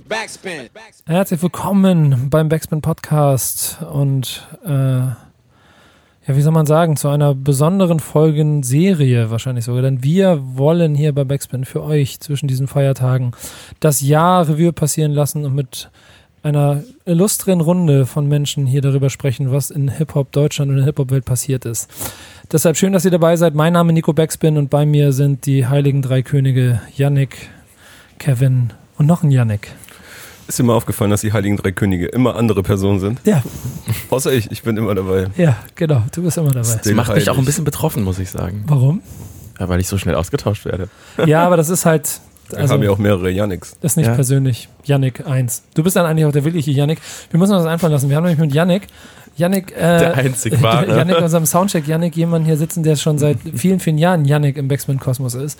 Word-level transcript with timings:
Backspin. 0.00 0.68
Herzlich 1.06 1.42
willkommen 1.42 2.28
beim 2.28 2.50
Backspin 2.50 2.82
Podcast 2.82 3.78
und 3.82 4.46
äh, 4.64 4.68
ja, 4.68 5.16
wie 6.26 6.42
soll 6.42 6.52
man 6.52 6.66
sagen, 6.66 6.96
zu 6.96 7.08
einer 7.08 7.34
besonderen 7.34 8.00
Folgenserie 8.00 9.30
wahrscheinlich 9.30 9.64
sogar. 9.64 9.80
Denn 9.80 10.02
wir 10.02 10.42
wollen 10.56 10.94
hier 10.94 11.14
bei 11.14 11.24
Backspin 11.24 11.64
für 11.64 11.82
euch 11.82 12.20
zwischen 12.20 12.46
diesen 12.46 12.68
Feiertagen 12.68 13.32
das 13.80 14.02
Jahr 14.02 14.46
Revue 14.46 14.72
passieren 14.72 15.12
lassen 15.12 15.46
und 15.46 15.54
mit 15.54 15.90
einer 16.42 16.82
illustren 17.06 17.62
Runde 17.62 18.04
von 18.04 18.28
Menschen 18.28 18.66
hier 18.66 18.82
darüber 18.82 19.08
sprechen, 19.08 19.50
was 19.50 19.70
in 19.70 19.88
Hip-Hop 19.88 20.30
Deutschland 20.30 20.68
und 20.68 20.76
in 20.76 20.84
der 20.84 20.86
Hip-Hop-Welt 20.86 21.24
passiert 21.24 21.64
ist. 21.64 21.90
Deshalb 22.52 22.76
schön, 22.76 22.92
dass 22.92 23.04
ihr 23.06 23.10
dabei 23.10 23.36
seid. 23.36 23.54
Mein 23.54 23.72
Name 23.72 23.92
ist 23.92 23.94
Nico 23.94 24.12
Backspin 24.12 24.58
und 24.58 24.68
bei 24.68 24.84
mir 24.84 25.12
sind 25.12 25.46
die 25.46 25.66
heiligen 25.66 26.02
drei 26.02 26.20
Könige 26.22 26.82
Yannick, 26.94 27.48
Kevin 28.18 28.74
und 28.98 29.06
noch 29.06 29.22
ein 29.22 29.30
Yannick. 29.30 29.72
Ist 30.48 30.58
dir 30.58 30.62
mal 30.62 30.74
aufgefallen, 30.74 31.10
dass 31.10 31.22
die 31.22 31.32
Heiligen 31.32 31.56
Drei 31.56 31.72
Könige 31.72 32.06
immer 32.06 32.36
andere 32.36 32.62
Personen 32.62 33.00
sind? 33.00 33.20
Ja, 33.24 33.42
Außer 34.10 34.32
ich, 34.32 34.50
ich 34.50 34.62
bin 34.62 34.76
immer 34.76 34.94
dabei. 34.94 35.26
ja, 35.36 35.56
genau. 35.74 36.02
Du 36.14 36.22
bist 36.22 36.38
immer 36.38 36.50
dabei. 36.52 36.60
Das 36.82 36.92
macht 36.92 37.14
mich 37.14 37.28
auch 37.28 37.38
ein 37.38 37.44
bisschen 37.44 37.64
betroffen, 37.64 38.04
muss 38.04 38.18
ich 38.18 38.30
sagen. 38.30 38.64
Warum? 38.68 39.02
Ja, 39.58 39.68
weil 39.68 39.80
ich 39.80 39.88
so 39.88 39.98
schnell 39.98 40.14
ausgetauscht 40.14 40.64
werde. 40.64 40.88
Ja, 41.26 41.44
aber 41.44 41.56
das 41.56 41.68
ist 41.68 41.84
halt. 41.86 42.20
Wir 42.50 42.58
Also, 42.60 42.74
haben 42.74 42.82
ja 42.84 42.90
auch 42.90 42.98
mehrere 42.98 43.28
Yannicks. 43.28 43.76
das 43.80 43.92
ist 43.92 43.96
nicht 43.96 44.06
Ja. 44.06 44.14
persönlich. 44.14 44.68
Yannick 44.84 45.26
1. 45.26 45.62
Du 45.74 45.82
bist 45.82 45.96
dann 45.96 46.06
eigentlich 46.06 46.26
auch 46.26 46.32
der 46.32 46.44
wirkliche 46.44 46.70
Yannick. 46.70 47.00
Wir 47.30 47.40
müssen 47.40 47.52
uns 47.54 47.64
das 47.64 47.72
einfallen 47.72 47.92
lassen. 47.92 48.08
Wir 48.08 48.14
haben 48.16 48.22
nämlich 48.22 48.38
mit 48.38 48.54
Yannick, 48.54 48.86
Yannick, 49.36 49.72
äh, 49.72 49.80
Der 49.80 50.14
einzig 50.14 50.52
wahre. 50.62 50.86
Yannick, 50.96 51.20
unserem 51.20 51.44
Soundcheck, 51.44 51.88
Yannick, 51.88 52.14
jemanden 52.16 52.46
hier 52.46 52.56
sitzen, 52.56 52.84
der 52.84 52.94
schon 52.94 53.18
seit 53.18 53.38
vielen, 53.56 53.80
vielen 53.80 53.98
Jahren 53.98 54.24
Yannick 54.26 54.58
im 54.58 54.68
Backspin-Kosmos 54.68 55.34
ist. 55.34 55.58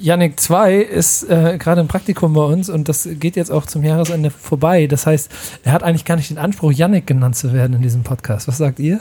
Yannick 0.00 0.40
2 0.40 0.76
ist 0.76 1.24
äh, 1.24 1.58
gerade 1.58 1.80
im 1.82 1.88
Praktikum 1.88 2.32
bei 2.32 2.42
uns 2.42 2.70
und 2.70 2.88
das 2.88 3.06
geht 3.18 3.36
jetzt 3.36 3.50
auch 3.50 3.66
zum 3.66 3.84
Jahresende 3.84 4.30
vorbei. 4.30 4.86
Das 4.86 5.06
heißt, 5.06 5.30
er 5.62 5.72
hat 5.72 5.82
eigentlich 5.82 6.06
gar 6.06 6.16
nicht 6.16 6.30
den 6.30 6.38
Anspruch, 6.38 6.72
Yannick 6.72 7.06
genannt 7.06 7.36
zu 7.36 7.52
werden 7.52 7.76
in 7.76 7.82
diesem 7.82 8.02
Podcast. 8.02 8.48
Was 8.48 8.56
sagt 8.56 8.78
ihr? 8.78 9.00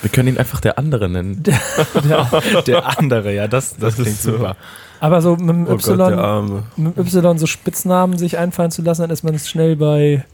Wir 0.00 0.10
können 0.10 0.28
ihn 0.28 0.38
einfach 0.38 0.60
der 0.60 0.78
andere 0.78 1.08
nennen. 1.08 1.42
Ja. 2.08 2.28
Der 2.66 2.98
andere, 2.98 3.34
ja, 3.34 3.48
das, 3.48 3.76
das, 3.76 3.94
klingt 3.94 4.10
ist 4.10 4.22
so. 4.22 4.32
super. 4.32 4.56
Aber 5.00 5.22
so 5.22 5.36
mit 5.36 5.48
dem 5.48 5.66
Oh 5.66 5.74
Y, 5.74 5.96
Gott, 5.96 6.10
der 6.10 6.42
mit 6.76 6.96
dem 6.96 7.06
Y 7.06 7.38
so 7.38 7.46
Spitznamen 7.46 8.18
sich 8.18 8.38
einfallen 8.38 8.70
zu 8.70 8.82
lassen, 8.82 9.02
dann 9.02 9.10
ist 9.10 9.22
man 9.24 9.38
schnell 9.38 9.76
bei 9.76 10.24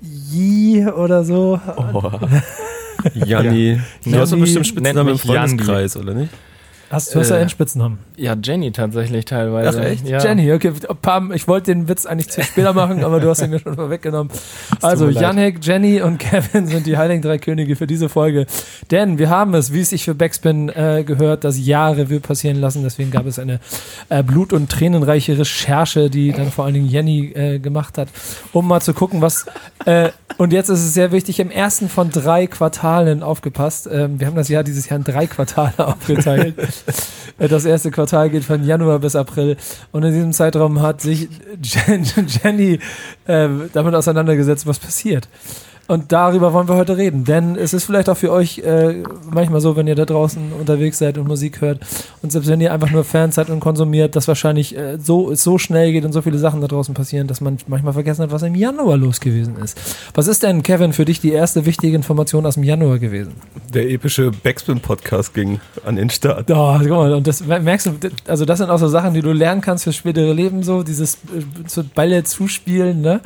Yi 0.00 0.86
oder 0.86 1.24
so. 1.24 1.60
Oh. 1.76 2.02
Janni. 3.14 3.80
Du 4.04 4.10
Janni 4.10 4.20
hast 4.20 4.32
doch 4.32 4.38
bestimmt 4.38 4.66
Spitznamen 4.66 5.08
im 5.08 5.12
mich 5.14 5.24
Janni. 5.24 5.38
Freundeskreis, 5.48 5.96
oder 5.96 6.14
nicht? 6.14 6.32
Hast, 6.90 7.14
du 7.14 7.20
hast 7.20 7.30
ja 7.30 7.36
Äh, 7.36 7.40
einen 7.40 7.48
Spitznamen. 7.48 7.98
Ja, 8.16 8.36
Jenny 8.42 8.70
tatsächlich 8.72 9.24
teilweise. 9.24 9.80
Ach, 9.80 9.84
echt? 9.84 10.06
Ja. 10.08 10.22
Jenny, 10.22 10.52
okay. 10.52 10.72
Pam, 11.02 11.32
ich 11.32 11.48
wollte 11.48 11.72
den 11.72 11.88
Witz 11.88 12.06
eigentlich 12.06 12.30
zu 12.30 12.42
später 12.42 12.72
machen, 12.72 13.02
aber 13.04 13.20
du 13.20 13.28
hast 13.28 13.42
ihn 13.42 13.50
mir 13.50 13.58
schon 13.58 13.74
vorweggenommen. 13.74 14.32
Also. 14.82 15.08
Yannick, 15.08 15.64
Jenny 15.64 16.00
und 16.00 16.18
Kevin 16.18 16.66
sind 16.66 16.86
die 16.86 16.96
Heiligen 16.96 17.22
Drei 17.22 17.38
Könige 17.38 17.76
für 17.76 17.86
diese 17.86 18.08
Folge. 18.08 18.46
Denn 18.90 19.18
wir 19.18 19.30
haben 19.30 19.54
es, 19.54 19.72
wie 19.72 19.80
es 19.80 19.90
sich 19.90 20.04
für 20.04 20.14
Backspin 20.14 20.68
äh, 20.68 21.02
gehört, 21.04 21.44
das 21.44 21.58
Jahr 21.58 21.96
Revue 21.96 22.20
passieren 22.20 22.56
lassen. 22.60 22.82
Deswegen 22.82 23.10
gab 23.10 23.26
es 23.26 23.38
eine 23.38 23.60
äh, 24.08 24.22
blut- 24.22 24.52
und 24.52 24.70
tränenreiche 24.70 25.38
Recherche, 25.38 26.08
die 26.10 26.32
dann 26.32 26.50
vor 26.52 26.64
allen 26.64 26.74
Dingen 26.74 26.88
Jenny 26.88 27.32
äh, 27.34 27.58
gemacht 27.58 27.98
hat, 27.98 28.08
um 28.52 28.68
mal 28.68 28.80
zu 28.80 28.94
gucken, 28.94 29.20
was. 29.20 29.46
Äh, 29.84 30.10
und 30.38 30.52
jetzt 30.52 30.68
ist 30.68 30.80
es 30.80 30.94
sehr 30.94 31.12
wichtig, 31.12 31.40
im 31.40 31.50
ersten 31.50 31.88
von 31.88 32.10
drei 32.10 32.46
Quartalen 32.46 33.22
aufgepasst. 33.22 33.88
Ähm, 33.90 34.20
wir 34.20 34.26
haben 34.26 34.36
das 34.36 34.48
Jahr 34.48 34.62
dieses 34.64 34.88
Jahr 34.88 34.98
in 34.98 35.04
drei 35.04 35.26
Quartale 35.26 35.72
aufgeteilt. 35.86 36.54
Das 37.38 37.66
erste 37.66 37.90
Quartal 37.90 38.30
geht 38.30 38.44
von 38.44 38.64
Januar 38.64 38.98
bis 38.98 39.14
April 39.14 39.58
und 39.92 40.02
in 40.04 40.14
diesem 40.14 40.32
Zeitraum 40.32 40.80
hat 40.80 41.02
sich 41.02 41.28
Jen, 41.62 42.06
Jenny 42.42 42.78
äh, 43.26 43.48
damit 43.74 43.94
auseinandergesetzt, 43.94 44.66
was 44.66 44.78
passiert. 44.78 45.28
Und 45.88 46.10
darüber 46.10 46.52
wollen 46.52 46.68
wir 46.68 46.74
heute 46.74 46.96
reden, 46.96 47.24
denn 47.24 47.54
es 47.54 47.72
ist 47.72 47.84
vielleicht 47.84 48.08
auch 48.08 48.16
für 48.16 48.32
euch 48.32 48.58
äh, 48.58 49.04
manchmal 49.30 49.60
so, 49.60 49.76
wenn 49.76 49.86
ihr 49.86 49.94
da 49.94 50.04
draußen 50.04 50.52
unterwegs 50.52 50.98
seid 50.98 51.16
und 51.16 51.28
Musik 51.28 51.60
hört 51.60 51.80
und 52.22 52.32
selbst 52.32 52.48
wenn 52.48 52.60
ihr 52.60 52.72
einfach 52.72 52.90
nur 52.90 53.04
Fans 53.04 53.36
seid 53.36 53.50
und 53.50 53.60
konsumiert, 53.60 54.16
dass 54.16 54.26
wahrscheinlich 54.26 54.76
äh, 54.76 54.98
so, 54.98 55.30
es 55.30 55.44
so 55.44 55.58
schnell 55.58 55.92
geht 55.92 56.04
und 56.04 56.12
so 56.12 56.22
viele 56.22 56.38
Sachen 56.38 56.60
da 56.60 56.66
draußen 56.66 56.92
passieren, 56.92 57.28
dass 57.28 57.40
man 57.40 57.58
manchmal 57.68 57.92
vergessen 57.92 58.22
hat, 58.22 58.32
was 58.32 58.42
im 58.42 58.56
Januar 58.56 58.96
los 58.96 59.20
gewesen 59.20 59.56
ist. 59.62 59.78
Was 60.14 60.26
ist 60.26 60.42
denn, 60.42 60.64
Kevin, 60.64 60.92
für 60.92 61.04
dich 61.04 61.20
die 61.20 61.32
erste 61.32 61.66
wichtige 61.66 61.94
Information 61.94 62.46
aus 62.46 62.54
dem 62.54 62.64
Januar 62.64 62.98
gewesen? 62.98 63.34
Der 63.72 63.88
epische 63.88 64.32
Backspin-Podcast 64.32 65.34
ging 65.34 65.60
an 65.84 65.94
den 65.94 66.10
Start. 66.10 66.50
Oh, 66.50 66.76
guck 66.78 66.90
mal, 66.90 67.14
und 67.14 67.26
das 67.28 67.46
merkst 67.46 67.86
du, 67.86 67.92
also 68.26 68.44
das 68.44 68.58
sind 68.58 68.70
auch 68.70 68.78
so 68.78 68.88
Sachen, 68.88 69.14
die 69.14 69.22
du 69.22 69.32
lernen 69.32 69.60
kannst 69.60 69.84
fürs 69.84 69.96
spätere 69.96 70.32
Leben, 70.32 70.64
so 70.64 70.82
dieses 70.82 71.14
äh, 71.14 71.82
Bälle 71.94 72.24
zuspielen, 72.24 73.02
ne? 73.02 73.20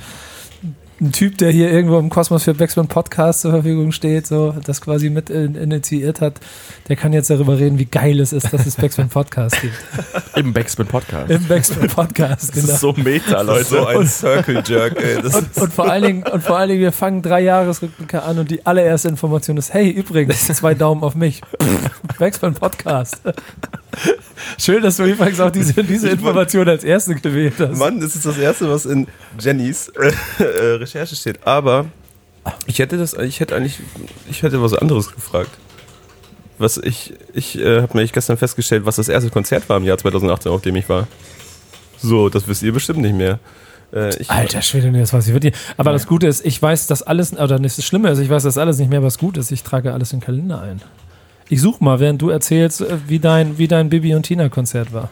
Ein 1.03 1.13
Typ, 1.13 1.39
der 1.39 1.51
hier 1.51 1.71
irgendwo 1.71 1.99
im 1.99 2.11
Kosmos 2.11 2.45
für 2.45 2.53
Backspin 2.53 2.87
Podcast 2.87 3.41
zur 3.41 3.53
Verfügung 3.53 3.91
steht, 3.91 4.27
so 4.27 4.55
das 4.65 4.83
quasi 4.83 5.09
mit 5.09 5.31
in, 5.31 5.55
initiiert 5.55 6.21
hat, 6.21 6.41
der 6.89 6.97
kann 6.97 7.15
jetzt 7.15 7.31
darüber 7.31 7.59
reden, 7.59 7.79
wie 7.79 7.87
geil 7.87 8.21
es 8.21 8.35
ist, 8.35 8.53
dass 8.53 8.67
es 8.67 8.77
Backspin 8.77 9.09
Podcast 9.09 9.59
gibt. 9.63 9.73
Im 10.37 10.53
Backspin 10.53 10.87
Podcast. 10.87 11.31
Im 11.31 11.49
Backspin 11.49 11.89
Podcast, 11.89 12.51
Das 12.51 12.61
genau. 12.61 12.75
ist 12.75 12.81
so 12.81 12.93
meta, 12.93 13.43
Das 13.45 13.61
ist 13.63 13.71
so 13.71 13.77
Leute. 13.77 14.01
ein 14.01 14.07
Circle 14.09 14.63
Jerk, 14.67 15.03
ey. 15.03 15.23
Das 15.23 15.37
Und, 15.37 15.57
und, 15.57 15.73
vor 15.73 15.91
allen 15.91 16.03
Dingen, 16.03 16.23
und 16.25 16.43
vor 16.43 16.59
allen 16.59 16.69
Dingen, 16.69 16.83
wir 16.83 16.93
fangen 16.93 17.23
drei 17.23 17.41
Jahresrückblicke 17.41 18.23
an 18.23 18.39
und 18.39 18.51
die 18.51 18.67
allererste 18.67 19.09
Information 19.09 19.57
ist, 19.57 19.73
hey, 19.73 19.89
übrigens, 19.89 20.47
zwei 20.55 20.75
Daumen 20.75 21.03
auf 21.03 21.15
mich. 21.15 21.41
Backspin 22.19 22.53
Podcast. 22.53 23.23
Schön, 24.59 24.83
dass 24.83 24.97
du 24.97 25.05
übrigens 25.05 25.41
auch 25.41 25.51
diese, 25.51 25.83
diese 25.85 26.09
Information 26.09 26.69
als 26.69 26.85
erste 26.85 27.15
gewählt 27.15 27.55
hast. 27.59 27.77
Mann, 27.79 28.01
das 28.01 28.15
ist 28.15 28.27
das 28.27 28.39
Erste, 28.39 28.71
was 28.71 28.87
in 28.87 29.07
Jennys 29.39 29.89
äh, 29.89 30.13
äh, 30.43 30.75
Recherche 30.75 31.17
steht. 31.17 31.47
Aber 31.47 31.87
ich 32.67 32.79
hätte 32.79 32.97
das, 32.97 33.15
ich 33.15 33.41
hätte 33.41 33.57
eigentlich, 33.57 33.81
ich 34.31 34.43
hätte 34.43 34.63
was 34.63 34.75
anderes 34.75 35.13
gefragt. 35.13 35.51
Was 36.59 36.77
ich, 36.77 37.15
ich 37.33 37.59
äh, 37.59 37.83
habe 37.83 37.97
mir 37.97 38.07
gestern 38.07 38.37
festgestellt, 38.37 38.85
was 38.85 38.97
das 38.97 39.09
erste 39.09 39.31
Konzert 39.31 39.69
war 39.69 39.79
im 39.79 39.85
Jahr 39.85 39.99
2018, 39.99 40.53
auf 40.53 40.63
dem 40.63 40.77
ich 40.77 40.89
war. 40.89 41.09
So, 41.99 42.29
das 42.29 42.47
wisst 42.49 42.63
ihr 42.63 42.73
bestimmt 42.73 43.01
nicht 43.01 43.15
mehr. 43.15 43.39
Äh, 43.93 44.15
ich, 44.21 44.31
Alter 44.31 44.63
Schwede, 44.63 44.93
das 44.93 45.13
weiß 45.13 45.27
ich 45.29 45.33
wirklich. 45.33 45.55
Aber 45.77 45.93
das 45.93 46.07
Gute 46.07 46.27
ist, 46.27 46.45
ich 46.45 46.61
weiß 46.61 46.87
das 46.87 47.03
alles, 47.03 47.33
oder 47.33 47.59
das 47.59 47.83
Schlimme 47.85 48.11
ist, 48.11 48.19
ich 48.19 48.29
weiß 48.29 48.43
das 48.43 48.59
alles 48.59 48.79
nicht 48.79 48.91
mehr, 48.91 49.03
was 49.03 49.19
gut 49.19 49.37
ist. 49.37 49.51
Ich 49.51 49.63
trage 49.63 49.93
alles 49.93 50.13
in 50.13 50.21
den 50.21 50.25
Kalender 50.25 50.61
ein. 50.61 50.81
Ich 51.53 51.61
suche 51.61 51.83
mal, 51.83 51.99
während 51.99 52.23
du 52.23 52.31
erzählst, 52.31 52.81
äh, 52.81 52.97
wie 53.09 53.19
dein, 53.19 53.59
wie 53.59 53.67
dein 53.67 53.91
Bibi 53.91 54.15
und 54.15 54.23
Tina 54.23 54.49
Konzert 54.49 54.93
war. 54.93 55.11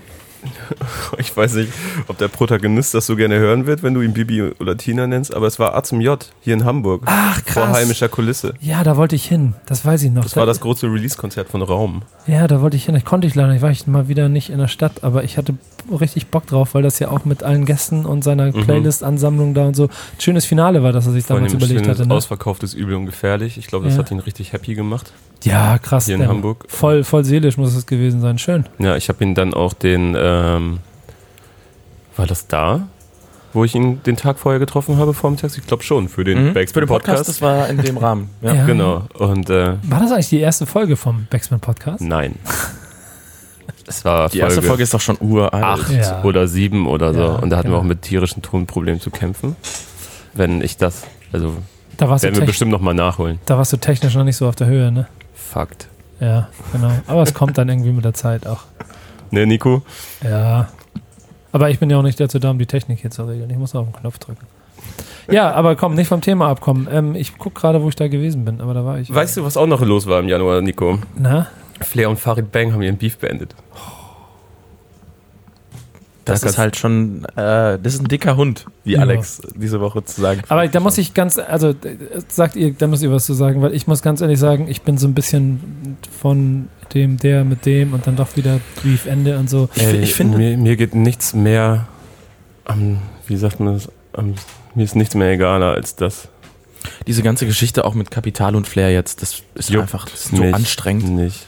Ich 1.19 1.37
weiß 1.37 1.55
nicht, 1.55 1.73
ob 2.07 2.19
der 2.19 2.29
Protagonist 2.29 2.95
das 2.95 3.07
so 3.07 3.17
gerne 3.17 3.39
hören 3.39 3.67
wird, 3.67 3.83
wenn 3.83 3.95
du 3.95 4.01
ihn 4.03 4.13
Bibi 4.13 4.43
oder 4.61 4.77
Tina 4.77 5.07
nennst, 5.07 5.35
aber 5.35 5.47
es 5.47 5.59
war 5.59 5.75
A 5.75 5.83
zum 5.83 6.01
J 6.01 6.25
hier 6.41 6.55
in 6.55 6.65
Hamburg. 6.65 7.03
Ach, 7.07 7.41
Vor 7.47 7.69
heimischer 7.71 8.09
Kulisse. 8.09 8.55
Ja, 8.61 8.85
da 8.85 8.97
wollte 8.97 9.17
ich 9.17 9.25
hin. 9.27 9.55
Das 9.67 9.85
weiß 9.85 10.03
ich 10.05 10.11
noch. 10.13 10.23
Das 10.23 10.37
war 10.37 10.47
das 10.47 10.61
große 10.61 10.87
Release-Konzert 10.87 11.49
von 11.49 11.63
Raum. 11.63 12.03
Ja, 12.27 12.47
da 12.47 12.61
wollte 12.61 12.77
ich 12.77 12.85
hin. 12.87 12.95
Ich 12.95 13.05
konnte 13.05 13.27
ich 13.27 13.35
leider 13.35 13.53
nicht, 13.53 13.63
war 13.63 13.71
ich 13.71 13.87
mal 13.87 14.09
wieder 14.09 14.29
nicht 14.29 14.51
in 14.51 14.59
der 14.59 14.69
Stadt, 14.69 15.03
aber 15.05 15.25
ich 15.25 15.37
hatte 15.39 15.55
richtig 16.01 16.29
Bock 16.29 16.47
drauf, 16.47 16.75
weil 16.75 16.83
das 16.83 16.99
ja 16.99 17.09
auch 17.11 17.25
mit 17.25 17.43
allen 17.43 17.65
Gästen 17.65 18.05
und 18.05 18.23
seiner 18.23 18.47
Mhm. 18.47 18.65
Playlist-Ansammlung 18.65 19.55
da 19.55 19.67
und 19.67 19.75
so 19.75 19.85
ein 19.85 19.91
schönes 20.21 20.45
Finale 20.45 20.83
war, 20.83 20.93
das 20.93 21.07
er 21.07 21.13
sich 21.13 21.25
Vor 21.25 21.37
damals 21.37 21.55
überlegt 21.55 21.89
hatte. 21.89 22.07
Ne? 22.07 22.15
ausverkauftes 22.15 22.75
Übel 22.75 22.95
und 22.95 23.07
gefährlich. 23.07 23.59
Ich 23.59 23.67
glaube, 23.67 23.87
das 23.87 23.95
Ja. 23.95 24.01
hat 24.01 24.11
ihn 24.11 24.19
richtig 24.19 24.53
happy 24.53 24.75
gemacht. 24.75 25.13
Ja, 25.45 25.79
krass. 25.79 26.07
Hier 26.07 26.15
in 26.17 26.21
der- 26.21 26.29
Hamburg. 26.31 26.65
Voll, 26.69 27.05
voll 27.05 27.25
seelisch 27.25 27.57
muss 27.59 27.75
es 27.75 27.87
gewesen 27.87 28.21
sein. 28.21 28.39
Schön. 28.39 28.65
Ja, 28.81 28.97
ich 28.97 29.09
habe 29.09 29.23
ihn 29.25 29.35
dann 29.37 29.55
auch 29.55 29.73
den, 29.73 30.17
ähm, 30.39 30.79
war 32.17 32.27
das 32.27 32.47
da, 32.49 32.89
wo 33.53 33.65
ich 33.65 33.75
ihn 33.75 34.03
den 34.03 34.17
Tag 34.17 34.39
vorher 34.39 34.59
getroffen 34.59 34.97
habe, 34.99 35.15
vormittags? 35.15 35.57
Ich 35.57 35.67
glaube 35.67 35.83
schon, 35.83 36.09
für 36.09 36.25
den 36.25 36.39
Mhm. 36.43 36.49
Für 36.49 36.55
Backspin 36.55 36.83
den 36.83 36.89
Podcast, 36.89 37.17
Podcast. 37.19 37.29
das 37.29 37.43
war 37.43 37.69
in 37.69 37.79
dem 37.79 37.97
Rahmen. 37.97 38.31
Ja. 38.43 38.55
Ja. 38.59 38.67
Genau. 38.67 39.03
Und 39.19 39.49
äh, 39.51 39.75
War 39.85 40.01
das 40.01 40.13
eigentlich 40.13 40.29
die 40.29 40.41
erste 40.41 40.67
Folge 40.67 40.97
vom 40.97 41.27
Backspin 41.31 41.61
Podcast? 41.61 42.01
nein. 42.03 42.37
Es 43.87 44.05
war 44.05 44.29
Die 44.29 44.39
erste 44.39 44.61
Folge 44.61 44.83
ist 44.83 44.93
doch 44.93 45.01
schon 45.01 45.17
uralt. 45.21 45.55
acht 45.65 45.91
Ja. 45.91 46.23
oder 46.23 46.47
sieben 46.47 46.87
oder 46.87 47.15
so. 47.15 47.21
Ja, 47.21 47.29
und 47.37 47.49
da 47.51 47.57
hatten 47.57 47.69
genau. 47.69 47.79
wir 47.79 47.81
auch 47.81 47.87
mit 47.87 48.03
tierischen 48.03 48.43
Tonproblemen 48.43 49.01
zu 49.01 49.11
kämpfen. 49.11 49.57
Wenn 50.35 50.61
ich 50.61 50.77
das, 50.77 51.05
also 51.33 51.57
Da 51.97 52.09
warst, 52.09 52.23
du 52.23 52.29
werden 52.29 52.39
wir 52.41 52.47
bestimmt 52.47 52.71
nochmal 52.71 52.93
nachholen. 52.95 53.39
da 53.47 53.57
warst 53.57 53.73
du 53.73 53.79
technisch 53.79 54.15
noch 54.15 54.25
nicht 54.25 54.37
so 54.37 54.47
auf 54.47 54.57
der 54.57 54.67
Höhe, 54.67 54.93
ne? 54.93 55.07
Fakt. 55.35 55.89
Ja, 56.21 56.49
genau. 56.73 56.91
Aber 57.07 57.23
es 57.23 57.33
kommt 57.33 57.57
dann 57.57 57.69
irgendwie 57.71 57.93
mit 57.93 58.05
der 58.05 58.13
Zeit 58.13 58.47
auch. 58.47 58.65
Ne, 59.31 59.47
Nico? 59.47 59.83
Ja. 60.23 60.69
Aber 61.53 61.71
ich 61.71 61.79
bin 61.79 61.91
ja 61.91 61.99
auch 61.99 62.03
nicht 62.03 62.21
dazu 62.21 62.39
da, 62.39 62.51
um 62.51 62.59
die 62.59 62.67
Technik 62.67 63.01
hier 63.01 63.11
zu 63.11 63.25
regeln. 63.25 63.49
Ich 63.51 63.57
muss 63.57 63.75
auf 63.75 63.87
den 63.87 63.95
Knopf 63.95 64.19
drücken. 64.19 64.47
Ja, 65.31 65.53
aber 65.53 65.77
komm, 65.77 65.95
nicht 65.95 66.09
vom 66.09 66.21
Thema 66.21 66.49
abkommen. 66.49 66.89
Ähm, 66.91 67.15
ich 67.15 67.37
gucke 67.37 67.61
gerade, 67.61 67.83
wo 67.83 67.89
ich 67.89 67.97
da 67.97 68.09
gewesen 68.09 68.45
bin, 68.45 68.61
aber 68.61 68.75
da 68.75 68.85
war 68.85 68.99
ich. 68.99 69.13
Weißt 69.13 69.37
du, 69.37 69.45
was 69.45 69.57
auch 69.57 69.67
noch 69.67 69.83
los 69.83 70.07
war 70.07 70.21
im 70.21 70.29
Januar, 70.29 70.61
Nico? 70.63 70.99
Na? 71.17 71.49
Flair 71.81 72.11
und 72.11 72.19
Farid 72.19 72.51
Bang 72.51 72.73
haben 72.73 72.83
ihren 72.83 72.97
Beef 72.97 73.19
beendet. 73.19 73.55
Das 76.29 76.41
Das 76.43 76.53
ist 76.53 76.59
halt 76.59 76.77
schon, 76.77 77.25
äh, 77.37 77.79
das 77.83 77.95
ist 77.95 78.01
ein 78.03 78.09
dicker 78.09 78.37
Hund, 78.37 78.67
wie 78.85 78.93
Ja. 78.93 79.01
Alex 79.01 79.41
diese 79.55 79.81
Woche 79.81 80.05
zu 80.05 80.21
sagen. 80.21 80.43
Aber 80.49 80.67
da 80.69 80.81
muss 80.81 80.99
ich 80.99 81.15
ganz, 81.15 81.39
also 81.39 81.71
äh, 81.71 81.75
sagt 82.29 82.57
ihr, 82.57 82.73
da 82.73 82.87
müsst 82.87 83.03
ihr 83.03 83.11
was 83.13 83.27
zu 83.27 83.35
sagen, 83.35 83.61
weil 83.63 83.75
ich 83.75 83.87
muss 83.87 84.03
ganz 84.03 84.21
ehrlich 84.21 84.39
sagen, 84.39 84.67
ich 84.69 84.83
bin 84.83 84.99
so 84.99 85.07
ein 85.09 85.15
bisschen 85.15 85.97
von 86.21 86.69
dem, 86.95 87.17
der 87.19 87.45
mit 87.45 87.67
dem 87.67 87.93
und 87.93 88.07
dann 88.07 88.17
doch 88.17 88.37
wieder 88.37 88.61
Briefende 88.83 89.39
und 89.39 89.51
so. 89.51 89.69
Ich- 89.75 89.83
ich 89.93 90.15
finde- 90.15 90.39
mir, 90.39 90.57
mir 90.57 90.77
geht 90.77 90.95
nichts 90.95 91.35
mehr 91.35 91.87
am, 92.65 92.99
wie 93.27 93.37
sagt 93.37 93.61
man 93.61 93.75
das? 93.75 93.89
Ähm, 94.17 94.35
mir 94.75 94.85
ist 94.85 94.97
nichts 94.97 95.15
mehr 95.15 95.31
egaler 95.33 95.73
als 95.73 95.97
das. 95.97 96.29
Diese 97.07 97.23
ganze 97.23 97.45
Geschichte 97.47 97.85
auch 97.85 97.95
mit 97.95 98.11
Kapital 98.11 98.55
und 98.55 98.67
Flair 98.69 98.93
jetzt, 98.93 99.21
das 99.23 99.43
ist 99.55 99.71
Juckt 99.71 99.83
einfach 99.83 100.07
so 100.09 100.37
mich 100.37 100.55
anstrengend. 100.55 101.11
Nicht. 101.11 101.45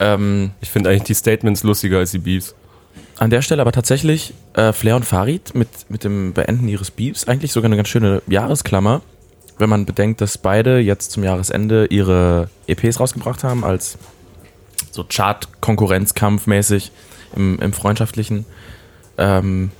Ähm, 0.00 0.50
Ich 0.60 0.70
finde 0.70 0.90
eigentlich 0.90 1.04
die 1.04 1.14
Statements 1.14 1.62
lustiger 1.62 1.98
als 1.98 2.10
die 2.10 2.18
Beefs. 2.18 2.54
An 3.18 3.30
der 3.30 3.42
Stelle 3.42 3.60
aber 3.62 3.72
tatsächlich 3.72 4.34
äh, 4.54 4.72
Flair 4.72 4.96
und 4.96 5.04
Farid 5.04 5.54
mit, 5.54 5.68
mit 5.88 6.04
dem 6.04 6.32
Beenden 6.32 6.68
ihres 6.68 6.90
Beefs 6.90 7.28
eigentlich 7.28 7.52
sogar 7.52 7.66
eine 7.66 7.76
ganz 7.76 7.88
schöne 7.88 8.22
Jahresklammer, 8.26 9.02
wenn 9.58 9.70
man 9.70 9.86
bedenkt, 9.86 10.20
dass 10.20 10.38
beide 10.38 10.78
jetzt 10.78 11.12
zum 11.12 11.22
Jahresende 11.22 11.86
ihre 11.86 12.50
EPs 12.66 12.98
rausgebracht 12.98 13.44
haben 13.44 13.64
als 13.64 13.98
so 14.90 15.04
Chart-Konkurrenzkampf 15.04 16.46
mäßig 16.46 16.90
im, 17.36 17.58
im 17.60 17.72
Freundschaftlichen. 17.72 18.46
Ähm, 19.16 19.70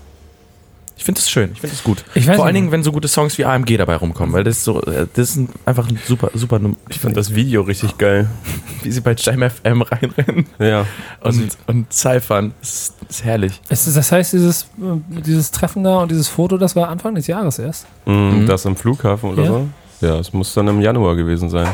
ich 0.96 1.02
finde 1.05 1.19
es 1.20 1.29
schön, 1.29 1.50
ich 1.52 1.61
finde 1.61 1.75
es 1.75 1.82
gut. 1.82 2.05
Ich 2.14 2.26
weiß 2.26 2.37
Vor 2.37 2.44
allen. 2.46 2.55
Dingen, 2.55 2.70
wenn 2.73 2.82
so 2.85 2.93
gute 2.93 3.08
Songs 3.08 3.37
wie 3.38 3.44
AMG 3.44 3.76
dabei 3.76 3.96
rumkommen, 3.96 4.32
weil 4.32 4.44
das 4.44 4.58
ist 4.58 4.64
so, 4.64 4.81
äh, 4.82 5.06
das 5.12 5.31
ist 5.31 5.37
ein, 5.37 5.49
einfach 5.67 5.88
ein 5.88 5.99
super, 6.06 6.31
super, 6.35 6.58
Num- 6.61 6.76
Ich 6.88 7.00
fand 7.00 7.17
das 7.17 7.35
Video 7.35 7.62
richtig 7.62 7.99
geil. 7.99 8.29
wie 8.82 8.91
sie 8.93 9.00
bei 9.00 9.14
Jam 9.19 9.43
FM 9.49 9.82
reinrennen 9.82 10.46
Ja. 10.58 10.87
und, 11.20 11.56
und 11.67 11.93
cyphern. 11.93 12.52
Das 12.61 12.73
ist, 12.73 12.94
das 13.00 13.11
ist 13.19 13.25
herrlich. 13.25 13.61
Es 13.69 13.87
ist, 13.87 13.96
das 13.96 14.12
heißt, 14.12 14.32
dieses, 14.35 14.69
dieses 15.08 15.50
Treffen 15.50 15.82
da 15.85 15.99
und 15.99 16.11
dieses 16.11 16.29
Foto, 16.29 16.56
das 16.58 16.76
war 16.76 16.88
Anfang 16.88 17.14
des 17.14 17.26
Jahres 17.26 17.58
erst. 17.58 17.87
Mhm. 18.06 18.43
Mhm. 18.43 18.46
Das 18.46 18.64
am 18.67 18.76
Flughafen 18.76 19.31
oder 19.31 19.43
Ja. 19.43 19.49
so? 19.49 19.69
Ja, 20.00 20.19
es 20.19 20.32
muss 20.32 20.52
dann 20.55 20.69
im 20.69 20.81
Januar 20.81 21.17
gewesen 21.17 21.49
sein. 21.50 21.69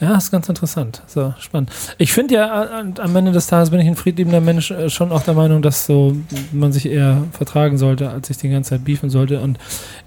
Ja, 0.00 0.16
ist 0.16 0.30
ganz 0.30 0.48
interessant. 0.48 1.02
So, 1.08 1.34
spannend. 1.40 1.72
Ich 1.98 2.12
finde 2.12 2.34
ja, 2.34 2.84
am 2.98 3.16
Ende 3.16 3.32
des 3.32 3.48
Tages 3.48 3.70
bin 3.70 3.80
ich 3.80 3.88
ein 3.88 3.96
friedliebender 3.96 4.40
Mensch 4.40 4.70
äh, 4.70 4.88
schon 4.90 5.10
auch 5.10 5.22
der 5.22 5.34
Meinung, 5.34 5.60
dass 5.60 5.86
so 5.86 6.16
man 6.52 6.72
sich 6.72 6.86
eher 6.86 7.24
vertragen 7.32 7.78
sollte, 7.78 8.08
als 8.08 8.28
sich 8.28 8.36
die 8.36 8.48
ganze 8.48 8.70
Zeit 8.70 8.84
beefen 8.84 9.10
sollte. 9.10 9.40
Und 9.40 9.58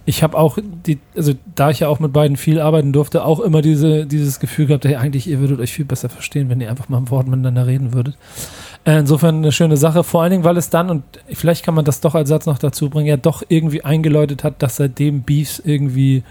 ich 0.05 0.23
habe 0.23 0.37
auch 0.37 0.57
die, 0.85 0.99
also 1.15 1.33
da 1.55 1.71
ich 1.71 1.81
ja 1.81 1.89
auch 1.89 1.99
mit 1.99 2.13
beiden 2.13 2.37
viel 2.37 2.61
arbeiten 2.61 2.93
durfte, 2.93 3.25
auch 3.25 3.41
immer 3.41 3.61
diese, 3.61 4.05
dieses 4.05 4.39
Gefühl 4.39 4.67
gehabt, 4.67 4.85
hey, 4.85 4.95
eigentlich, 4.95 5.27
ihr 5.27 5.39
würdet 5.39 5.59
euch 5.59 5.73
viel 5.73 5.85
besser 5.85 6.07
verstehen, 6.07 6.49
wenn 6.49 6.61
ihr 6.61 6.69
einfach 6.69 6.87
mal 6.87 6.97
ein 6.97 7.09
Wort 7.09 7.27
miteinander 7.27 7.67
reden 7.67 7.91
würdet. 7.91 8.17
Äh, 8.85 8.99
Insofern 8.99 9.37
eine 9.37 9.51
schöne 9.51 9.75
Sache, 9.75 10.05
vor 10.05 10.21
allen 10.21 10.31
Dingen, 10.31 10.43
weil 10.45 10.55
es 10.55 10.69
dann, 10.69 10.89
und 10.89 11.03
vielleicht 11.33 11.65
kann 11.65 11.75
man 11.75 11.83
das 11.83 11.99
doch 11.99 12.15
als 12.15 12.29
Satz 12.29 12.45
noch 12.45 12.59
dazu 12.59 12.89
bringen, 12.89 13.07
ja 13.07 13.17
doch 13.17 13.43
irgendwie 13.49 13.83
eingeläutet 13.83 14.45
hat, 14.45 14.63
dass 14.63 14.77
seitdem 14.77 15.23
Beefs 15.23 15.61
irgendwie 15.63 16.23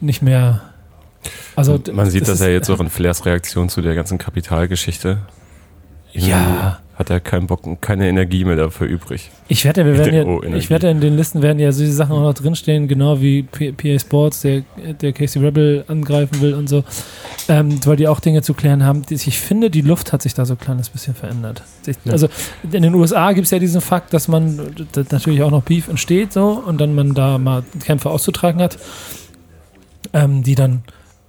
nicht 0.00 0.20
mehr. 0.20 0.60
Also 1.56 1.80
Man 1.92 2.08
sieht 2.10 2.22
das 2.22 2.28
ist- 2.30 2.40
ja 2.40 2.48
jetzt 2.48 2.70
auch 2.70 2.80
in 2.80 2.90
Flairs 2.90 3.24
Reaktion 3.26 3.68
zu 3.68 3.80
der 3.82 3.94
ganzen 3.94 4.18
Kapitalgeschichte. 4.18 5.18
Irgendwie 6.12 6.30
Ja. 6.30 6.80
Hat 6.94 7.10
er 7.10 7.20
keinen 7.20 7.46
Bock 7.46 7.66
und 7.66 7.82
keine 7.82 8.08
Energie 8.08 8.42
mehr 8.46 8.56
dafür 8.56 8.86
übrig. 8.86 9.30
Ich 9.48 9.66
wette, 9.66 9.84
wir 9.84 9.98
werden 9.98 10.40
ja, 10.50 10.56
ich 10.56 10.70
wette, 10.70 10.88
in 10.88 11.02
den 11.02 11.14
Listen 11.14 11.42
werden 11.42 11.58
ja 11.58 11.70
so 11.70 11.80
diese 11.82 11.92
Sachen 11.92 12.12
auch 12.16 12.22
noch 12.22 12.32
drinstehen, 12.32 12.88
genau 12.88 13.20
wie 13.20 13.42
PA 13.42 13.98
Sports, 13.98 14.40
der, 14.40 14.62
der 15.02 15.12
Casey 15.12 15.42
Rebel 15.44 15.84
angreifen 15.88 16.40
will 16.40 16.54
und 16.54 16.70
so, 16.70 16.84
ähm, 17.50 17.78
weil 17.84 17.96
die 17.96 18.08
auch 18.08 18.18
Dinge 18.20 18.40
zu 18.40 18.54
klären 18.54 18.82
haben. 18.82 19.02
Ich 19.10 19.38
finde, 19.38 19.68
die 19.68 19.82
Luft 19.82 20.14
hat 20.14 20.22
sich 20.22 20.32
da 20.32 20.46
so 20.46 20.54
ein 20.54 20.58
kleines 20.58 20.88
bisschen 20.88 21.14
verändert. 21.14 21.62
Also 22.08 22.28
in 22.72 22.80
den 22.82 22.94
USA 22.94 23.32
gibt 23.32 23.44
es 23.44 23.50
ja 23.50 23.58
diesen 23.58 23.82
Fakt, 23.82 24.14
dass 24.14 24.26
man 24.26 24.56
d- 24.56 25.04
natürlich 25.10 25.42
auch 25.42 25.50
noch 25.50 25.64
Beef 25.64 25.88
entsteht 25.88 26.32
so 26.32 26.62
und 26.66 26.80
dann 26.80 26.94
man 26.94 27.12
da 27.12 27.36
mal 27.36 27.62
Kämpfe 27.84 28.08
auszutragen 28.08 28.62
hat, 28.62 28.78
ähm, 30.14 30.42
die 30.42 30.54
dann 30.54 30.82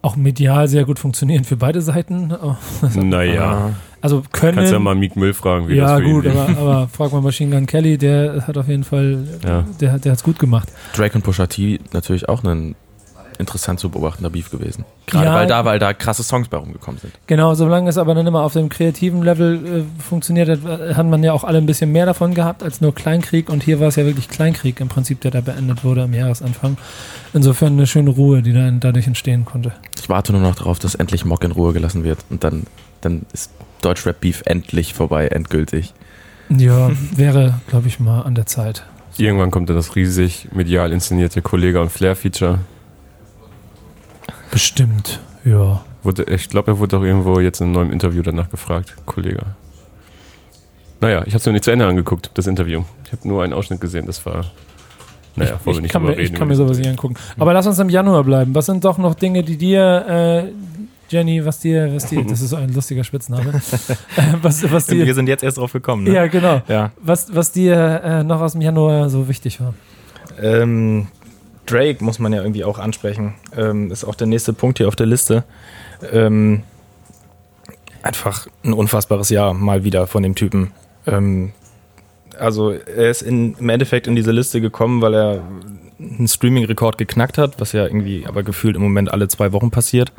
auch 0.07 0.15
medial 0.15 0.67
sehr 0.67 0.85
gut 0.85 0.99
funktionieren 0.99 1.43
für 1.43 1.57
beide 1.57 1.81
Seiten. 1.81 2.33
Naja, 2.95 3.71
Also 4.01 4.23
können. 4.31 4.55
kannst 4.57 4.71
ja 4.71 4.79
mal 4.79 4.95
Meek 4.95 5.15
Mill 5.15 5.33
fragen, 5.33 5.67
wie 5.67 5.75
ja, 5.75 5.97
das 5.97 5.99
für 5.99 6.03
gut, 6.13 6.25
ihn 6.25 6.31
ist. 6.31 6.37
aber, 6.37 6.57
aber 6.59 6.87
frag 6.91 7.11
mal 7.11 7.21
Machine 7.21 7.55
Gun 7.55 7.65
Kelly, 7.65 7.97
der 7.97 8.47
hat 8.47 8.57
auf 8.57 8.67
jeden 8.67 8.83
Fall, 8.83 9.23
Ja. 9.45 9.65
der, 9.79 9.91
hat- 9.93 10.05
der 10.05 10.11
hat's 10.13 10.23
gut 10.23 10.39
gemacht. 10.39 10.71
Drake 10.95 11.15
und 11.15 11.23
Pusha 11.23 11.47
T 11.47 11.79
natürlich 11.93 12.27
auch 12.29 12.43
ein 12.43 12.75
interessant 13.39 13.79
zu 13.79 13.89
beobachtender 13.89 14.29
Beef 14.29 14.49
gewesen. 14.49 14.85
Gerade 15.05 15.25
Ja. 15.25 15.35
weil 15.35 15.47
da, 15.47 15.65
weil 15.65 15.79
da 15.79 15.93
krasse 15.93 16.23
Songs 16.23 16.47
bei 16.47 16.57
rumgekommen 16.57 16.99
sind. 16.99 17.13
Genau, 17.27 17.53
solange 17.55 17.89
es 17.89 17.97
aber 17.97 18.15
dann 18.15 18.25
immer 18.27 18.41
auf 18.43 18.53
dem 18.53 18.69
kreativen 18.69 19.21
Level 19.23 19.85
äh, 19.99 20.01
funktioniert 20.01 20.49
hat, 20.49 20.65
äh, 20.65 20.93
hat 20.95 21.05
man 21.05 21.23
ja 21.23 21.33
auch 21.33 21.43
alle 21.43 21.57
ein 21.57 21.65
bisschen 21.65 21.91
mehr 21.91 22.05
davon 22.05 22.33
gehabt 22.33 22.63
als 22.63 22.81
nur 22.81 22.93
Kleinkrieg 22.95 23.49
und 23.49 23.63
hier 23.63 23.79
war 23.79 23.87
es 23.87 23.95
ja 23.95 24.05
wirklich 24.05 24.27
Kleinkrieg 24.29 24.79
im 24.79 24.87
Prinzip, 24.87 25.21
der 25.21 25.31
da 25.31 25.41
beendet 25.41 25.83
wurde 25.83 26.03
am 26.03 26.13
Jahresanfang. 26.13 26.77
Insofern 27.33 27.73
eine 27.73 27.87
schöne 27.87 28.09
Ruhe, 28.09 28.41
die 28.41 28.53
dann 28.53 28.79
dadurch 28.79 29.07
entstehen 29.07 29.45
konnte. 29.45 29.71
Ich 29.99 30.09
warte 30.09 30.31
nur 30.31 30.41
noch 30.41 30.55
darauf, 30.55 30.79
dass 30.79 30.95
endlich 30.95 31.25
Mock 31.25 31.43
in 31.43 31.51
Ruhe 31.51 31.73
gelassen 31.73 32.03
wird 32.03 32.19
und 32.29 32.43
dann, 32.43 32.63
dann 33.01 33.25
ist 33.33 33.51
Deutschrap-Beef 33.81 34.41
endlich 34.45 34.93
vorbei, 34.93 35.27
endgültig. 35.27 35.93
Ja, 36.49 36.91
wäre, 37.15 37.55
glaube 37.67 37.87
ich, 37.87 37.99
mal 37.99 38.21
an 38.21 38.33
der 38.35 38.45
Zeit. 38.45 38.83
Irgendwann 39.17 39.51
kommt 39.51 39.69
dann 39.69 39.75
das 39.75 39.95
riesig 39.95 40.47
medial 40.53 40.91
inszenierte 40.91 41.41
Kollega 41.41 41.81
und 41.81 41.91
Flair-Feature. 41.91 42.59
Bestimmt, 44.51 45.19
ja. 45.43 45.83
Wurde, 46.03 46.23
ich 46.23 46.49
glaube, 46.49 46.71
er 46.71 46.79
wurde 46.79 46.97
auch 46.97 47.03
irgendwo 47.03 47.39
jetzt 47.39 47.59
in 47.59 47.65
einem 47.65 47.73
neuen 47.73 47.91
Interview 47.91 48.21
danach 48.21 48.49
gefragt, 48.49 48.95
Kollege. 49.05 49.43
Naja, 50.99 51.23
ich 51.25 51.33
habe 51.33 51.37
es 51.37 51.45
mir 51.45 51.51
nicht 51.51 51.65
zu 51.65 51.71
Ende 51.71 51.85
angeguckt, 51.85 52.31
das 52.33 52.47
Interview. 52.47 52.83
Ich 53.05 53.11
habe 53.11 53.27
nur 53.27 53.43
einen 53.43 53.53
Ausschnitt 53.53 53.81
gesehen, 53.81 54.05
das 54.05 54.25
war. 54.25 54.45
Naja, 55.35 55.59
wir 55.63 55.73
ich, 55.73 55.81
nicht 55.81 55.91
kann 55.91 56.03
mir, 56.03 56.13
ich 56.13 56.17
reden. 56.17 56.35
kann 56.35 56.47
mir 56.47 56.55
sowas 56.55 56.77
nicht 56.77 56.89
angucken. 56.89 57.15
Aber 57.37 57.53
lass 57.53 57.67
uns 57.67 57.77
im 57.77 57.89
Januar 57.89 58.23
bleiben. 58.23 58.55
Was 58.55 58.65
sind 58.65 58.83
doch 58.83 58.97
noch 58.97 59.13
Dinge, 59.13 59.43
die 59.43 59.55
dir, 59.55 60.49
äh, 60.49 61.13
Jenny, 61.13 61.45
was 61.45 61.59
dir, 61.59 61.93
was 61.93 62.07
dir, 62.07 62.23
das 62.27 62.41
ist 62.41 62.49
so 62.49 62.55
ein 62.55 62.73
lustiger 62.73 63.03
Spitzname, 63.03 63.49
äh, 64.17 64.21
was, 64.41 64.69
was 64.71 64.89
Wir 64.89 65.05
dir, 65.05 65.13
sind 65.13 65.29
jetzt 65.29 65.43
erst 65.43 65.57
drauf 65.59 65.73
gekommen. 65.73 66.05
Ne? 66.05 66.13
ja 66.13 66.27
genau, 66.27 66.61
ja. 66.67 66.91
was, 66.99 67.33
was 67.35 67.51
dir 67.51 68.01
äh, 68.03 68.23
noch 68.23 68.41
aus 68.41 68.53
dem 68.53 68.61
Januar 68.61 69.09
so 69.09 69.27
wichtig 69.27 69.61
war. 69.61 69.75
Ähm, 70.41 71.07
Drake 71.67 72.03
muss 72.03 72.19
man 72.19 72.33
ja 72.33 72.41
irgendwie 72.41 72.63
auch 72.63 72.79
ansprechen. 72.79 73.35
Ähm, 73.55 73.91
ist 73.91 74.03
auch 74.03 74.15
der 74.15 74.27
nächste 74.27 74.53
Punkt 74.53 74.79
hier 74.79 74.87
auf 74.87 74.95
der 74.95 75.05
Liste. 75.05 75.43
Ähm, 76.11 76.63
einfach 78.01 78.47
ein 78.63 78.73
unfassbares 78.73 79.29
Jahr 79.29 79.53
mal 79.53 79.83
wieder 79.83 80.07
von 80.07 80.23
dem 80.23 80.35
Typen. 80.35 80.71
Ähm, 81.05 81.51
also 82.37 82.71
er 82.71 83.09
ist 83.09 83.21
in, 83.21 83.55
im 83.55 83.69
Endeffekt 83.69 84.07
in 84.07 84.15
diese 84.15 84.31
Liste 84.31 84.61
gekommen, 84.61 85.01
weil 85.01 85.13
er 85.13 85.43
einen 85.99 86.27
Streaming-Rekord 86.27 86.97
geknackt 86.97 87.37
hat, 87.37 87.59
was 87.59 87.71
ja 87.71 87.85
irgendwie 87.85 88.25
aber 88.27 88.43
gefühlt 88.43 88.75
im 88.75 88.81
Moment 88.81 89.11
alle 89.11 89.27
zwei 89.27 89.51
Wochen 89.51 89.71
passiert. 89.71 90.11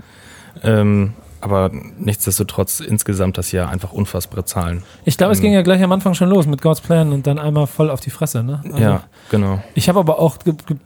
Ähm, 0.62 1.14
aber 1.40 1.70
nichtsdestotrotz 1.98 2.80
insgesamt 2.80 3.38
das 3.38 3.52
Jahr 3.52 3.70
einfach 3.70 3.92
unfassbare 3.92 4.44
Zahlen. 4.44 4.82
Ich 5.04 5.16
glaube, 5.16 5.32
es 5.32 5.38
Ähm. 5.38 5.44
ging 5.44 5.52
ja 5.52 5.62
gleich 5.62 5.82
am 5.82 5.92
Anfang 5.92 6.14
schon 6.14 6.28
los 6.28 6.46
mit 6.46 6.62
God's 6.62 6.80
Plan 6.80 7.12
und 7.12 7.26
dann 7.26 7.38
einmal 7.38 7.66
voll 7.66 7.90
auf 7.90 8.00
die 8.00 8.10
Fresse. 8.10 8.42
Ne? 8.42 8.60
Also, 8.64 8.78
ja, 8.78 9.02
genau. 9.30 9.62
Ich 9.74 9.88
habe 9.88 9.98
aber 10.00 10.18
auch 10.18 10.38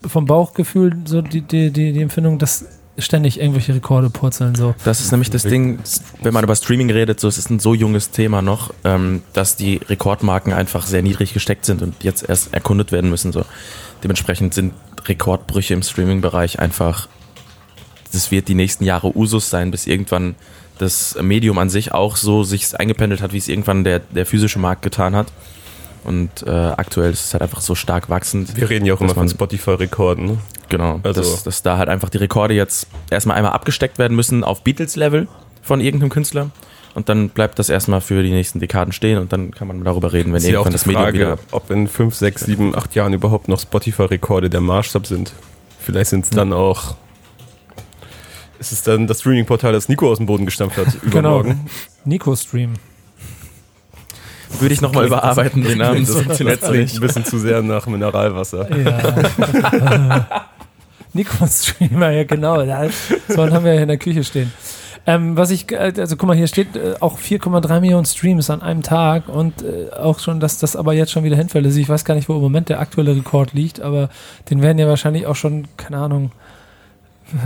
vom 0.06 0.26
Bauchgefühl 0.26 0.96
so 1.04 1.22
die, 1.22 1.40
die, 1.42 1.70
die, 1.70 1.92
die 1.92 2.02
Empfindung, 2.02 2.38
dass 2.38 2.66
ständig 2.98 3.40
irgendwelche 3.40 3.74
Rekorde 3.74 4.10
purzeln. 4.10 4.54
So. 4.54 4.74
Das 4.84 5.00
ist 5.00 5.12
nämlich 5.12 5.30
das 5.30 5.44
Ding, 5.44 5.78
wenn 6.20 6.34
man 6.34 6.44
über 6.44 6.54
Streaming 6.54 6.90
redet, 6.90 7.20
so 7.20 7.28
es 7.28 7.38
ist 7.38 7.48
ein 7.50 7.58
so 7.58 7.72
junges 7.74 8.10
Thema 8.10 8.42
noch, 8.42 8.74
ähm, 8.84 9.22
dass 9.32 9.56
die 9.56 9.76
Rekordmarken 9.88 10.52
einfach 10.52 10.86
sehr 10.86 11.02
niedrig 11.02 11.32
gesteckt 11.32 11.64
sind 11.64 11.80
und 11.80 12.04
jetzt 12.04 12.28
erst 12.28 12.52
erkundet 12.52 12.92
werden 12.92 13.08
müssen. 13.08 13.32
So. 13.32 13.44
Dementsprechend 14.04 14.52
sind 14.52 14.74
Rekordbrüche 15.06 15.72
im 15.74 15.82
Streaming-Bereich 15.82 16.58
einfach, 16.58 17.08
das 18.12 18.30
wird 18.30 18.48
die 18.48 18.54
nächsten 18.54 18.84
Jahre 18.84 19.16
Usus 19.16 19.50
sein, 19.50 19.70
bis 19.70 19.86
irgendwann 19.86 20.34
das 20.78 21.16
Medium 21.20 21.58
an 21.58 21.68
sich 21.70 21.92
auch 21.92 22.16
so 22.16 22.42
sich 22.44 22.78
eingependelt 22.78 23.22
hat, 23.22 23.32
wie 23.32 23.38
es 23.38 23.48
irgendwann 23.48 23.84
der, 23.84 24.00
der 24.00 24.26
physische 24.26 24.58
Markt 24.58 24.82
getan 24.82 25.14
hat. 25.14 25.28
Und 26.04 26.42
äh, 26.46 26.50
aktuell 26.50 27.12
ist 27.12 27.26
es 27.26 27.32
halt 27.34 27.42
einfach 27.42 27.60
so 27.60 27.74
stark 27.76 28.10
wachsend. 28.10 28.56
Wir 28.56 28.68
reden 28.68 28.84
ja 28.86 28.94
auch 28.94 29.00
immer 29.00 29.14
von 29.14 29.28
Spotify-Rekorden. 29.28 30.26
Ne? 30.26 30.38
Genau, 30.68 30.98
Also- 31.02 31.20
dass, 31.20 31.42
dass 31.44 31.62
da 31.62 31.76
halt 31.78 31.88
einfach 31.88 32.08
die 32.08 32.18
Rekorde 32.18 32.54
jetzt 32.54 32.88
erstmal 33.10 33.36
einmal 33.36 33.52
abgesteckt 33.52 33.98
werden 33.98 34.16
müssen 34.16 34.42
auf 34.42 34.62
Beatles-Level 34.64 35.28
von 35.62 35.80
irgendeinem 35.80 36.10
Künstler. 36.10 36.50
Und 36.94 37.08
dann 37.08 37.30
bleibt 37.30 37.58
das 37.58 37.70
erstmal 37.70 38.00
für 38.02 38.22
die 38.22 38.30
nächsten 38.32 38.58
Dekaden 38.60 38.92
stehen 38.92 39.18
und 39.18 39.32
dann 39.32 39.52
kann 39.52 39.66
man 39.68 39.82
darüber 39.82 40.12
reden, 40.12 40.32
wenn 40.32 40.38
ist 40.38 40.48
ja 40.48 40.58
auch 40.58 40.66
irgendwann 40.66 40.72
die 40.72 40.74
das 40.74 40.86
Medium 40.86 41.02
Frage, 41.04 41.18
wieder. 41.18 41.38
ob 41.52 41.70
in 41.70 41.88
5, 41.88 42.14
6, 42.14 42.44
7, 42.44 42.74
8 42.76 42.94
Jahren 42.94 43.12
überhaupt 43.14 43.48
noch 43.48 43.60
Spotify-Rekorde 43.60 44.50
der 44.50 44.60
Maßstab 44.60 45.06
sind. 45.06 45.32
Vielleicht 45.78 46.10
sind 46.10 46.24
es 46.24 46.30
dann 46.30 46.52
auch. 46.52 46.96
Ist 48.62 48.70
es 48.70 48.82
dann 48.84 49.08
das 49.08 49.18
Streaming-Portal, 49.18 49.72
das 49.72 49.88
Nico 49.88 50.08
aus 50.08 50.18
dem 50.18 50.26
Boden 50.26 50.46
gestampft 50.46 50.76
hat, 50.76 50.86
übermorgen? 51.02 51.66
Nico 52.04 52.36
Stream. 52.36 52.74
Würde 54.60 54.72
ich 54.72 54.80
nochmal 54.80 55.06
überarbeiten, 55.06 55.64
den 55.64 55.78
Namen. 55.78 56.06
Das, 56.06 56.36
klingt 56.36 56.94
ein 56.94 57.00
bisschen 57.00 57.24
zu 57.24 57.38
sehr 57.40 57.60
nach 57.60 57.86
Mineralwasser. 57.88 58.68
Ja. 58.78 60.26
Nico 61.12 61.44
Streamer, 61.48 62.10
ja 62.10 62.22
genau. 62.22 62.64
Da- 62.64 62.88
So 63.28 63.40
einen 63.42 63.52
haben 63.52 63.64
wir 63.64 63.74
ja 63.74 63.80
in 63.82 63.88
der 63.88 63.98
Küche 63.98 64.22
stehen. 64.22 64.52
Ähm, 65.04 65.36
was 65.36 65.50
ich, 65.50 65.72
äh, 65.72 65.92
also 65.98 66.16
guck 66.16 66.28
mal, 66.28 66.36
hier 66.36 66.46
steht 66.46 66.76
äh, 66.76 66.94
auch 67.00 67.18
4,3 67.18 67.80
Millionen 67.80 68.04
Streams 68.06 68.48
an 68.50 68.62
einem 68.62 68.82
Tag 68.84 69.28
und 69.28 69.62
äh, 69.62 69.90
auch 69.92 70.20
schon, 70.20 70.38
dass 70.38 70.58
das 70.58 70.76
aber 70.76 70.92
jetzt 70.92 71.10
schon 71.10 71.24
wieder 71.24 71.34
hinfällt. 71.36 71.66
Also 71.66 71.80
ich 71.80 71.88
weiß 71.88 72.04
gar 72.04 72.14
nicht, 72.14 72.28
wo 72.28 72.36
im 72.36 72.40
Moment 72.40 72.68
der 72.68 72.78
aktuelle 72.78 73.16
Rekord 73.16 73.52
liegt, 73.52 73.80
aber 73.80 74.10
den 74.48 74.62
werden 74.62 74.78
ja 74.78 74.86
wahrscheinlich 74.86 75.26
auch 75.26 75.34
schon, 75.34 75.66
keine 75.76 75.96
Ahnung, 75.98 76.30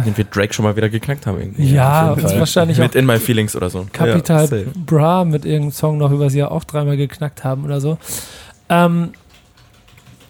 Den 0.04 0.16
wird 0.16 0.34
Drake 0.34 0.52
schon 0.52 0.64
mal 0.64 0.76
wieder 0.76 0.88
geknackt 0.88 1.26
haben. 1.26 1.38
Irgendwie. 1.40 1.72
ja, 1.72 2.14
Fall. 2.16 2.46
safe 2.46 2.80
Mit 2.80 2.94
In 2.94 3.06
My 3.06 3.18
Feelings 3.18 3.54
oder 3.54 3.70
so. 3.70 3.86
Capital 3.92 4.48
Ja. 4.50 4.64
Bra 4.84 5.24
mit 5.24 5.44
irgendeinem 5.44 5.72
Song 5.72 5.98
noch 5.98 6.10
übers 6.10 6.34
Jahr 6.34 6.50
auch 6.50 6.64
dreimal 6.64 6.96
geknackt 6.96 7.44
haben 7.44 7.64
oder 7.64 7.80
so. 7.80 7.98
Ähm, 8.68 9.10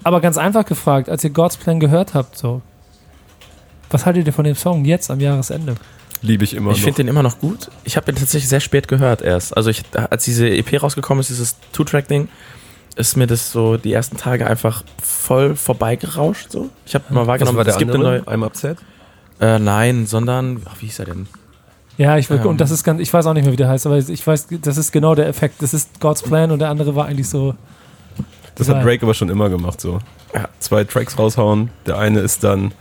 Aber 0.03 0.21
ganz 0.21 0.37
einfach 0.39 0.65
gefragt, 0.67 1.09
als 1.09 1.25
ihr 1.25 1.31
God's 1.31 1.57
Plan 1.57 1.81
gehört 1.81 2.15
habt, 2.15 2.37
so, 2.37 2.61
was 3.91 4.05
haltet 4.07 4.27
ihr 4.27 4.33
von 4.33 4.45
dem 4.45 4.55
Song 4.57 4.85
jetzt 4.85 5.11
am 5.11 5.21
Jahresende? 5.21 5.75
Liebe 6.23 6.45
ich 6.45 6.55
immer 6.55 6.71
Ich 6.73 6.79
noch. 6.79 6.85
finde 6.85 6.97
den 6.99 7.09
immer 7.09 7.23
noch 7.23 7.39
gut. 7.39 7.71
Ich 7.85 7.97
habe 7.97 8.07
den 8.07 8.17
tatsächlich 8.17 8.49
sehr 8.49 8.61
spät 8.61 8.89
gehört 8.89 9.23
erst. 9.23 9.57
Also 9.57 9.71
ich, 9.71 9.83
als 10.11 10.25
diese 10.25 10.49
EP 10.49 10.83
rausgekommen 10.83 11.21
ist, 11.21 11.29
dieses 11.31 11.57
Two-Track-Ding, 11.73 12.29
ist 12.97 13.17
mir 13.17 13.27
das 13.27 13.53
so 13.53 13.77
die 13.77 13.93
ersten 13.93 14.17
Tage 14.17 14.47
einfach 14.47 14.83
voll 15.03 15.55
vorbeigerauscht. 15.55 16.51
So. 16.51 16.71
Ich 16.87 16.95
habe 16.95 17.05
mal 17.11 17.21
Was 17.21 17.27
wahrgenommen, 17.27 17.59
es 17.67 17.77
gibt 17.77 17.93
andere? 17.95 18.13
eine 18.13 18.23
neue. 18.25 18.37
I'm 18.37 18.45
Upset? 18.47 18.79
Äh, 19.41 19.59
nein, 19.59 20.07
sondern 20.07 20.63
ach, 20.65 20.77
wie 20.81 20.87
hieß 20.87 21.01
er 21.01 21.05
denn? 21.07 21.27
Ja, 21.99 22.17
ich 22.19 22.29
will, 22.31 22.39
Ähm. 22.39 22.47
und 22.47 22.61
das 22.61 22.71
ist 22.71 22.85
ganz, 22.85 23.01
ich 23.01 23.13
weiß 23.13 23.27
auch 23.27 23.35
nicht 23.35 23.45
mehr, 23.45 23.53
wie 23.53 23.57
der 23.57 23.69
heißt, 23.69 23.87
aber 23.87 23.99
ich 23.99 24.27
weiß, 24.27 24.49
das 24.63 24.77
ist 24.77 24.93
genau 24.93 25.15
der 25.15 25.29
Effekt. 25.29 25.63
Das 25.63 25.73
ist 25.75 26.01
God's 26.01 26.23
Plan 26.23 26.51
und 26.51 26.59
der 26.59 26.69
andere 26.69 26.95
war 26.95 27.07
eigentlich 27.07 27.29
so. 27.29 27.55
Das 28.55 28.69
hat 28.69 28.85
Drake 28.85 29.03
aber 29.03 29.15
schon 29.15 29.29
immer 29.29 29.51
gemacht 29.51 29.81
so. 29.81 29.99
Ja. 30.35 30.49
Zwei 30.59 30.85
Tracks 30.85 31.19
raushauen. 31.19 31.71
Der 31.87 31.99
eine 31.99 32.21
ist 32.21 32.43
dann 32.45 32.73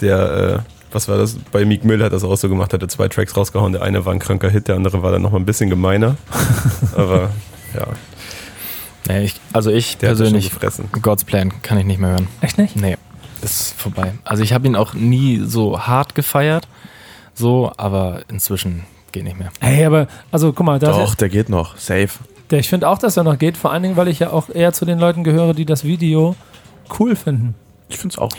der, 0.00 0.64
äh, 0.64 0.92
was 0.92 1.08
war 1.08 1.16
das? 1.18 1.36
Bei 1.52 1.64
Meek 1.64 1.84
Mill 1.84 2.02
hat 2.02 2.12
das 2.12 2.24
auch 2.24 2.36
so 2.36 2.48
gemacht, 2.48 2.72
hat 2.72 2.82
er 2.82 2.88
zwei 2.88 3.08
Tracks 3.08 3.36
rausgehauen. 3.36 3.72
Der 3.72 3.82
eine 3.82 4.04
war 4.04 4.12
ein 4.12 4.18
kranker 4.20 4.50
Hit, 4.50 4.68
der 4.68 4.76
andere 4.76 5.02
war 5.02 5.10
dann 5.12 5.22
noch 5.22 5.32
mal 5.32 5.38
ein 5.38 5.46
bisschen 5.46 5.70
gemeiner. 5.70 6.16
aber 6.96 7.30
ja, 7.74 7.86
Nee, 9.08 9.24
ich, 9.24 9.34
also 9.52 9.70
ich 9.70 9.96
der 9.96 10.08
persönlich. 10.08 10.52
God's 11.02 11.24
Plan 11.24 11.62
kann 11.62 11.78
ich 11.78 11.84
nicht 11.86 12.00
mehr 12.00 12.10
hören. 12.10 12.28
Echt 12.40 12.58
nicht? 12.58 12.76
Nee, 12.76 12.96
ist 13.42 13.72
vorbei. 13.76 14.14
Also 14.24 14.42
ich 14.42 14.52
habe 14.52 14.66
ihn 14.66 14.76
auch 14.76 14.94
nie 14.94 15.40
so 15.44 15.80
hart 15.80 16.14
gefeiert, 16.14 16.68
so, 17.34 17.72
aber 17.76 18.22
inzwischen 18.28 18.84
geht 19.12 19.24
nicht 19.24 19.38
mehr. 19.38 19.50
Hey, 19.60 19.84
aber, 19.84 20.06
also 20.30 20.52
guck 20.52 20.66
mal, 20.66 20.78
da 20.78 20.92
Doch, 20.92 21.14
der 21.14 21.28
geht 21.28 21.48
noch. 21.48 21.76
Safe. 21.76 22.08
der, 22.50 22.58
ich 22.60 22.68
finde 22.68 22.88
auch, 22.88 22.98
dass 22.98 23.16
er 23.16 23.24
noch 23.24 23.38
geht, 23.38 23.56
vor 23.56 23.72
allen 23.72 23.82
Dingen, 23.82 23.96
weil 23.96 24.08
ich 24.08 24.18
ja 24.18 24.30
auch 24.30 24.48
eher 24.48 24.72
zu 24.72 24.84
den 24.84 24.98
Leuten 24.98 25.24
gehöre, 25.24 25.54
die 25.54 25.64
das 25.64 25.84
Video 25.84 26.36
cool 26.98 27.16
finden. 27.16 27.54
Ich 27.88 27.98
finde 27.98 28.14
es 28.14 28.18
auch. 28.18 28.30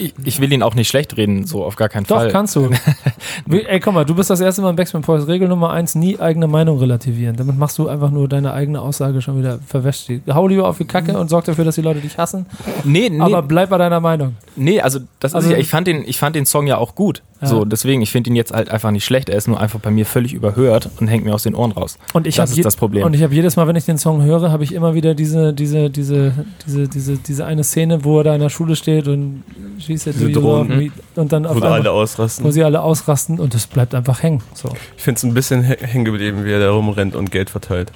Ich, 0.00 0.14
ich 0.24 0.40
will 0.40 0.52
ihn 0.52 0.62
auch 0.62 0.74
nicht 0.74 0.88
schlecht 0.88 1.16
reden, 1.16 1.44
so 1.46 1.64
auf 1.64 1.76
gar 1.76 1.88
keinen 1.88 2.04
Doch, 2.04 2.16
Fall. 2.16 2.30
kannst 2.30 2.56
du. 2.56 2.70
Ey, 3.50 3.80
guck 3.80 3.94
mal, 3.94 4.04
du 4.04 4.14
bist 4.14 4.30
das 4.30 4.40
erste 4.40 4.62
Mal 4.62 4.70
im 4.70 4.76
Backspin 4.76 5.02
Post. 5.02 5.28
Regel 5.28 5.48
Nummer 5.48 5.70
eins, 5.70 5.94
nie 5.94 6.18
eigene 6.18 6.46
Meinung 6.46 6.78
relativieren. 6.78 7.36
Damit 7.36 7.58
machst 7.58 7.78
du 7.78 7.88
einfach 7.88 8.10
nur 8.10 8.28
deine 8.28 8.52
eigene 8.52 8.80
Aussage 8.80 9.20
schon 9.22 9.38
wieder 9.38 9.58
verwäscht. 9.66 10.10
Hau 10.32 10.46
lieber 10.48 10.68
auf 10.68 10.78
die 10.78 10.84
Kacke 10.84 11.18
und 11.18 11.28
sorg 11.28 11.44
dafür, 11.44 11.64
dass 11.64 11.74
die 11.74 11.82
Leute 11.82 12.00
dich 12.00 12.18
hassen. 12.18 12.46
Nee, 12.84 13.08
nee, 13.10 13.20
Aber 13.20 13.42
bleib 13.42 13.70
bei 13.70 13.78
deiner 13.78 14.00
Meinung. 14.00 14.36
nee, 14.56 14.80
also 14.80 15.00
das 15.20 15.34
Also- 15.34 15.48
ist 15.48 15.52
ja, 15.52 15.58
ich 15.58 15.68
fand 15.68 15.86
den, 15.86 16.04
ich 16.06 16.18
fand 16.18 16.36
den 16.36 16.46
Song 16.46 16.66
ja 16.66 16.78
auch 16.78 16.94
gut. 16.94 17.22
Ja. 17.42 17.46
So, 17.48 17.64
deswegen, 17.64 18.02
ich 18.02 18.10
finde 18.10 18.28
ihn 18.28 18.36
jetzt 18.36 18.52
halt 18.52 18.70
einfach 18.70 18.90
nicht 18.90 19.04
schlecht. 19.06 19.30
Er 19.30 19.36
ist 19.38 19.48
nur 19.48 19.58
einfach 19.58 19.80
bei 19.80 19.90
mir 19.90 20.04
völlig 20.04 20.34
überhört 20.34 20.90
und 21.00 21.08
hängt 21.08 21.24
mir 21.24 21.32
aus 21.32 21.42
den 21.44 21.54
Ohren 21.54 21.72
raus. 21.72 21.96
Und 22.12 22.26
ich 22.26 22.36
das 22.36 22.50
ist 22.54 22.62
das 22.66 22.76
Problem. 22.76 23.02
Und 23.04 23.14
ich 23.14 23.22
habe 23.22 23.34
jedes 23.34 23.56
Mal, 23.56 23.66
wenn 23.66 23.76
ich 23.76 23.86
den 23.86 23.96
Song 23.96 24.22
höre, 24.22 24.50
habe 24.52 24.62
ich 24.62 24.74
immer 24.74 24.92
wieder 24.94 25.14
diese, 25.14 25.54
diese, 25.54 25.88
diese, 25.88 26.34
diese, 26.66 26.86
diese, 26.88 27.16
diese 27.16 27.46
eine 27.46 27.64
Szene, 27.64 28.04
wo 28.04 28.18
er 28.18 28.24
da 28.24 28.34
in 28.34 28.42
der 28.42 28.50
Schule 28.50 28.76
steht 28.76 29.08
und 29.08 29.42
schießt 29.90 30.06
jetzt 30.06 30.20
Diese 30.20 30.32
Drohnen. 30.32 30.92
und 31.16 31.32
dann 31.32 31.46
auf 31.46 31.56
Wo 31.56 31.60
da 31.60 31.66
alle 31.68 31.76
einmal, 31.76 31.92
ausrasten. 31.92 32.44
wo 32.44 32.50
sie 32.50 32.62
alle 32.64 32.80
ausrasten 32.82 33.40
und 33.40 33.54
es 33.54 33.66
bleibt 33.66 33.94
einfach 33.94 34.22
hängen. 34.22 34.42
So. 34.54 34.70
Ich 34.96 35.02
finde 35.02 35.18
es 35.18 35.22
ein 35.24 35.34
bisschen 35.34 35.62
hä- 35.64 35.78
hängen 35.84 36.04
geblieben, 36.04 36.44
wie 36.44 36.52
er 36.52 36.60
da 36.60 36.70
rumrennt 36.70 37.14
und 37.16 37.30
Geld 37.30 37.50
verteilt. 37.50 37.92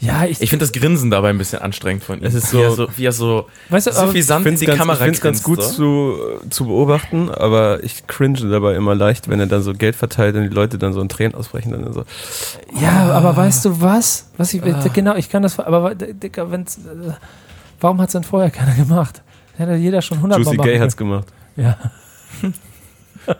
Ja, 0.00 0.24
ich, 0.24 0.42
Ich 0.42 0.50
finde 0.50 0.64
das 0.64 0.72
Grinsen 0.72 1.12
dabei 1.12 1.30
ein 1.30 1.38
bisschen 1.38 1.62
anstrengend 1.62 2.02
von 2.02 2.18
ihm. 2.18 2.24
Es 2.24 2.34
ist 2.34 2.52
wie, 2.52 2.58
er 2.60 2.70
so- 2.70 2.86
so, 2.86 2.88
wie 2.96 3.04
er 3.06 3.12
so 3.12 3.46
weißt 3.70 3.86
du, 3.86 3.92
suffisant 3.92 4.44
in 4.46 4.54
Ich 4.54 4.58
die 4.58 4.64
finde 4.66 4.72
es 4.72 4.78
Kamera 4.80 5.04
ganz, 5.06 5.20
ganz 5.20 5.44
grinst, 5.44 5.60
gut 5.60 5.62
so. 5.62 6.16
zu, 6.42 6.48
zu 6.50 6.66
beobachten, 6.66 7.30
aber 7.30 7.84
ich 7.84 8.06
cringe 8.08 8.40
dabei 8.50 8.74
immer 8.74 8.96
leicht, 8.96 9.28
wenn 9.28 9.38
er 9.38 9.46
dann 9.46 9.62
so 9.62 9.72
Geld 9.74 9.94
verteilt 9.94 10.34
und 10.34 10.42
die 10.42 10.48
Leute 10.48 10.76
dann 10.76 10.92
so 10.92 11.00
in 11.00 11.08
Tränen 11.08 11.36
ausbrechen. 11.36 11.70
Dann 11.70 11.92
so. 11.92 12.02
ja, 12.80 13.12
aber 13.12 13.36
weißt 13.36 13.64
du 13.64 13.80
was? 13.80 14.28
Was 14.38 14.52
ich, 14.52 14.60
genau, 14.92 15.14
ich 15.14 15.30
kann 15.30 15.44
das, 15.44 15.60
aber 15.60 15.94
Dicker, 15.94 16.50
wenn's, 16.50 16.78
äh, 16.78 17.12
warum 17.80 18.00
hat 18.00 18.08
es 18.08 18.12
denn 18.14 18.24
vorher 18.24 18.50
keiner 18.50 18.74
gemacht? 18.74 19.22
Hätte 19.56 19.74
jeder 19.74 20.02
schon 20.02 20.18
100 20.18 20.38
Juicy 20.38 20.56
Mal 20.56 20.64
Gay 20.64 20.78
hat's 20.78 20.96
gemacht. 20.96 21.26
Ja. 21.56 21.76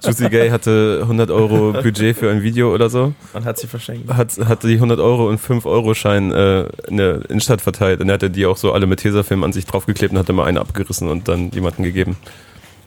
Juicy 0.05 0.29
Gay 0.29 0.51
hatte 0.51 1.01
100 1.03 1.31
Euro 1.31 1.73
Budget 1.73 2.17
für 2.17 2.31
ein 2.31 2.43
Video 2.43 2.73
oder 2.73 2.89
so. 2.89 3.15
und 3.33 3.45
hat 3.45 3.59
sie 3.59 3.67
verschenkt. 3.67 4.13
Hat, 4.13 4.39
hatte 4.39 4.69
die 4.69 4.75
100 4.75 5.01
Euro 5.01 5.29
und 5.29 5.39
5 5.39 5.67
Euro 5.67 5.95
Schein 5.95 6.31
äh, 6.31 6.67
in 6.87 6.99
der 6.99 7.29
Innenstadt 7.29 7.61
verteilt. 7.61 8.01
Und 8.01 8.09
er 8.09 8.15
hatte 8.15 8.31
die 8.31 8.47
auch 8.47 8.57
so 8.57 8.73
alle 8.73 8.87
mit 8.87 9.01
Tesafilm 9.01 9.43
an 9.43 9.53
sich 9.53 9.67
draufgeklebt 9.67 10.13
und 10.13 10.19
hatte 10.19 10.33
mal 10.33 10.45
eine 10.45 10.61
abgerissen 10.61 11.09
und 11.09 11.27
dann 11.27 11.51
jemandem 11.51 11.85
gegeben. 11.85 12.17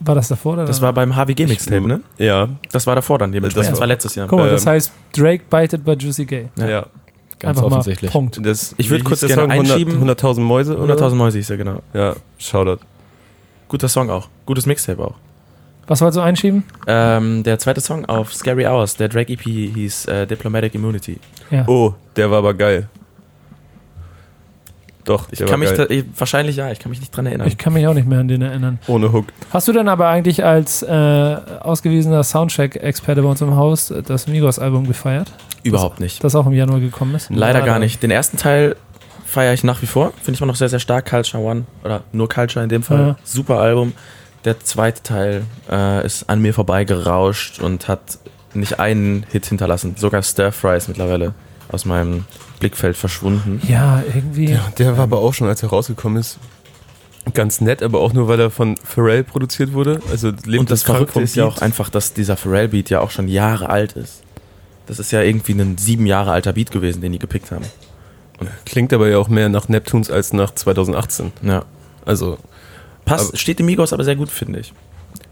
War 0.00 0.14
das 0.14 0.28
davor 0.28 0.54
oder 0.54 0.64
Das 0.64 0.80
war 0.80 0.92
beim 0.92 1.16
HWG 1.16 1.46
Mixtape, 1.46 1.86
ne? 1.86 2.00
Ja, 2.18 2.48
Das 2.70 2.86
war 2.86 2.94
davor 2.94 3.18
dann 3.18 3.32
dementsprechend. 3.32 3.72
Das 3.72 3.74
Das, 3.74 3.80
war 3.80 3.86
letztes 3.86 4.14
Jahr. 4.14 4.26
Guck 4.28 4.38
mal, 4.38 4.50
das 4.50 4.64
ähm, 4.64 4.72
heißt, 4.72 4.92
Drake 5.14 5.44
bited 5.50 5.84
bei 5.84 5.94
Juicy 5.94 6.24
Gay. 6.24 6.48
ja. 6.58 6.68
Ja. 6.68 6.86
Ganz 7.38 7.58
Einfach 7.58 7.70
offensichtlich. 7.70 8.10
Mal. 8.10 8.18
Punkt. 8.18 8.40
Das, 8.42 8.74
Ich 8.78 8.88
würd 8.88 9.02
wie 9.02 9.04
kurz 9.04 9.20
der 9.20 9.28
gerne 9.28 9.42
Song? 9.42 9.50
100 9.50 9.72
einschieben. 9.76 10.10
100.000 10.10 10.40
Mäuse, 10.40 10.78
oder? 10.78 10.94
100.000 10.94 11.14
Mäuse 11.16 11.36
hieß 11.36 11.50
er, 11.50 11.56
genau. 11.58 11.82
Ja, 11.92 12.16
Shoutout. 12.38 12.78
Guter 13.68 13.88
Song 13.88 14.10
auch. 14.10 14.28
Gutes 14.46 14.66
Mixtape 14.66 15.02
auch. 15.04 15.14
Was 15.88 16.00
wolltest 16.00 16.16
du 16.18 16.20
einschieben? 16.22 16.64
Ähm, 16.86 17.42
der 17.44 17.58
zweite 17.60 17.80
Song 17.80 18.04
auf 18.06 18.34
Scary 18.34 18.66
Hours, 18.66 18.96
der 18.96 19.08
Drake 19.08 19.32
EP 19.32 19.42
hieß 19.42 20.06
äh, 20.06 20.26
Diplomatic 20.26 20.74
Immunity. 20.74 21.18
Ja. 21.50 21.64
Oh, 21.68 21.94
der 22.16 22.30
war 22.30 22.38
aber 22.38 22.54
geil. 22.54 22.88
Doch, 25.04 25.28
Ich 25.30 25.38
kann 25.38 25.50
war 25.50 25.56
mich 25.58 25.68
geil. 25.72 25.86
da, 25.88 25.94
eh, 25.94 26.02
wahrscheinlich 26.18 26.56
ja, 26.56 26.72
ich 26.72 26.80
kann 26.80 26.90
mich 26.90 26.98
nicht 26.98 27.16
dran 27.16 27.26
erinnern. 27.26 27.46
Ich 27.46 27.56
kann 27.56 27.72
mich 27.72 27.86
auch 27.86 27.94
nicht 27.94 28.08
mehr 28.08 28.18
an 28.18 28.26
den 28.26 28.42
erinnern. 28.42 28.80
Ohne 28.88 29.12
Hook. 29.12 29.26
Hast 29.50 29.68
du 29.68 29.72
denn 29.72 29.88
aber 29.88 30.08
eigentlich 30.08 30.44
als 30.44 30.82
äh, 30.82 30.88
ausgewiesener 31.60 32.24
Soundcheck-Experte 32.24 33.22
bei 33.22 33.28
uns 33.28 33.40
im 33.40 33.54
Haus 33.54 33.94
das 34.04 34.26
Migos-Album 34.26 34.88
gefeiert, 34.88 35.30
Überhaupt 35.62 36.00
nicht. 36.00 36.24
das 36.24 36.34
auch 36.34 36.46
im 36.46 36.54
Januar 36.54 36.80
gekommen 36.80 37.14
ist? 37.14 37.30
Leider 37.30 37.62
gar 37.62 37.78
nicht. 37.78 38.02
Den 38.02 38.10
ersten 38.10 38.36
Teil 38.36 38.74
feiere 39.26 39.52
ich 39.52 39.64
nach 39.64 39.82
wie 39.82 39.86
vor. 39.86 40.12
Finde 40.22 40.32
ich 40.32 40.40
immer 40.40 40.46
noch 40.46 40.56
sehr, 40.56 40.68
sehr 40.68 40.78
stark. 40.78 41.06
Culture 41.08 41.42
One. 41.42 41.64
Oder 41.84 42.02
nur 42.12 42.28
Culture 42.28 42.62
in 42.62 42.68
dem 42.68 42.82
Fall. 42.82 42.98
Ja. 42.98 43.16
Super 43.24 43.58
Album. 43.58 43.92
Der 44.44 44.60
zweite 44.60 45.02
Teil 45.02 45.42
äh, 45.70 46.06
ist 46.06 46.30
an 46.30 46.40
mir 46.40 46.54
vorbeigerauscht 46.54 47.58
und 47.60 47.88
hat 47.88 48.18
nicht 48.54 48.78
einen 48.78 49.26
Hit 49.30 49.46
hinterlassen. 49.46 49.96
Sogar 49.96 50.22
Stir 50.22 50.52
Fry 50.52 50.76
ist 50.76 50.88
mittlerweile 50.88 51.34
aus 51.68 51.84
meinem 51.84 52.24
Blickfeld 52.60 52.96
verschwunden. 52.96 53.60
Ja, 53.68 54.02
irgendwie. 54.06 54.50
Ja, 54.50 54.72
der 54.78 54.96
war 54.96 55.04
aber 55.04 55.18
auch 55.18 55.34
schon, 55.34 55.48
als 55.48 55.62
er 55.62 55.70
rausgekommen 55.70 56.18
ist, 56.18 56.38
ganz 57.34 57.60
nett, 57.60 57.82
aber 57.82 58.00
auch 58.00 58.12
nur, 58.12 58.28
weil 58.28 58.40
er 58.40 58.50
von 58.50 58.76
Pharrell 58.76 59.24
produziert 59.24 59.72
wurde. 59.72 60.00
Also 60.10 60.28
lebt 60.44 60.60
Und 60.60 60.70
das 60.70 60.84
krank 60.84 60.98
Verrückte 60.98 61.20
ist 61.20 61.36
ja 61.36 61.44
auch 61.44 61.58
einfach, 61.58 61.90
dass 61.90 62.14
dieser 62.14 62.36
Pharrell-Beat 62.36 62.90
ja 62.90 63.00
auch 63.00 63.10
schon 63.10 63.28
Jahre 63.28 63.68
alt 63.68 63.92
ist. 63.92 64.22
Das 64.86 65.00
ist 65.00 65.10
ja 65.10 65.20
irgendwie 65.22 65.52
ein 65.52 65.76
sieben 65.76 66.06
Jahre 66.06 66.30
alter 66.30 66.52
Beat 66.52 66.70
gewesen, 66.70 67.00
den 67.00 67.12
die 67.12 67.18
gepickt 67.18 67.50
haben. 67.50 67.64
Klingt 68.64 68.92
aber 68.92 69.08
ja 69.08 69.18
auch 69.18 69.28
mehr 69.28 69.48
nach 69.48 69.68
Neptunes 69.68 70.10
als 70.10 70.32
nach 70.32 70.54
2018. 70.54 71.32
Ja. 71.42 71.64
Also, 72.04 72.38
Passt, 73.04 73.28
Aber- 73.30 73.36
steht 73.38 73.58
dem 73.60 73.66
Migos 73.66 73.92
aber 73.92 74.02
sehr 74.04 74.16
gut, 74.16 74.30
finde 74.30 74.58
ich. 74.60 74.72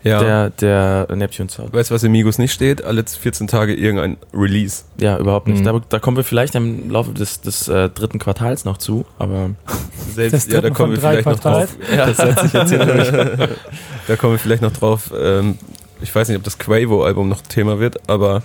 ja. 0.04 0.20
Der, 0.22 0.50
der 0.50 1.06
Neptune-Sound. 1.16 1.72
weißt 1.74 1.90
du, 1.90 1.94
was 1.94 2.02
in 2.04 2.12
Migos 2.12 2.38
nicht 2.38 2.52
steht? 2.52 2.84
Alle 2.84 3.02
14 3.04 3.48
Tage 3.48 3.74
irgendein 3.74 4.16
Release. 4.32 4.84
Ja, 5.00 5.18
überhaupt 5.18 5.48
nicht. 5.48 5.60
Mhm. 5.60 5.64
Da, 5.64 5.80
da 5.88 5.98
kommen 5.98 6.16
wir 6.16 6.22
vielleicht 6.24 6.54
im 6.54 6.88
Laufe 6.90 7.12
des, 7.12 7.40
des 7.40 7.66
äh, 7.66 7.88
dritten 7.90 8.18
Quartals 8.20 8.64
noch 8.64 8.76
zu, 8.78 9.04
aber 9.18 9.50
Selbst, 10.14 10.32
Das 10.34 10.46
ja, 10.52 10.60
da 10.60 10.70
kommen 10.70 10.92
wir 10.92 11.00
vielleicht 11.00 11.26
noch 11.26 11.40
drauf. 11.40 11.76
Ja, 11.94 12.06
das 12.06 12.16
setzt 12.18 12.42
sich 12.42 12.52
jetzt 12.52 12.68
hier 12.70 12.78
durch. 12.86 13.10
Da 14.06 14.16
kommen 14.16 14.34
wir 14.34 14.38
vielleicht 14.38 14.62
noch 14.62 14.72
drauf. 14.72 15.10
Ähm, 15.18 15.58
ich 16.00 16.14
weiß 16.14 16.28
nicht, 16.28 16.36
ob 16.38 16.44
das 16.44 16.58
Quavo-Album 16.58 17.28
noch 17.28 17.40
Thema 17.40 17.80
wird, 17.80 18.08
aber 18.08 18.42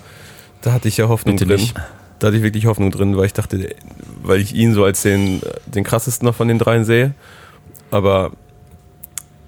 da 0.62 0.72
hatte 0.72 0.88
ich 0.88 0.96
ja 0.96 1.08
Hoffnung 1.08 1.36
Bitte 1.36 1.46
drin. 1.46 1.60
nicht. 1.60 1.76
Da 2.20 2.28
hatte 2.28 2.36
ich 2.36 2.42
wirklich 2.42 2.66
Hoffnung 2.66 2.90
drin, 2.92 3.16
weil 3.16 3.26
ich 3.26 3.32
dachte, 3.32 3.74
weil 4.22 4.40
ich 4.40 4.54
ihn 4.54 4.72
so 4.74 4.84
als 4.84 5.02
den, 5.02 5.40
den 5.66 5.82
krassesten 5.84 6.26
noch 6.26 6.34
von 6.34 6.46
den 6.48 6.58
dreien 6.58 6.84
sehe. 6.84 7.14
Aber 7.90 8.30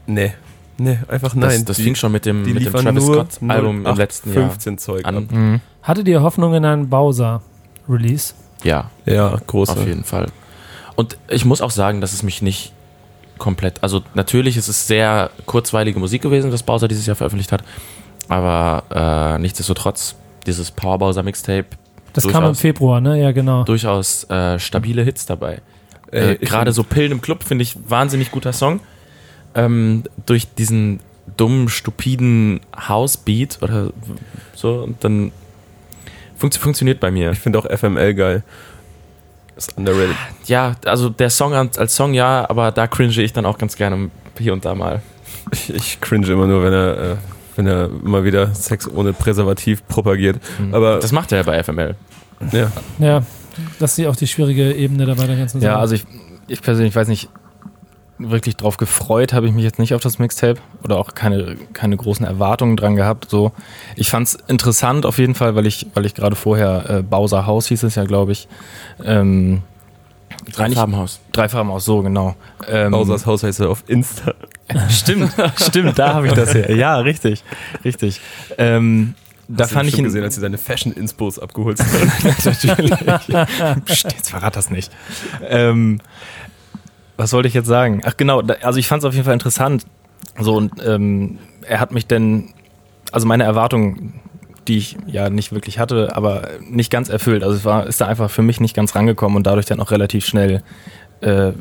nee, 0.07 0.33
nee, 0.79 0.99
einfach 1.09 1.35
nein. 1.35 1.50
das, 1.50 1.64
das 1.67 1.76
Die- 1.76 1.85
fing 1.85 1.95
schon 1.95 2.12
mit 2.12 2.26
dem, 2.26 2.45
die 2.45 2.55
mit 2.55 2.64
dem 2.67 2.73
Travis 2.73 3.05
nur 3.05 3.14
Scott-Album 3.14 3.87
im 3.87 3.97
letzten 3.97 4.33
Jahr 4.33 4.49
15 4.50 4.79
Zeug 4.79 5.05
an. 5.05 5.17
ab. 5.19 5.25
Mhm. 5.31 5.61
Hattet 5.83 6.09
ihr 6.09 6.23
Hoffnung 6.23 6.55
in 6.55 6.64
einen 6.64 6.88
Bowser-Release? 6.88 8.35
Ja, 8.64 8.91
Ja, 9.05 9.38
große. 9.47 9.73
auf 9.73 9.87
jeden 9.87 10.05
Fall. 10.05 10.29
Und 10.97 11.19
ich 11.29 11.45
muss 11.45 11.61
auch 11.61 11.71
sagen, 11.71 12.00
dass 12.00 12.12
es 12.12 12.23
mich 12.23 12.43
nicht 12.43 12.73
komplett, 13.38 13.83
also 13.83 14.02
natürlich 14.14 14.57
ist 14.57 14.69
es 14.69 14.87
sehr 14.87 15.31
kurzweilige 15.47 15.99
Musik 15.99 16.23
gewesen, 16.23 16.52
was 16.52 16.62
Bowser 16.62 16.87
dieses 16.87 17.07
Jahr 17.07 17.17
veröffentlicht 17.17 17.50
hat, 17.50 17.64
aber 18.29 18.85
äh, 19.37 19.38
nichtsdestotrotz, 19.41 20.14
dieses 20.47 20.71
Power 20.71 20.99
Bowser 20.99 21.23
Mixtape, 21.25 21.67
Das 22.12 22.28
kam 22.28 22.45
im. 22.45 22.54
Februar, 22.54 23.00
ne? 23.00 23.21
Ja, 23.21 23.33
genau. 23.33 23.64
durchaus 23.64 24.25
äh, 24.31 24.59
stabile 24.59 25.02
Hits 25.02 25.26
dabei. 25.26 25.61
Ey, 26.11 26.33
Äh, 26.33 26.37
Gerade 26.37 26.73
so 26.73 26.83
Pillen 26.85 27.12
im 27.12 27.23
Club 27.23 27.42
finde 27.42 27.62
ich 27.62 27.76
wahnsinnig 27.88 28.31
guter 28.31 28.52
Song. 28.52 28.81
Ähm, 29.54 30.04
durch 30.26 30.52
diesen 30.54 31.00
dummen, 31.37 31.69
stupiden 31.69 32.61
House-Beat 32.88 33.59
oder 33.62 33.92
so, 34.54 34.83
und 34.83 35.02
dann 35.04 35.33
funkt, 36.37 36.57
funktioniert 36.57 37.00
bei 37.00 37.11
mir. 37.11 37.33
Ich 37.33 37.38
finde 37.38 37.59
auch 37.59 37.66
FML 37.66 38.14
geil. 38.14 38.42
Ist 39.57 39.76
underrated. 39.76 40.16
Ja, 40.47 40.76
also 40.85 41.09
der 41.09 41.31
Song 41.31 41.54
als, 41.54 41.78
als 41.78 41.95
Song 41.95 42.14
ja, 42.14 42.49
aber 42.49 42.73
da 42.73 42.87
cringe 42.87 43.12
ich 43.23 43.33
dann 43.33 43.47
auch 43.47 43.59
ganz 43.59 43.76
gerne 43.76 44.11
hier 44.38 44.52
und 44.52 44.64
da 44.64 44.75
mal. 44.75 45.02
Ich, 45.52 45.71
ich 45.75 46.00
cringe 46.00 46.26
immer 46.28 46.47
nur, 46.47 46.62
wenn 46.62 46.73
er, 46.73 46.97
äh, 47.12 47.16
wenn 47.64 47.73
er 47.73 47.88
mal 47.88 48.25
wieder 48.25 48.54
Sex 48.54 48.88
ohne 48.88 49.12
Präservativ 49.12 49.87
propagiert. 49.87 50.40
Aber 50.73 50.99
Das 50.99 51.12
macht 51.12 51.33
er 51.33 51.38
ja 51.38 51.45
bei 51.45 51.62
FML. 51.62 51.95
ja, 52.52 52.73
Ja, 52.99 53.23
das 53.78 53.99
ist 53.99 54.07
auch 54.07 54.16
die 54.16 54.26
schwierige 54.26 54.73
Ebene 54.73 55.07
dabei 55.07 55.26
der 55.26 55.37
ganzen 55.37 55.61
Sache. 55.61 55.73
Ja, 55.73 55.78
also 55.78 55.95
ich, 55.95 56.04
ich 56.49 56.62
persönlich 56.62 56.95
weiß 56.95 57.09
nicht, 57.09 57.28
wirklich 58.19 58.57
drauf 58.57 58.76
gefreut 58.76 59.33
habe 59.33 59.47
ich 59.47 59.52
mich 59.52 59.64
jetzt 59.64 59.78
nicht 59.78 59.95
auf 59.95 60.00
das 60.00 60.19
Mixtape 60.19 60.61
oder 60.85 60.97
auch 60.97 61.14
keine, 61.14 61.57
keine 61.73 61.97
großen 61.97 62.25
Erwartungen 62.25 62.76
dran 62.76 62.95
gehabt. 62.95 63.28
So, 63.28 63.52
ich 63.97 64.11
fand 64.11 64.28
es 64.28 64.35
interessant 64.47 65.07
auf 65.07 65.19
jeden 65.19 65.35
Fall, 65.35 65.54
weil 65.54 65.66
ich, 65.66 65.87
weil 65.95 66.07
ich 66.07 66.14
gerade 66.14 66.37
vorher 66.37 66.88
äh, 66.88 67.02
Bowser 67.02 67.47
House 67.47 67.66
hieß 67.66 67.83
es 67.83 67.95
ja, 67.97 68.04
glaube 68.04 68.33
ich. 68.33 68.49
Ähm, 69.04 69.62
Drei 70.53 70.71
Farbenhaus. 70.71 71.21
Drei 71.33 71.49
Farbenhaus, 71.49 71.85
so 71.85 72.03
genau. 72.03 72.35
Ähm, 72.69 72.93
Bausers 72.93 73.27
Haus 73.27 73.43
heißt 73.43 73.61
er 73.61 73.71
auf 73.71 73.85
Insta. 73.87 74.35
Stimmt, 74.91 75.33
stimmt, 75.57 75.99
da 75.99 76.15
habe 76.15 76.29
ich 76.29 76.33
das 76.33 76.55
her. 76.55 76.75
Ja, 76.75 76.97
richtig, 76.99 77.43
richtig. 77.85 78.21
Ähm, 78.59 79.15
da 79.49 79.67
fand 79.67 79.89
ich 79.89 79.99
ihn 79.99 80.05
gesehen, 80.05 80.23
als 80.25 80.35
du 80.37 80.41
deine 80.41 80.59
Fashion-Inspos 80.59 81.39
abgeholt 81.39 81.79
hast. 82.25 82.47
natürlich. 82.47 82.93
Psst, 83.85 84.12
jetzt 84.12 84.31
verrat 84.31 84.57
das 84.57 84.71
nicht. 84.71 84.91
Ähm, 85.47 86.01
was 87.17 87.33
wollte 87.33 87.49
ich 87.49 87.55
jetzt 87.55 87.67
sagen? 87.67 88.03
Ach 88.05 88.17
genau, 88.17 88.43
da, 88.43 88.55
also 88.62 88.79
ich 88.79 88.87
fand 88.87 89.03
es 89.03 89.05
auf 89.07 89.12
jeden 89.12 89.25
Fall 89.25 89.35
interessant. 89.35 89.85
So 90.39 90.57
und 90.57 90.73
ähm, 90.85 91.39
er 91.62 91.81
hat 91.81 91.93
mich 91.93 92.07
denn, 92.07 92.55
also 93.11 93.27
meine 93.27 93.45
Erwartungen, 93.45 94.15
die 94.69 94.78
ich 94.78 94.97
ja 95.07 95.28
nicht 95.31 95.52
wirklich 95.52 95.78
hatte, 95.78 96.14
aber 96.14 96.49
nicht 96.69 96.90
ganz 96.90 97.09
erfüllt. 97.09 97.42
Also 97.42 97.57
es 97.57 97.64
war, 97.64 97.87
ist 97.87 98.00
da 98.00 98.07
einfach 98.07 98.31
für 98.31 98.42
mich 98.42 98.61
nicht 98.61 98.75
ganz 98.76 98.95
rangekommen 98.95 99.37
und 99.37 99.47
dadurch 99.47 99.66
dann 99.66 99.81
auch 99.81 99.90
relativ 99.90 100.25
schnell 100.25 100.62
äh, 101.21 101.52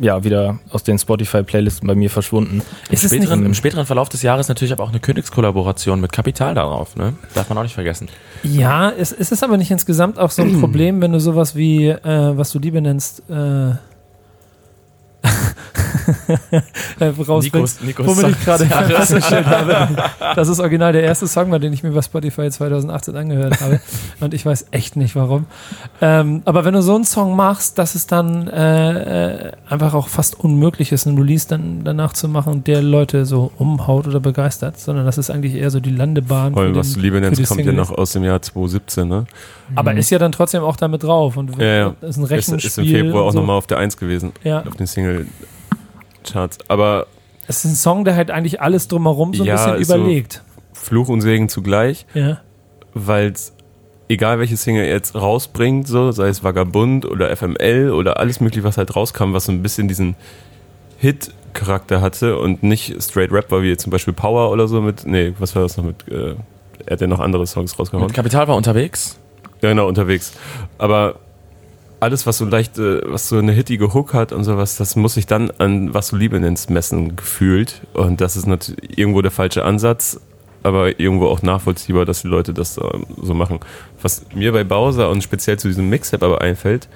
ja 0.00 0.24
wieder 0.24 0.58
aus 0.70 0.82
den 0.82 0.98
Spotify-Playlisten 0.98 1.86
bei 1.86 1.94
mir 1.94 2.08
verschwunden. 2.08 2.62
Im 2.90 2.96
späteren, 2.96 3.40
nicht- 3.40 3.46
Im 3.48 3.54
späteren 3.54 3.84
Verlauf 3.86 4.08
des 4.08 4.22
Jahres 4.22 4.48
natürlich 4.48 4.72
aber 4.72 4.82
auch 4.84 4.88
eine 4.88 4.98
Königskollaboration 5.00 6.00
mit 6.00 6.10
Kapital 6.12 6.54
darauf, 6.54 6.96
ne? 6.96 7.12
Darf 7.34 7.48
man 7.50 7.58
auch 7.58 7.62
nicht 7.62 7.74
vergessen. 7.74 8.08
Ja, 8.42 8.90
es, 8.90 9.12
es 9.12 9.30
ist 9.30 9.44
aber 9.44 9.58
nicht 9.58 9.70
insgesamt 9.70 10.18
auch 10.18 10.30
so 10.30 10.40
ein 10.42 10.58
Problem, 10.60 11.02
wenn 11.02 11.12
du 11.12 11.20
sowas 11.20 11.54
wie, 11.54 11.88
äh, 11.88 12.36
was 12.36 12.50
du 12.50 12.58
Liebe 12.58 12.80
nennst, 12.80 13.22
äh, 13.28 13.72
rausbringst. 17.28 17.84
Nikos 17.84 18.06
Womit 18.06 18.28
ich 18.30 18.44
Song 18.44 18.44
gerade 18.44 18.66
festgestellt 18.94 19.46
habe, 19.46 19.88
dass 20.34 20.48
es 20.48 20.60
original 20.60 20.92
der 20.92 21.02
erste 21.02 21.26
Song 21.26 21.50
den 21.58 21.72
ich 21.72 21.82
mir 21.82 21.90
bei 21.90 22.02
Spotify 22.02 22.50
2018 22.50 23.16
angehört 23.16 23.60
habe. 23.60 23.80
Und 24.20 24.34
ich 24.34 24.44
weiß 24.44 24.66
echt 24.70 24.96
nicht 24.96 25.16
warum. 25.16 25.46
Ähm, 26.00 26.42
aber 26.44 26.64
wenn 26.64 26.74
du 26.74 26.82
so 26.82 26.94
einen 26.94 27.04
Song 27.04 27.36
machst, 27.36 27.78
dass 27.78 27.94
es 27.94 28.06
dann 28.06 28.48
äh, 28.48 29.48
äh, 29.48 29.52
einfach 29.68 29.94
auch 29.94 30.08
fast 30.08 30.38
unmöglich 30.38 30.92
ist, 30.92 31.06
einen 31.06 31.18
Release 31.18 31.46
dann 31.48 31.82
danach 31.84 32.12
zu 32.12 32.28
machen, 32.28 32.64
der 32.64 32.82
Leute 32.82 33.24
so 33.26 33.50
umhaut 33.58 34.06
oder 34.06 34.20
begeistert, 34.20 34.78
sondern 34.78 35.06
das 35.06 35.18
ist 35.18 35.30
eigentlich 35.30 35.54
eher 35.54 35.70
so 35.70 35.80
die 35.80 35.90
Landebahn. 35.90 36.52
Vor 36.52 36.62
allem, 36.62 36.74
für 36.74 36.80
was 36.80 36.92
du 36.94 37.00
Liebe 37.00 37.20
nennst, 37.20 37.46
kommt 37.48 37.64
ja 37.64 37.72
noch 37.72 37.90
aus 37.90 38.12
dem 38.12 38.24
Jahr 38.24 38.40
2017, 38.40 39.08
ne? 39.08 39.26
Aber 39.74 39.94
ist 39.94 40.10
ja 40.10 40.18
dann 40.18 40.32
trotzdem 40.32 40.62
auch 40.62 40.76
damit 40.76 41.02
drauf 41.02 41.36
und 41.36 41.56
Ja, 41.58 41.64
ja. 41.66 41.94
ist 42.02 42.16
ein 42.16 42.24
Ist, 42.24 42.30
Rechenspiel. 42.30 42.66
ist 42.66 42.78
im 42.78 42.84
Februar 42.86 43.24
auch 43.24 43.32
so. 43.32 43.38
nochmal 43.40 43.56
auf 43.56 43.66
der 43.66 43.78
1 43.78 43.96
gewesen, 43.96 44.32
Ja, 44.42 44.64
auf 44.66 44.76
den 44.76 44.86
Single-Charts. 46.24 46.58
Aber 46.68 47.06
es 47.46 47.64
ist 47.64 47.72
ein 47.72 47.74
Song, 47.76 48.04
der 48.04 48.16
halt 48.16 48.30
eigentlich 48.30 48.60
alles 48.60 48.88
drumherum 48.88 49.34
so 49.34 49.42
ein 49.42 49.46
Ja, 49.46 49.54
bisschen 49.56 49.74
ist 49.80 49.88
so- 49.88 49.94
überlegt. 49.96 50.42
Fluch 50.72 51.08
und 51.08 51.20
Segen 51.20 51.48
zugleich, 51.48 52.06
Ja. 52.14 52.40
weil 52.94 53.34
egal 54.08 54.38
welche 54.38 54.56
Single 54.56 54.84
er 54.84 54.92
jetzt 54.92 55.14
rausbringt, 55.14 55.86
so, 55.86 56.10
sei 56.10 56.28
es 56.28 56.42
Vagabund 56.42 57.04
oder 57.04 57.30
FML 57.30 57.90
oder 57.92 58.18
alles 58.18 58.40
mögliche, 58.40 58.64
was 58.64 58.78
halt 58.78 58.96
rauskam, 58.96 59.32
was 59.34 59.44
so 59.44 59.52
ein 59.52 59.62
bisschen 59.62 59.88
diesen 59.88 60.16
Hit-Charakter 60.98 62.00
hatte 62.00 62.38
und 62.38 62.62
nicht 62.62 63.00
straight 63.02 63.30
Rap 63.32 63.50
war, 63.50 63.62
wie 63.62 63.76
zum 63.76 63.90
Beispiel 63.90 64.14
Power 64.14 64.50
oder 64.50 64.68
so 64.68 64.80
mit, 64.80 65.06
nee, 65.06 65.34
was 65.38 65.54
war 65.54 65.62
das 65.62 65.76
noch 65.76 65.84
mit, 65.84 66.08
äh, 66.08 66.34
er 66.86 66.92
hat 66.94 67.00
ja 67.00 67.06
noch 67.06 67.20
andere 67.20 67.46
Songs 67.46 67.78
rausgehauen. 67.78 68.06
Mit 68.06 68.14
Kapital 68.14 68.48
war 68.48 68.56
unterwegs. 68.56 69.18
Ja, 69.60 69.68
genau, 69.70 69.86
unterwegs. 69.86 70.32
Aber 70.78 71.16
alles, 72.00 72.26
was 72.26 72.38
so 72.38 72.46
leicht, 72.46 72.78
äh, 72.78 73.00
was 73.04 73.28
so 73.28 73.38
eine 73.38 73.52
hittige 73.52 73.92
Hook 73.94 74.14
hat 74.14 74.32
und 74.32 74.44
sowas, 74.44 74.76
das 74.76 74.96
muss 74.96 75.14
sich 75.14 75.26
dann 75.26 75.50
an 75.58 75.94
was 75.94 76.08
du 76.08 76.16
Liebe 76.16 76.40
nennst 76.40 76.70
messen 76.70 77.16
gefühlt. 77.16 77.82
Und 77.92 78.20
das 78.20 78.36
ist 78.36 78.46
natürlich 78.46 78.98
irgendwo 78.98 79.22
der 79.22 79.30
falsche 79.30 79.64
Ansatz, 79.64 80.20
aber 80.62 80.98
irgendwo 80.98 81.26
auch 81.26 81.42
nachvollziehbar, 81.42 82.04
dass 82.04 82.22
die 82.22 82.28
Leute 82.28 82.52
das 82.54 82.78
ähm, 82.78 83.06
so 83.22 83.34
machen. 83.34 83.60
Was 84.02 84.24
mir 84.34 84.52
bei 84.52 84.64
Bowser 84.64 85.10
und 85.10 85.22
speziell 85.22 85.58
zu 85.58 85.68
diesem 85.68 85.88
Mixtape 85.88 86.24
aber 86.24 86.40
einfällt, 86.40 86.88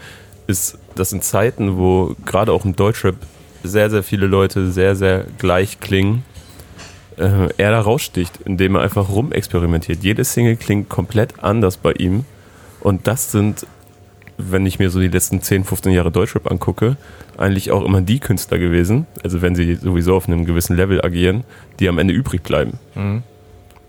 ist, 0.47 0.79
dass 0.95 1.13
in 1.13 1.23
Zeiten, 1.23 1.77
wo 1.79 2.17
gerade 2.25 2.53
auch 2.53 2.65
im 2.65 2.77
Deutschrap 2.77 3.17
sehr, 3.63 3.89
sehr 3.91 4.03
viele 4.03 4.27
Leute 4.27 4.71
sehr, 4.71 4.95
sehr 4.95 5.25
gleich 5.39 5.81
klingen, 5.81 6.25
äh, 7.17 7.49
er 7.57 7.71
da 7.71 7.81
raussticht, 7.81 8.41
indem 8.45 8.77
er 8.77 8.83
einfach 8.83 9.09
rumexperimentiert. 9.09 10.03
Jede 10.03 10.25
Single 10.25 10.57
klingt 10.57 10.89
komplett 10.89 11.43
anders 11.43 11.77
bei 11.77 11.93
ihm. 11.93 12.25
Und 12.81 13.07
das 13.07 13.33
sind, 13.33 13.67
wenn 14.39 14.67
ich 14.67 14.79
mir 14.79 14.91
so 14.91 15.01
die 15.01 15.09
letzten 15.09 15.43
10, 15.43 15.65
15 15.65 15.93
Jahre 15.93 16.11
Deutschrap 16.11 16.51
angucke, 16.51 16.97
eigentlich 17.37 17.71
auch 17.71 17.85
immer 17.85 18.01
die 18.01 18.19
Künstler 18.21 18.59
gewesen, 18.59 19.07
also 19.23 19.43
wenn 19.43 19.55
sie 19.55 19.77
sowieso 19.77 20.17
auf 20.17 20.27
einem 20.29 20.45
gewissen 20.45 20.77
Level 20.77 21.05
agieren, 21.05 21.45
die 21.81 21.89
am 21.89 21.99
Ende 21.99 22.15
übrig 22.15 22.43
bleiben. 22.43 22.79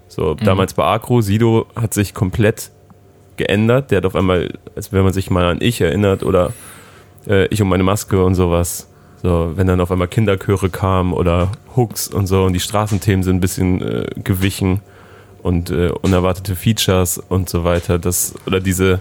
So, 0.08 0.36
damals 0.36 0.74
bei 0.74 0.84
Agro, 0.84 1.22
Sido 1.22 1.66
hat 1.76 1.94
sich 1.94 2.14
komplett 2.14 2.72
geändert. 3.38 3.92
Der 3.92 3.98
hat 3.98 4.06
auf 4.06 4.16
einmal, 4.16 4.54
als 4.76 4.92
wenn 4.94 5.04
man 5.04 5.14
sich 5.14 5.30
mal 5.30 5.46
an 5.46 5.58
Ich 5.60 5.82
erinnert 5.82 6.24
oder 6.24 6.54
äh, 7.28 7.48
Ich 7.48 7.62
und 7.62 7.68
meine 7.68 7.84
Maske 7.84 8.24
und 8.24 8.36
sowas. 8.36 8.88
So, 9.22 9.54
wenn 9.56 9.68
dann 9.68 9.82
auf 9.82 9.92
einmal 9.92 10.08
Kinderchöre 10.08 10.70
kamen 10.70 11.12
oder 11.12 11.52
Hooks 11.76 12.08
und 12.08 12.28
so 12.28 12.44
und 12.44 12.54
die 12.54 12.60
Straßenthemen 12.60 13.24
sind 13.24 13.38
ein 13.38 13.42
bisschen 13.42 13.82
äh, 13.82 14.06
gewichen 14.24 14.82
und 15.42 15.70
äh, 15.70 15.90
unerwartete 15.90 16.56
Features 16.56 17.18
und 17.18 17.50
so 17.50 17.64
weiter. 17.64 18.00
Das, 18.00 18.36
oder 18.46 18.60
diese, 18.60 19.00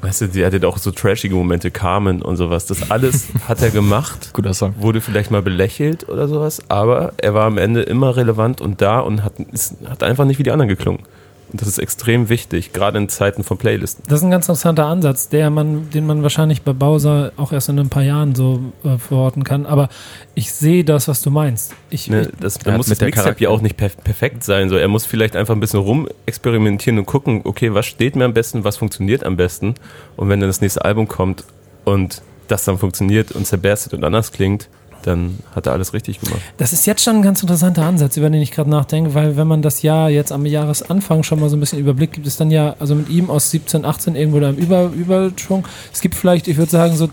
weißt 0.00 0.22
du, 0.22 0.28
die 0.28 0.44
hatte 0.44 0.66
auch 0.66 0.78
so 0.78 0.90
trashige 0.90 1.34
Momente, 1.34 1.70
Carmen 1.70 2.22
und 2.22 2.36
sowas. 2.36 2.66
Das 2.66 2.90
alles 2.90 3.28
hat 3.48 3.62
er 3.62 3.70
gemacht 3.70 4.30
Guter 4.32 4.54
Song. 4.54 4.74
wurde 4.78 5.00
vielleicht 5.00 5.30
mal 5.30 5.42
belächelt 5.42 6.08
oder 6.08 6.28
sowas, 6.28 6.62
aber 6.68 7.12
er 7.18 7.34
war 7.34 7.46
am 7.46 7.58
Ende 7.58 7.82
immer 7.82 8.16
relevant 8.16 8.60
und 8.60 8.80
da 8.80 9.00
und 9.00 9.24
hat, 9.24 9.34
ist, 9.52 9.76
hat 9.88 10.02
einfach 10.02 10.24
nicht 10.24 10.38
wie 10.38 10.42
die 10.42 10.50
anderen 10.50 10.68
geklungen. 10.68 11.02
Und 11.50 11.60
das 11.62 11.68
ist 11.68 11.78
extrem 11.78 12.28
wichtig, 12.28 12.72
gerade 12.74 12.98
in 12.98 13.08
Zeiten 13.08 13.42
von 13.42 13.56
Playlisten. 13.56 14.04
Das 14.06 14.20
ist 14.20 14.24
ein 14.24 14.30
ganz 14.30 14.44
interessanter 14.46 14.84
Ansatz, 14.86 15.28
der 15.30 15.48
man, 15.50 15.88
den 15.90 16.06
man 16.06 16.22
wahrscheinlich 16.22 16.62
bei 16.62 16.72
Bowser 16.74 17.32
auch 17.38 17.52
erst 17.52 17.70
in 17.70 17.78
ein 17.78 17.88
paar 17.88 18.02
Jahren 18.02 18.34
so 18.34 18.60
äh, 18.84 18.98
verorten 18.98 19.44
kann. 19.44 19.64
Aber 19.64 19.88
ich 20.34 20.52
sehe 20.52 20.84
das, 20.84 21.08
was 21.08 21.22
du 21.22 21.30
meinst. 21.30 21.74
Ich, 21.88 22.08
Ne, 22.08 22.30
das, 22.40 22.58
Er 22.58 22.64
da 22.72 22.76
muss 22.76 22.88
mit 22.88 22.92
das 22.92 22.98
der 22.98 23.06
Mixtape 23.06 23.24
Charakter- 23.24 23.42
ja 23.44 23.48
auch 23.48 23.62
nicht 23.62 23.76
perf 23.78 23.96
perfekt 24.04 24.44
sein. 24.44 24.68
So, 24.68 24.76
er 24.76 24.88
muss 24.88 25.06
vielleicht 25.06 25.36
einfach 25.36 25.54
ein 25.54 25.60
bisschen 25.60 25.80
rumexperimentieren 25.80 26.98
und 26.98 27.06
gucken, 27.06 27.40
okay, 27.44 27.72
was 27.72 27.86
steht 27.86 28.16
mir 28.16 28.24
am 28.26 28.34
besten, 28.34 28.64
was 28.64 28.76
funktioniert 28.76 29.24
am 29.24 29.36
besten. 29.36 29.74
Und 30.16 30.28
wenn 30.28 30.40
dann 30.40 30.48
das 30.50 30.60
nächste 30.60 30.84
Album 30.84 31.08
kommt 31.08 31.44
und 31.84 32.20
das 32.48 32.64
dann 32.64 32.78
funktioniert 32.78 33.32
und 33.32 33.46
zerberstet 33.46 33.94
und 33.94 34.04
anders 34.04 34.32
klingt, 34.32 34.68
dann 35.02 35.38
hat 35.54 35.66
er 35.66 35.72
alles 35.72 35.92
richtig 35.92 36.20
gemacht. 36.20 36.40
Das 36.56 36.72
ist 36.72 36.86
jetzt 36.86 37.02
schon 37.02 37.16
ein 37.16 37.22
ganz 37.22 37.42
interessanter 37.42 37.84
Ansatz, 37.84 38.16
über 38.16 38.30
den 38.30 38.42
ich 38.42 38.50
gerade 38.50 38.70
nachdenke, 38.70 39.14
weil 39.14 39.36
wenn 39.36 39.46
man 39.46 39.62
das 39.62 39.82
Jahr 39.82 40.10
jetzt 40.10 40.32
am 40.32 40.44
Jahresanfang 40.44 41.22
schon 41.22 41.40
mal 41.40 41.48
so 41.48 41.56
ein 41.56 41.60
bisschen 41.60 41.78
überblickt, 41.78 42.14
gibt 42.14 42.26
es 42.26 42.36
dann 42.36 42.50
ja, 42.50 42.76
also 42.78 42.94
mit 42.94 43.08
ihm 43.08 43.30
aus 43.30 43.50
17, 43.50 43.84
18 43.84 44.16
irgendwo 44.16 44.40
da 44.40 44.50
im 44.50 44.56
Über 44.56 44.84
Überschwung. 44.86 45.66
Es 45.92 46.00
gibt 46.00 46.14
vielleicht, 46.14 46.48
ich 46.48 46.56
würde 46.56 46.70
sagen, 46.70 46.96
so 46.96 47.08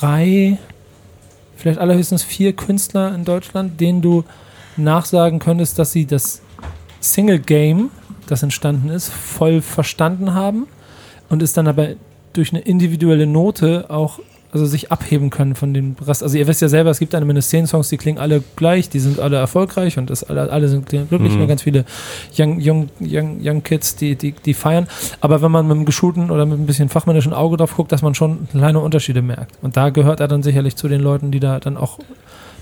drei, 0.00 0.58
vielleicht 1.56 1.78
allerhöchstens 1.78 2.22
vier 2.22 2.52
Künstler 2.52 3.14
in 3.14 3.24
Deutschland, 3.24 3.80
denen 3.80 4.00
du 4.00 4.24
nachsagen 4.76 5.38
könntest, 5.38 5.78
dass 5.78 5.92
sie 5.92 6.06
das 6.06 6.40
Single-Game, 7.00 7.90
das 8.26 8.42
entstanden 8.42 8.88
ist, 8.88 9.10
voll 9.10 9.60
verstanden 9.60 10.34
haben 10.34 10.66
und 11.28 11.42
es 11.42 11.52
dann 11.52 11.68
aber 11.68 11.90
durch 12.32 12.52
eine 12.52 12.60
individuelle 12.60 13.26
Note 13.26 13.86
auch 13.90 14.18
also 14.54 14.64
sich 14.66 14.90
abheben 14.92 15.28
können 15.30 15.54
von 15.54 15.74
dem 15.74 15.96
Rest. 16.06 16.22
Also 16.22 16.38
ihr 16.38 16.46
wisst 16.46 16.62
ja 16.62 16.68
selber, 16.68 16.90
es 16.90 16.98
gibt 16.98 17.14
eine 17.14 17.26
mindestens 17.26 17.50
zehn 17.50 17.66
Songs, 17.66 17.88
die 17.88 17.96
klingen 17.96 18.18
alle 18.18 18.42
gleich, 18.56 18.88
die 18.88 19.00
sind 19.00 19.18
alle 19.20 19.36
erfolgreich 19.36 19.98
und 19.98 20.08
das 20.08 20.24
alle, 20.24 20.50
alle 20.50 20.68
sind 20.68 20.86
glücklich, 20.88 21.32
Mhm. 21.32 21.38
nur 21.38 21.46
ganz 21.46 21.62
viele 21.62 21.84
Young, 22.38 22.58
young, 22.62 22.88
young, 23.00 23.38
young 23.42 23.62
Kids, 23.62 23.96
die, 23.96 24.16
die, 24.16 24.32
die 24.32 24.54
feiern. 24.54 24.86
Aber 25.20 25.42
wenn 25.42 25.50
man 25.50 25.66
mit 25.66 25.76
einem 25.76 25.84
geschulten 25.84 26.30
oder 26.30 26.46
mit 26.46 26.58
ein 26.58 26.66
bisschen 26.66 26.88
fachmännischen 26.88 27.32
Auge 27.34 27.56
drauf 27.56 27.74
guckt, 27.76 27.92
dass 27.92 28.00
man 28.02 28.14
schon 28.14 28.48
kleine 28.50 28.80
Unterschiede 28.80 29.20
merkt. 29.22 29.52
Und 29.62 29.76
da 29.76 29.90
gehört 29.90 30.20
er 30.20 30.28
dann 30.28 30.42
sicherlich 30.42 30.76
zu 30.76 30.88
den 30.88 31.00
Leuten, 31.00 31.30
die 31.32 31.40
da 31.40 31.58
dann 31.60 31.76
auch 31.76 31.98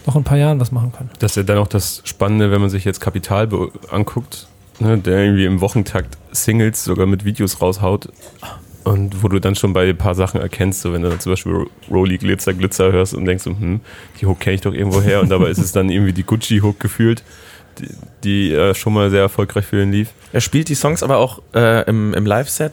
noch 0.07 0.17
in 0.17 0.23
ein 0.23 0.25
paar 0.25 0.39
Jahren 0.39 0.59
was 0.59 0.73
machen 0.73 0.91
können. 0.93 1.11
Das 1.21 1.33
ist 1.33 1.37
ja 1.37 1.43
dann 1.45 1.59
auch 1.59 1.69
das 1.69 2.01
Spannende, 2.05 2.51
wenn 2.51 2.61
man 2.61 2.71
sich 2.71 2.85
jetzt 2.85 3.01
Kapital 3.01 3.49
anguckt, 3.91 4.49
ne, 4.81 4.99
der 4.99 5.23
irgendwie 5.25 5.45
im 5.45 5.61
Wochentakt 5.61 6.17
Singles 6.33 6.83
sogar 6.85 7.07
mit 7.07 7.25
Videos 7.25 7.61
raushaut. 7.61 8.09
Und 8.85 9.23
wo 9.23 9.29
du 9.29 9.39
dann 9.39 9.55
schon 9.55 9.73
bei 9.73 9.89
ein 9.89 9.97
paar 9.97 10.15
Sachen 10.15 10.41
erkennst, 10.41 10.83
so 10.83 10.93
wenn 10.93 11.03
du 11.03 11.09
dann 11.09 11.21
zum 11.21 11.33
Beispiel 11.33 11.67
Rolly 11.91 12.19
Glitzer 12.19 12.53
Glitzer 12.53 12.91
hörst 12.91 13.15
und 13.15 13.25
denkst 13.25 13.45
hm, 13.45 13.81
die 14.21 14.27
Hook 14.27 14.41
kenne 14.41 14.55
ich 14.55 14.61
doch 14.61 14.73
irgendwo 14.73 15.01
her 15.01 15.21
und 15.21 15.29
dabei 15.31 15.51
ist 15.51 15.59
es 15.59 15.73
dann 15.73 15.89
irgendwie 15.89 16.13
die 16.13 16.25
Gucci-Hook 16.25 16.81
gefühlt, 16.81 17.23
die, 17.79 17.89
die 18.25 18.53
äh, 18.53 18.75
schon 18.75 18.93
mal 18.93 19.11
sehr 19.11 19.21
erfolgreich 19.21 19.67
für 19.67 19.83
ihn 19.83 19.93
lief. 19.93 20.11
Er 20.33 20.41
spielt 20.41 20.69
die 20.69 20.75
Songs 20.75 21.03
aber 21.03 21.19
auch 21.19 21.41
äh, 21.55 21.89
im, 21.89 22.13
im 22.15 22.27
Live-Set, 22.27 22.73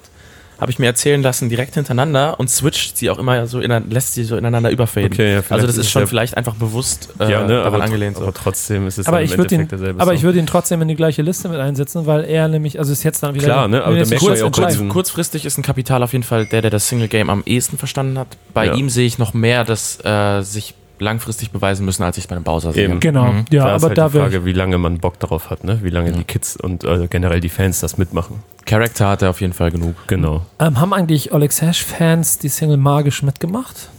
habe 0.60 0.72
ich 0.72 0.80
mir 0.80 0.88
erzählen 0.88 1.22
lassen, 1.22 1.48
direkt 1.50 1.76
hintereinander 1.76 2.40
und 2.40 2.50
switcht 2.50 2.98
sie 2.98 3.10
auch 3.10 3.18
immer 3.18 3.48
so, 3.48 3.60
in, 3.60 3.90
lässt 3.90 4.14
sie 4.14 4.24
so 4.24 4.36
ineinander 4.36 4.70
überfaden. 4.72 5.12
Okay, 5.14 5.36
ja, 5.36 5.42
also 5.50 5.66
das 5.68 5.78
ist 5.78 5.90
schon 5.90 6.02
ja- 6.02 6.06
vielleicht 6.08 6.36
einfach 6.38 6.56
bewusst 6.56 7.10
äh, 7.20 7.32
ja, 7.32 7.42
ne, 7.44 7.48
daran 7.54 7.74
aber, 7.76 7.84
angelehnt. 7.84 8.18
So. 8.18 8.24
aber 8.24 8.34
trotzdem 8.34 8.86
ist 8.88 8.98
es 8.98 9.08
Aber 9.08 9.22
ich 9.22 9.32
im 9.32 9.38
würde 9.38 9.56
ihn, 9.56 9.68
derselbe 9.68 10.02
aber 10.02 10.14
ich 10.14 10.20
Song. 10.20 10.26
würde 10.26 10.40
ihn 10.40 10.48
trotzdem 10.48 10.82
in 10.82 10.88
die 10.90 10.96
gleiche 10.96 11.22
Liste 11.22 11.48
mit 11.50 11.60
einsetzen, 11.60 12.06
weil 12.06 12.26
er 12.26 12.48
nämlich, 12.48 12.78
also 12.80 12.92
ist 12.92 13.04
jetzt 13.04 13.24
dann 13.24 13.36
wieder. 13.36 13.46
Klar, 13.46 13.68
ne, 13.68 13.84
aber 13.84 13.96
kurz 14.18 14.40
ja 14.42 14.50
diesen- 14.68 14.90
Kurzfristig 14.90 15.46
ist 15.46 15.58
ein 15.58 15.62
Kapital 15.64 16.04
auf 16.04 16.12
jeden 16.14 16.24
Fall 16.24 16.46
der, 16.46 16.62
der 16.62 16.72
das 16.72 16.90
Single-Game 16.90 17.30
am 17.30 17.44
ehesten 17.46 17.78
verstanden 17.78 18.18
hat. 18.20 18.28
Bei 18.54 18.66
Ja. 18.66 18.74
ihm 18.74 18.90
sehe 18.90 19.06
ich 19.08 19.18
noch 19.18 19.34
mehr, 19.34 19.64
dass 19.64 20.04
äh, 20.04 20.42
sich 20.42 20.74
langfristig 21.00 21.52
beweisen 21.52 21.86
müssen, 21.86 22.04
als 22.04 22.18
ich 22.18 22.26
es 22.26 22.28
bei 22.28 22.36
einem 22.36 22.44
Bowser 22.44 22.74
sehe. 22.74 22.86
Eben. 22.86 23.00
Genau. 23.00 23.32
Mhm. 23.32 23.46
Ja, 23.50 23.66
da 23.66 23.76
ist 23.76 23.84
aber 23.84 23.90
halt 23.90 23.98
da 23.98 24.08
die 24.08 24.14
wäre 24.14 24.24
Frage, 24.26 24.46
wie 24.46 24.54
lange 24.54 24.78
man 24.78 25.00
Bock 25.00 25.20
darauf 25.20 25.50
hat, 25.50 25.64
ne? 25.64 25.80
wie 25.84 25.90
lange 25.90 26.12
die 26.12 26.24
Kids 26.24 26.58
und 26.58 26.84
äh, 26.84 27.08
generell 27.10 27.40
die 27.40 27.50
Fans 27.50 27.80
das 27.80 27.98
mitmachen. 27.98 28.44
Charakter 28.66 29.08
hat 29.08 29.22
er 29.22 29.32
auf 29.32 29.42
jeden 29.42 29.54
Fall 29.54 29.72
genug. 29.72 29.96
Genau. 30.08 30.46
ähm, 30.60 30.80
Haben 30.80 30.94
eigentlich 30.94 31.32
Oleg 31.32 31.52
Sash-Fans 31.52 32.38
die 32.40 32.50
Single 32.50 32.78
magisch 32.78 33.24
mitgemacht? 33.24 33.90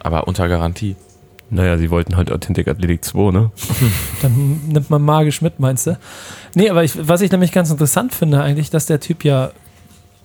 Aber 0.00 0.28
unter 0.28 0.48
Garantie. 0.48 0.96
Naja, 1.50 1.78
sie 1.78 1.90
wollten 1.90 2.16
halt 2.16 2.30
Authentic 2.30 2.68
Athletic 2.68 3.04
2, 3.04 3.32
ne? 3.32 3.50
Dann 4.22 4.60
nimmt 4.68 4.90
man 4.90 5.02
magisch 5.02 5.40
mit, 5.40 5.60
meinst 5.60 5.86
du? 5.86 5.98
Nee, 6.54 6.68
aber 6.68 6.84
ich, 6.84 7.08
was 7.08 7.20
ich 7.20 7.30
nämlich 7.30 7.52
ganz 7.52 7.70
interessant 7.70 8.14
finde, 8.14 8.42
eigentlich, 8.42 8.70
dass 8.70 8.86
der 8.86 9.00
Typ 9.00 9.24
ja 9.24 9.50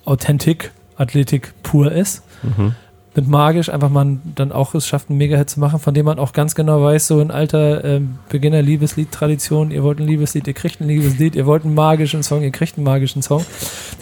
Authentic 0.04 0.72
Athletik 0.96 1.52
pur 1.62 1.90
ist. 1.90 2.22
Mhm. 2.42 2.74
Mit 3.16 3.28
magisch 3.28 3.68
einfach 3.68 3.90
mal 3.90 4.18
dann 4.34 4.50
auch 4.50 4.74
es 4.74 4.86
schafft, 4.88 5.08
einen 5.08 5.18
Mega-Hit 5.18 5.50
zu 5.50 5.60
machen, 5.60 5.78
von 5.78 5.94
dem 5.94 6.04
man 6.06 6.18
auch 6.18 6.32
ganz 6.32 6.54
genau 6.54 6.82
weiß, 6.82 7.06
so 7.06 7.20
in 7.20 7.30
alter 7.30 7.84
ähm, 7.84 8.18
Beginner-Liebeslied-Tradition, 8.28 9.70
ihr 9.70 9.82
wollt 9.82 10.00
ein 10.00 10.06
Liebeslied, 10.06 10.46
ihr 10.46 10.54
kriegt 10.54 10.80
ein 10.80 10.88
Liebeslied, 10.88 11.36
ihr 11.36 11.46
wollt 11.46 11.64
einen 11.64 11.74
magischen 11.74 12.22
Song, 12.22 12.42
ihr 12.42 12.50
kriegt 12.50 12.76
einen 12.76 12.84
magischen 12.84 13.22
Song, 13.22 13.44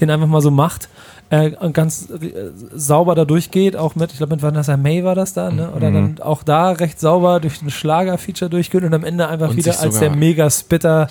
den 0.01 0.11
einfach 0.11 0.27
mal 0.27 0.41
so 0.41 0.51
macht 0.51 0.89
äh, 1.29 1.51
und 1.61 1.75
ganz 1.75 2.09
äh, 2.11 2.51
sauber 2.75 3.15
da 3.15 3.25
durchgeht, 3.25 3.77
auch 3.77 3.95
mit, 3.97 4.13
ich 4.13 4.19
glaube, 4.19 4.35
mit 4.35 4.43
Vanessa 4.43 4.77
May 4.77 5.05
war 5.05 5.15
das 5.15 5.35
da, 5.35 5.51
ne? 5.51 5.71
oder 5.77 5.91
Mhm. 5.91 5.95
dann 5.95 6.27
auch 6.27 6.43
da 6.43 6.71
recht 6.71 6.99
sauber 7.01 7.41
durch 7.41 7.61
ein 7.63 7.71
Schlager-Feature 7.71 8.51
durchgeht 8.51 8.83
und 8.83 8.95
am 8.95 9.05
Ende 9.05 9.29
einfach 9.29 9.51
Und 9.51 9.57
wieder 9.57 9.79
als 9.81 9.99
der 9.99 10.11
Mega-Spitter 10.11 11.09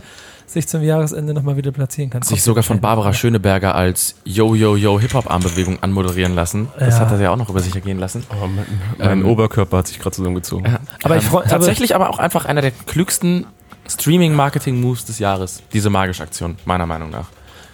sich 0.51 0.67
zum 0.67 0.81
Jahresende 0.83 1.33
nochmal 1.33 1.55
wieder 1.57 1.71
platzieren 1.71 2.09
kann. 2.09 2.21
Sich 2.21 2.43
sogar 2.43 2.63
von 2.63 2.79
Barbara 2.81 3.13
Schöneberger 3.13 3.73
als 3.75 4.15
Yo-Yo-Yo-Hip-Hop-Armbewegung 4.25 5.81
anmoderieren 5.81 6.35
lassen. 6.35 6.67
Das 6.77 6.95
Ja. 6.99 7.05
hat 7.05 7.11
er 7.11 7.19
ja 7.21 7.31
auch 7.31 7.37
noch 7.37 7.49
über 7.49 7.59
sich 7.61 7.73
ergehen 7.75 7.99
lassen. 7.99 8.23
Oh, 8.31 8.47
mein 8.47 8.65
mein 8.97 9.19
Ähm, 9.19 9.25
Oberkörper 9.25 9.77
hat 9.77 9.87
sich 9.87 9.99
gerade 9.99 10.15
zusammengezogen. 10.15 10.77
Aber 11.03 11.17
ich 11.17 11.23
freu- 11.23 11.39
aber- 11.39 11.49
Tatsächlich 11.49 11.95
aber 11.95 12.09
auch 12.09 12.19
einfach 12.19 12.45
einer 12.45 12.61
der 12.61 12.71
klügsten 12.71 13.45
Streaming-Marketing-Moves 13.89 15.05
des 15.05 15.19
Jahres. 15.19 15.63
Diese 15.73 15.89
magische 15.89 16.23
Aktion, 16.23 16.57
meiner 16.65 16.85
Meinung 16.85 17.09
nach. 17.09 17.27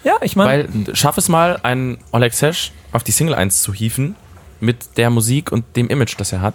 Ja, 0.04 0.14
ich 0.22 0.36
meine, 0.36 0.68
Weil 0.68 0.94
schaff 0.96 1.18
es 1.18 1.28
mal, 1.28 1.58
einen 1.62 1.98
Oleg 2.12 2.32
Sesh 2.32 2.72
auf 2.92 3.02
die 3.02 3.12
Single 3.12 3.34
1 3.34 3.62
zu 3.62 3.74
hieven 3.74 4.14
mit 4.60 4.96
der 4.96 5.10
Musik 5.10 5.50
und 5.52 5.64
dem 5.76 5.88
Image, 5.88 6.14
das 6.18 6.32
er 6.32 6.40
hat. 6.40 6.54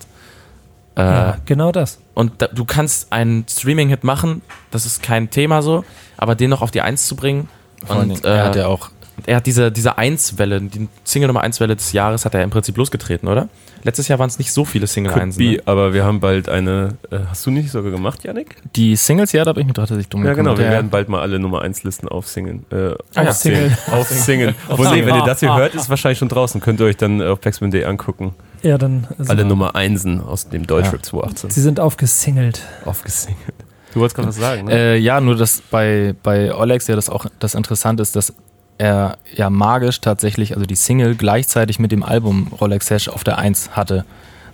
Äh, 0.96 1.02
ja, 1.02 1.38
genau 1.46 1.72
das. 1.72 2.00
Und 2.14 2.34
da, 2.42 2.48
du 2.48 2.66
kannst 2.66 3.12
einen 3.12 3.46
Streaming-Hit 3.50 4.04
machen, 4.04 4.42
das 4.72 4.86
ist 4.86 5.02
kein 5.02 5.30
Thema 5.30 5.62
so, 5.62 5.84
aber 6.18 6.36
den 6.36 6.50
noch 6.50 6.62
auf 6.62 6.72
die 6.72 6.82
1 6.82 7.08
zu 7.08 7.16
bringen. 7.16 7.50
Vor 7.86 7.98
Und 7.98 8.10
Dingen, 8.10 8.24
er 8.24 8.36
äh, 8.36 8.46
hat 8.48 8.56
ja 8.56 8.68
auch 8.68 8.90
er 9.26 9.38
hat 9.38 9.46
diese, 9.46 9.72
diese 9.72 9.98
1-Welle, 9.98 10.62
die 10.62 10.88
Single 11.04 11.28
Nummer 11.28 11.44
1-Welle 11.44 11.76
des 11.76 11.92
Jahres 11.94 12.26
hat 12.26 12.34
er 12.34 12.44
im 12.44 12.50
Prinzip 12.50 12.76
losgetreten, 12.78 13.30
oder? 13.30 13.48
Letztes 13.84 14.08
Jahr 14.08 14.18
waren 14.20 14.28
es 14.30 14.40
nicht 14.40 14.52
so 14.52 14.66
viele 14.66 14.88
Single 14.88 15.12
Could 15.12 15.24
1. 15.24 15.38
be, 15.38 15.44
Ne? 15.44 15.62
aber 15.66 15.94
wir 15.94 16.04
haben 16.04 16.20
bald 16.20 16.50
eine. 16.50 16.98
Äh, 17.12 17.20
hast 17.30 17.46
du 17.46 17.52
nicht 17.52 17.70
sogar 17.70 17.92
gemacht, 17.92 18.24
Yannick? 18.24 18.56
die 18.76 18.96
Singles, 18.96 19.32
ja, 19.34 19.44
da 19.44 19.54
bin 19.54 19.62
ich 19.62 19.68
mir 19.68 19.74
tatsächlich 19.74 20.08
dumm 20.08 20.26
Ja, 20.26 20.34
genau. 20.34 20.58
Wir 20.58 20.70
werden 20.70 20.90
bald 20.90 21.10
mal 21.10 21.22
alle 21.22 21.40
Nummer 21.40 21.62
1 21.62 21.84
Listen 21.84 22.08
aufsingen. 22.08 22.66
Äh, 22.72 22.94
Ah, 23.16 23.24
ja. 23.24 23.34
Single. 23.34 23.78
Aufsingen. 23.92 24.56
Obwohl, 24.70 24.90
nee, 24.92 25.06
wenn 25.06 25.16
ihr 25.16 25.26
das 25.26 25.42
hier 25.42 25.56
hört, 25.56 25.76
ist 25.76 25.90
wahrscheinlich 25.90 26.18
schon 26.20 26.30
draußen. 26.30 26.60
Könnt 26.62 26.80
ihr 26.80 26.86
euch 26.86 26.98
dann 26.98 27.22
auf 27.22 27.40
Day 27.42 27.86
angucken. 27.86 28.34
Ja, 28.64 28.78
dann. 28.78 29.08
also- 29.20 29.32
Alle 29.32 29.46
Nummer 29.46 29.76
1 29.76 30.06
aus 30.26 30.50
dem 30.50 30.66
Deutschrap 30.66 31.06
2018 31.06 31.50
Sie 31.52 31.62
sind 31.62 31.80
aufgesingelt. 31.80 32.62
aufgesingelt. 32.86 33.54
Du 33.94 34.00
wolltest 34.00 34.16
gerade 34.16 34.30
was 34.30 34.38
sagen, 34.38 34.66
ne? 34.66 34.72
Äh, 34.74 34.98
ja, 34.98 35.22
nur 35.22 35.36
dass 35.36 35.62
bei, 35.70 36.16
bei 36.24 36.54
Olex 36.56 36.88
ja 36.88 36.96
das 36.96 37.10
auch 37.10 37.28
das 37.40 37.54
Interessante 37.54 38.02
ist, 38.02 38.16
dass 38.16 38.34
er 38.80 39.18
ja 39.36 39.52
magisch 39.52 40.02
tatsächlich, 40.02 40.56
also 40.56 40.66
die 40.66 40.76
Single 40.76 41.14
gleichzeitig 41.16 41.78
mit 41.78 41.92
dem 41.92 42.02
Album 42.02 42.48
Rolex 42.60 42.88
Sash 42.88 43.08
auf 43.08 43.24
der 43.24 43.38
1 43.38 43.72
hatte. 43.76 44.04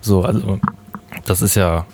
So, 0.02 0.24
also 0.24 0.60
das 1.26 1.42
ist 1.42 1.56
ja, 1.56 1.86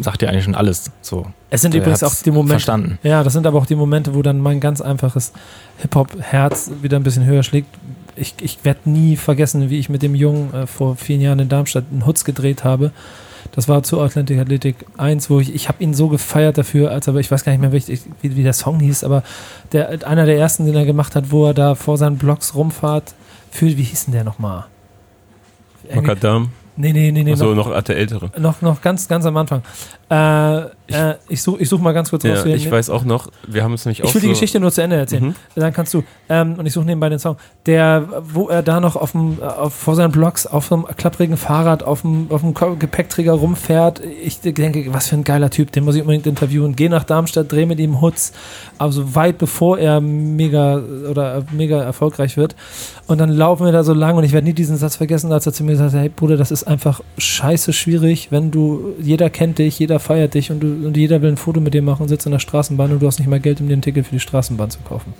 sagt 0.00 0.22
ja 0.22 0.28
eigentlich 0.28 0.44
schon 0.44 0.56
alles. 0.56 0.90
So. 1.02 1.26
Es 1.50 1.62
sind 1.62 1.72
Der 1.74 1.82
übrigens 1.82 2.02
auch 2.02 2.14
die 2.16 2.30
Momente. 2.32 2.54
Verstanden. 2.54 2.98
Ja, 3.04 3.22
das 3.22 3.32
sind 3.32 3.46
aber 3.46 3.58
auch 3.58 3.66
die 3.66 3.76
Momente, 3.76 4.14
wo 4.14 4.22
dann 4.22 4.40
mein 4.40 4.58
ganz 4.58 4.80
einfaches 4.80 5.32
Hip-Hop-Herz 5.78 6.70
wieder 6.82 6.96
ein 6.98 7.04
bisschen 7.04 7.24
höher 7.24 7.42
schlägt. 7.44 7.68
Ich, 8.18 8.34
ich 8.40 8.64
werde 8.64 8.90
nie 8.90 9.16
vergessen, 9.16 9.70
wie 9.70 9.78
ich 9.78 9.88
mit 9.88 10.02
dem 10.02 10.14
Jungen 10.14 10.52
äh, 10.52 10.66
vor 10.66 10.96
vielen 10.96 11.20
Jahren 11.20 11.38
in 11.38 11.48
Darmstadt 11.48 11.84
einen 11.90 12.06
Hutz 12.06 12.24
gedreht 12.24 12.64
habe. 12.64 12.92
Das 13.52 13.68
war 13.68 13.82
zu 13.82 14.00
Atlantic 14.00 14.38
Athletic 14.38 14.76
1, 14.98 15.30
wo 15.30 15.40
ich, 15.40 15.54
ich 15.54 15.68
habe 15.68 15.82
ihn 15.82 15.94
so 15.94 16.08
gefeiert 16.08 16.58
dafür, 16.58 16.90
als 16.90 17.08
aber 17.08 17.20
ich 17.20 17.30
weiß 17.30 17.44
gar 17.44 17.52
nicht 17.52 17.60
mehr, 17.60 17.72
wie, 17.72 17.98
wie, 18.20 18.36
wie 18.36 18.42
der 18.42 18.52
Song 18.52 18.80
hieß, 18.80 19.04
aber 19.04 19.22
der, 19.72 20.06
einer 20.06 20.26
der 20.26 20.36
ersten, 20.36 20.66
den 20.66 20.74
er 20.74 20.84
gemacht 20.84 21.14
hat, 21.14 21.30
wo 21.30 21.46
er 21.46 21.54
da 21.54 21.74
vor 21.74 21.96
seinen 21.96 22.18
Blocks 22.18 22.54
rumfahrt, 22.54 23.14
für, 23.50 23.66
wie 23.66 23.82
hieß 23.82 24.06
denn 24.06 24.14
der 24.14 24.24
nochmal? 24.24 24.66
Makadam. 25.94 26.50
Nee, 26.76 26.92
nee, 26.92 27.10
nee, 27.10 27.24
nee. 27.24 27.32
Achso, 27.32 27.46
noch, 27.54 27.66
noch 27.66 27.74
alte 27.74 27.94
Ältere. 27.94 28.30
noch, 28.38 28.62
noch 28.62 28.80
ganz, 28.80 29.08
ganz 29.08 29.26
am 29.26 29.36
Anfang. 29.36 29.62
Äh, 30.10 30.60
äh, 30.90 31.16
ich 31.28 31.42
suche 31.42 31.60
ich 31.60 31.68
such 31.68 31.80
mal 31.80 31.92
ganz 31.92 32.08
kurz 32.08 32.24
Ja, 32.24 32.34
raus. 32.34 32.46
ich 32.46 32.70
weiß 32.70 32.88
auch 32.88 33.04
noch, 33.04 33.30
wir 33.46 33.62
haben 33.62 33.74
es 33.74 33.84
nämlich 33.84 34.02
auch 34.02 34.08
Ich 34.08 34.14
will 34.14 34.22
die 34.22 34.28
so, 34.28 34.32
Geschichte 34.32 34.58
nur 34.58 34.72
zu 34.72 34.80
Ende 34.82 34.96
erzählen. 34.96 35.26
Mhm. 35.26 35.34
Dann 35.54 35.72
kannst 35.72 35.92
du. 35.92 36.02
Ähm, 36.30 36.54
und 36.58 36.64
ich 36.64 36.72
suche 36.72 36.86
nebenbei 36.86 37.10
den 37.10 37.18
Song. 37.18 37.36
Der, 37.66 38.08
wo 38.22 38.48
er 38.48 38.62
da 38.62 38.80
noch 38.80 38.96
auf 38.96 39.12
dem, 39.12 39.38
äh, 39.40 39.44
auf, 39.44 39.74
vor 39.74 39.96
seinen 39.96 40.12
Blocks 40.12 40.46
auf 40.46 40.72
einem 40.72 40.86
klapprigen 40.96 41.36
Fahrrad 41.36 41.82
auf 41.82 42.02
dem, 42.02 42.28
auf 42.30 42.40
dem 42.40 42.54
Gepäckträger 42.78 43.32
rumfährt. 43.32 44.00
Ich 44.22 44.40
denke, 44.40 44.92
was 44.94 45.08
für 45.08 45.16
ein 45.16 45.24
geiler 45.24 45.50
Typ, 45.50 45.72
den 45.72 45.84
muss 45.84 45.94
ich 45.94 46.00
unbedingt 46.00 46.26
interviewen. 46.26 46.74
Geh 46.74 46.88
nach 46.88 47.04
Darmstadt, 47.04 47.52
dreh 47.52 47.66
mit 47.66 47.78
ihm 47.78 48.00
Hutz. 48.00 48.32
Also 48.78 49.14
weit 49.14 49.36
bevor 49.36 49.78
er 49.78 50.00
mega 50.00 50.80
oder 51.10 51.44
mega 51.52 51.82
erfolgreich 51.82 52.38
wird. 52.38 52.56
Und 53.06 53.18
dann 53.18 53.30
laufen 53.30 53.66
wir 53.66 53.72
da 53.72 53.84
so 53.84 53.92
lang 53.92 54.16
und 54.16 54.24
ich 54.24 54.32
werde 54.32 54.46
nie 54.46 54.54
diesen 54.54 54.76
Satz 54.76 54.96
vergessen, 54.96 55.32
als 55.32 55.44
er 55.46 55.52
zu 55.52 55.64
mir 55.64 55.72
gesagt 55.72 55.92
hat, 55.92 56.00
hey 56.00 56.08
Bruder, 56.08 56.36
das 56.36 56.50
ist 56.50 56.64
einfach 56.64 57.00
scheiße 57.18 57.72
schwierig, 57.72 58.28
wenn 58.30 58.50
du, 58.50 58.94
jeder 59.00 59.30
kennt 59.30 59.58
dich, 59.58 59.78
jeder 59.78 59.97
feiert 59.98 60.34
dich 60.34 60.50
und, 60.50 60.60
du, 60.60 60.66
und 60.86 60.96
jeder 60.96 61.22
will 61.22 61.30
ein 61.30 61.36
Foto 61.36 61.60
mit 61.60 61.74
dir 61.74 61.82
machen 61.82 62.02
und 62.02 62.08
sitzt 62.08 62.26
in 62.26 62.32
der 62.32 62.38
Straßenbahn 62.38 62.92
und 62.92 63.00
du 63.02 63.06
hast 63.06 63.18
nicht 63.18 63.28
mal 63.28 63.40
Geld, 63.40 63.60
um 63.60 63.68
dir 63.68 63.76
ein 63.76 63.82
Ticket 63.82 64.06
für 64.06 64.12
die 64.12 64.20
Straßenbahn 64.20 64.70
zu 64.70 64.80
kaufen. 64.80 65.14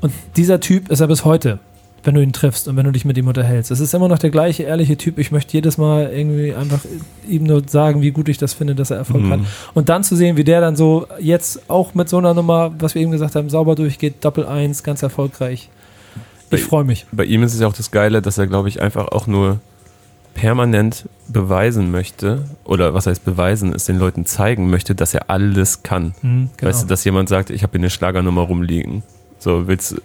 Und 0.00 0.12
dieser 0.36 0.60
Typ 0.60 0.90
ist 0.90 1.00
er 1.00 1.06
bis 1.06 1.24
heute, 1.24 1.58
wenn 2.02 2.14
du 2.14 2.20
ihn 2.22 2.34
triffst 2.34 2.68
und 2.68 2.76
wenn 2.76 2.84
du 2.84 2.90
dich 2.92 3.06
mit 3.06 3.16
ihm 3.16 3.26
unterhältst. 3.28 3.70
Es 3.70 3.80
ist 3.80 3.94
immer 3.94 4.08
noch 4.08 4.18
der 4.18 4.28
gleiche 4.28 4.64
ehrliche 4.64 4.98
Typ. 4.98 5.18
Ich 5.18 5.32
möchte 5.32 5.54
jedes 5.54 5.78
Mal 5.78 6.10
irgendwie 6.12 6.52
einfach 6.54 6.80
ihm 7.26 7.44
nur 7.44 7.62
sagen, 7.66 8.02
wie 8.02 8.10
gut 8.10 8.28
ich 8.28 8.36
das 8.36 8.52
finde, 8.52 8.74
dass 8.74 8.90
er 8.90 8.98
Erfolg 8.98 9.22
Mhm. 9.24 9.30
hat. 9.32 9.40
Und 9.72 9.88
dann 9.88 10.04
zu 10.04 10.14
sehen, 10.14 10.36
wie 10.36 10.44
der 10.44 10.60
dann 10.60 10.76
so 10.76 11.06
jetzt 11.18 11.70
auch 11.70 11.94
mit 11.94 12.10
so 12.10 12.18
einer 12.18 12.34
Nummer, 12.34 12.72
was 12.78 12.94
wir 12.94 13.00
eben 13.00 13.10
gesagt 13.12 13.34
haben, 13.36 13.48
sauber 13.48 13.74
durchgeht, 13.74 14.16
Doppel 14.22 14.44
eins, 14.46 14.82
ganz 14.82 15.02
erfolgreich. 15.02 15.70
Ich 16.50 16.62
freue 16.62 16.84
mich. 16.84 17.06
Bei 17.10 17.24
ihm 17.24 17.42
ist 17.42 17.54
es 17.54 17.60
ja 17.60 17.66
auch 17.66 17.72
das 17.72 17.90
Geile, 17.90 18.20
dass 18.20 18.36
er, 18.36 18.46
glaube 18.46 18.68
ich, 18.68 18.80
einfach 18.82 19.08
auch 19.08 19.26
nur 19.26 19.60
permanent 20.34 21.08
beweisen 21.28 21.90
möchte, 21.90 22.44
oder 22.64 22.92
was 22.92 23.06
heißt 23.06 23.24
beweisen, 23.24 23.72
es 23.72 23.84
den 23.86 23.98
Leuten 23.98 24.26
zeigen 24.26 24.68
möchte, 24.68 24.94
dass 24.94 25.14
er 25.14 25.30
alles 25.30 25.82
kann. 25.82 26.14
Mhm, 26.22 26.50
genau. 26.56 26.68
Weißt 26.68 26.82
du, 26.82 26.86
dass 26.86 27.04
jemand 27.04 27.28
sagt, 27.28 27.50
ich 27.50 27.62
habe 27.62 27.72
hier 27.72 27.80
eine 27.80 27.90
Schlagernummer 27.90 28.42
rumliegen. 28.42 29.02
So, 29.38 29.66
willst 29.66 29.92
du, 29.92 29.96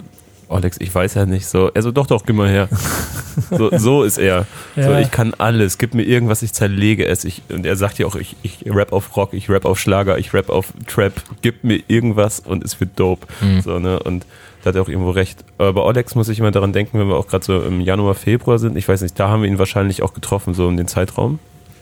Alex, 0.50 0.78
ich 0.80 0.94
weiß 0.94 1.14
ja 1.14 1.26
nicht. 1.26 1.46
So, 1.48 1.70
er 1.74 1.82
so, 1.84 1.92
doch, 1.92 2.08
doch, 2.08 2.26
gib 2.26 2.36
mal 2.36 2.50
her. 2.50 2.68
so, 3.52 3.70
so 3.78 4.04
ist 4.04 4.18
er. 4.18 4.48
So, 4.76 4.82
Ja. 4.82 5.00
ich 5.00 5.12
kann 5.12 5.34
alles. 5.38 5.78
Gib 5.78 5.94
mir 5.94 6.04
irgendwas, 6.04 6.42
ich 6.42 6.54
zerlege 6.54 7.06
es. 7.06 7.24
Ich, 7.24 7.44
und 7.50 7.66
er 7.66 7.76
sagt 7.76 8.00
ja 8.00 8.08
auch, 8.08 8.16
ich, 8.16 8.36
ich 8.42 8.64
rap 8.66 8.92
auf 8.92 9.16
Rock, 9.16 9.34
ich 9.34 9.50
rap 9.50 9.66
auf 9.66 9.80
Schlager, 9.80 10.18
ich 10.18 10.34
rap 10.34 10.50
auf 10.50 10.74
Trap. 10.88 11.14
Gib 11.44 11.64
mir 11.64 11.80
irgendwas 11.88 12.40
und 12.40 12.64
es 12.64 12.80
wird 12.80 13.00
dope. 13.00 13.28
Mhm. 13.42 13.62
So, 13.62 13.78
ne? 13.80 14.00
Und 14.00 14.26
da 14.64 14.70
hat 14.70 14.76
er 14.76 14.82
auch 14.82 14.90
irgendwo 14.90 15.12
recht. 15.12 15.46
Aber 15.60 15.74
bei 15.74 15.82
Olex 15.82 16.16
muss 16.16 16.28
ich 16.30 16.40
immer 16.40 16.52
daran 16.52 16.74
denken, 16.74 17.00
wenn 17.00 17.08
wir 17.08 17.16
auch 17.16 17.28
gerade 17.28 17.46
so 17.46 17.62
im 17.62 17.80
Januar, 17.80 18.16
Februar 18.16 18.58
sind. 18.60 18.76
Ich 18.76 18.88
weiß 18.88 19.02
nicht, 19.02 19.20
da 19.20 19.30
haben 19.30 19.44
wir 19.44 19.50
ihn 19.50 19.60
wahrscheinlich 19.60 20.02
auch 20.02 20.14
getroffen, 20.14 20.54
so 20.56 20.68
in 20.68 20.78
den 20.78 20.88
Zeitraum, 20.88 21.38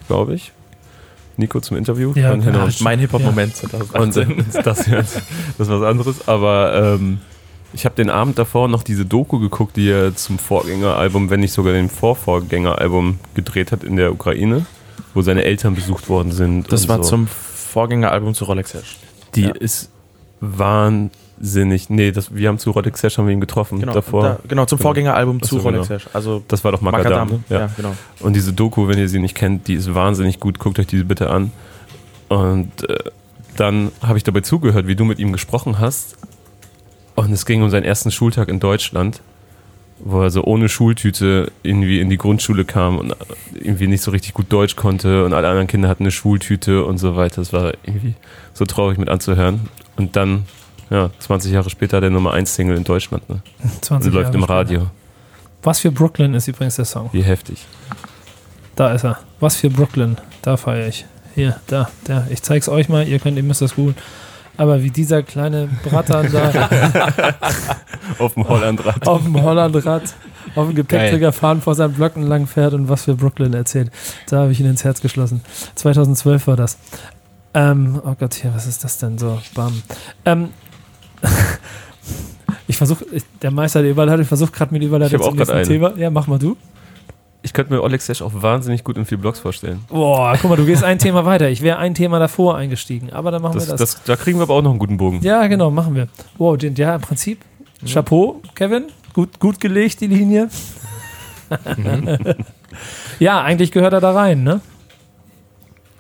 glaube 0.08 0.36
ich. 0.36 0.52
Nico 1.38 1.60
zum 1.62 1.78
Interview. 1.78 2.12
Ja, 2.16 2.34
ja, 2.36 2.64
und 2.64 2.82
Mein 2.82 3.00
Hip-Hop-Moment 3.00 3.54
und 3.64 3.70
2018. 3.70 4.32
äh, 4.32 4.44
das, 4.64 4.64
das 4.64 4.88
ist 4.88 5.22
was 5.58 5.84
anderes. 5.84 6.28
Aber 6.28 6.96
ähm, 7.00 7.20
ich 7.74 7.86
habe 7.86 7.96
den 7.96 8.10
Abend 8.10 8.40
davor 8.40 8.68
noch 8.68 8.84
diese 8.84 9.06
Doku 9.06 9.40
geguckt, 9.40 9.76
die 9.76 9.90
er 9.90 10.16
zum 10.16 10.40
Vorgängeralbum, 10.40 11.30
wenn 11.30 11.42
nicht 11.42 11.54
sogar 11.54 11.74
dem 11.74 11.90
Vorvorgängeralbum 11.90 13.20
gedreht 13.34 13.72
hat 13.72 13.84
in 13.84 13.96
der 13.98 14.12
Ukraine, 14.12 14.66
wo 15.14 15.22
seine 15.22 15.44
Eltern 15.44 15.76
besucht 15.76 16.10
worden 16.10 16.32
sind. 16.32 16.72
Das 16.72 16.88
war 16.88 17.04
so. 17.04 17.10
zum 17.10 17.28
Vorgängeralbum 17.28 18.34
zu 18.34 18.46
Rolex 18.46 18.74
Hash. 18.74 18.98
Die 19.36 19.42
ja. 19.44 19.52
ist 19.52 19.90
wahnsinnig. 20.40 21.90
Nee, 21.90 22.12
das, 22.12 22.34
wir 22.34 22.48
haben 22.48 22.58
zu 22.60 22.72
Roddick 22.72 22.98
Sesh 22.98 23.18
haben 23.18 23.28
wir 23.28 23.34
ihn 23.34 23.42
getroffen 23.42 23.80
Genau, 23.80 23.94
davor. 23.94 24.24
da, 24.24 24.40
genau 24.48 24.66
zum 24.66 24.78
Genau. 24.78 24.88
Vorgängeralbum 24.88 25.40
Ach 25.44 25.48
zu 25.48 25.56
so, 25.56 25.62
Rolex 25.62 25.88
genau. 25.88 26.00
Hash. 26.00 26.10
Also 26.14 26.44
das 26.48 26.64
war 26.64 26.72
doch 26.72 26.82
Makadam. 26.82 27.30
ne? 27.30 27.40
Ja. 27.50 27.70
genau. 27.76 27.94
Und 28.22 28.36
diese 28.36 28.54
Doku, 28.54 28.88
wenn 28.88 28.98
ihr 28.98 29.10
sie 29.10 29.20
nicht 29.20 29.36
kennt, 29.36 29.68
die 29.68 29.74
ist 29.76 29.94
wahnsinnig 29.94 30.40
gut. 30.40 30.60
Guckt 30.60 30.80
euch 30.80 30.88
diese 30.88 31.06
bitte 31.06 31.30
an. 31.30 31.52
Und 32.30 32.90
äh, 32.90 32.98
dann 33.56 33.92
habe 34.02 34.18
ich 34.18 34.24
dabei 34.24 34.42
zugehört, 34.42 34.88
wie 34.88 34.96
du 34.96 35.06
mit 35.06 35.20
ihm 35.20 35.32
gesprochen 35.32 35.80
hast. 35.80 36.18
Und 37.18 37.32
es 37.32 37.48
ging 37.48 37.64
um 37.64 37.72
seinen 37.72 37.84
ersten 37.84 38.12
Schultag 38.12 38.48
in 38.48 38.60
Deutschland, 38.60 39.22
wo 39.98 40.22
er 40.22 40.30
so 40.30 40.44
ohne 40.44 40.70
Schultüte 40.70 41.52
irgendwie 41.64 42.00
in 42.00 42.12
die 42.12 42.18
Grundschule 42.18 42.64
kam 42.64 43.00
und 43.00 43.16
irgendwie 43.56 43.88
nicht 43.88 44.04
so 44.04 44.12
richtig 44.12 44.36
gut 44.36 44.54
Deutsch 44.54 44.76
konnte 44.76 45.26
und 45.26 45.34
alle 45.34 45.48
anderen 45.48 45.66
Kinder 45.66 45.90
hatten 45.90 46.04
eine 46.04 46.12
Schultüte 46.12 46.86
und 46.86 47.00
so 47.00 47.16
weiter. 47.16 47.42
Das 47.42 47.52
war 47.52 47.74
irgendwie 47.84 48.14
so 48.54 48.66
traurig 48.66 49.00
mit 49.00 49.10
anzuhören. 49.10 49.62
Und 49.96 50.16
dann, 50.16 50.46
ja, 50.92 51.10
20 51.18 51.52
Jahre 51.52 51.72
später 51.72 52.02
der 52.02 52.12
Nummer 52.12 52.34
1 52.34 52.54
Single 52.54 52.78
in 52.78 52.84
Deutschland. 52.84 53.28
Ne? 53.28 53.42
20 53.82 54.10
Und 54.10 54.14
läuft 54.14 54.26
Jahre 54.28 54.38
im 54.38 54.44
später. 54.44 54.54
Radio. 54.54 54.88
Was 55.64 55.80
für 55.80 55.92
Brooklyn 55.92 56.36
ist 56.36 56.48
übrigens 56.48 56.76
der 56.76 56.86
Song. 56.86 57.10
Wie 57.14 57.24
heftig. 57.24 57.66
Da 58.76 58.94
ist 58.94 59.04
er. 59.04 59.18
Was 59.40 59.56
für 59.56 59.72
Brooklyn. 59.72 60.18
Da 60.44 60.56
feiere 60.56 60.88
ich. 60.88 61.08
Hier, 61.34 61.60
da, 61.66 61.90
da. 62.04 62.28
Ich 62.30 62.44
zeig's 62.44 62.70
euch 62.70 62.90
mal. 62.90 63.08
Ihr 63.08 63.18
könnt, 63.18 63.38
ihr 63.38 63.44
müsst 63.44 63.64
das 63.64 63.74
googeln. 63.74 63.96
Aber 64.58 64.84
wie 64.84 64.90
dieser 64.90 65.24
kleine 65.24 65.70
Bratan 65.84 66.32
da 66.32 66.70
Auf 68.20 68.34
dem 68.34 68.48
Hollandrad. 68.48 69.08
auf 69.08 69.24
dem 69.24 69.42
Hollandrad 69.42 70.04
auf 70.56 70.68
dem 70.68 70.76
Gepäckträger 70.76 71.32
fahren 71.32 71.62
vor 71.62 71.76
seinem 71.76 71.94
Block 71.94 72.16
entlang 72.16 72.48
fährt 72.48 72.74
und 72.74 72.90
was 72.90 73.04
für 73.06 73.14
Brooklyn 73.14 73.54
erzählt. 73.54 73.92
Da 74.30 74.42
habe 74.42 74.52
ich 74.52 74.60
ihn 74.60 74.66
ins 74.66 74.84
Herz 74.84 75.02
geschlossen. 75.02 75.42
2012 75.76 76.48
war 76.48 76.56
das. 76.56 76.78
Ähm, 77.54 78.02
oh 78.04 78.16
Gott, 78.20 78.34
hier, 78.34 78.54
was 78.54 78.66
ist 78.68 78.84
das 78.84 78.98
denn 78.98 79.18
so? 79.18 79.40
Bam. 79.54 79.82
Ähm, 80.26 80.50
ich 82.68 82.78
versuche, 82.78 83.06
der 83.42 83.52
Meister 83.52 83.82
der 83.82 83.92
Überleitung, 83.92 84.22
ich 84.22 84.28
versuche 84.28 84.52
gerade 84.52 84.74
mit 84.74 84.84
Überleitung 84.84 85.20
Ich 85.20 85.26
hab 85.26 85.34
auch 85.34 85.38
grad 85.38 85.56
nächsten 85.56 85.74
Thema. 85.74 85.94
Ja, 85.98 86.10
mach 86.10 86.28
mal 86.28 86.40
du. 86.40 86.58
Ich 87.44 87.54
könnte 87.54 87.72
mir 87.74 87.82
Oleg 87.82 88.02
Sesh 88.02 88.22
auch 88.22 88.32
wahnsinnig 88.34 88.84
gut 88.84 88.98
in 88.98 89.06
vier 89.06 89.18
Blogs 89.18 89.40
vorstellen. 89.40 89.84
Boah, 89.90 90.36
guck 90.42 90.50
mal, 90.50 90.56
du 90.58 90.66
gehst 90.66 90.84
ein 90.84 91.00
Thema 91.00 91.24
weiter. 91.26 91.50
Ich 91.50 91.62
wäre 91.62 91.78
ein 91.78 91.94
Thema 91.94 92.20
davor 92.20 92.58
eingestiegen, 92.58 93.14
aber 93.14 93.32
dann 93.32 93.42
machen 93.42 93.54
Das, 93.56 93.68
wir 93.68 93.78
das. 93.78 93.94
das, 93.96 94.04
da 94.04 94.16
kriegen 94.16 94.40
wir 94.40 94.44
aber 94.44 94.56
auch 94.56 94.62
noch 94.62 94.72
einen 94.72 94.80
guten 94.80 94.98
Bogen. 94.98 95.22
Ja, 95.22 95.48
genau, 95.48 95.70
machen 95.72 95.96
wir. 95.96 96.08
Wow, 96.38 96.58
den- 96.58 96.76
ja, 96.76 96.96
im 96.96 97.02
Prinzip. 97.02 97.40
Chapeau, 97.86 98.42
Kevin. 98.56 98.86
Gut, 99.14 99.40
gut 99.40 99.60
gelegt, 99.60 100.02
die 100.02 100.08
Linie. 100.08 100.50
ja, 103.20 103.42
eigentlich 103.42 103.72
gehört 103.72 103.94
er 103.94 104.02
da 104.02 104.12
rein, 104.12 104.44
ne? 104.44 104.62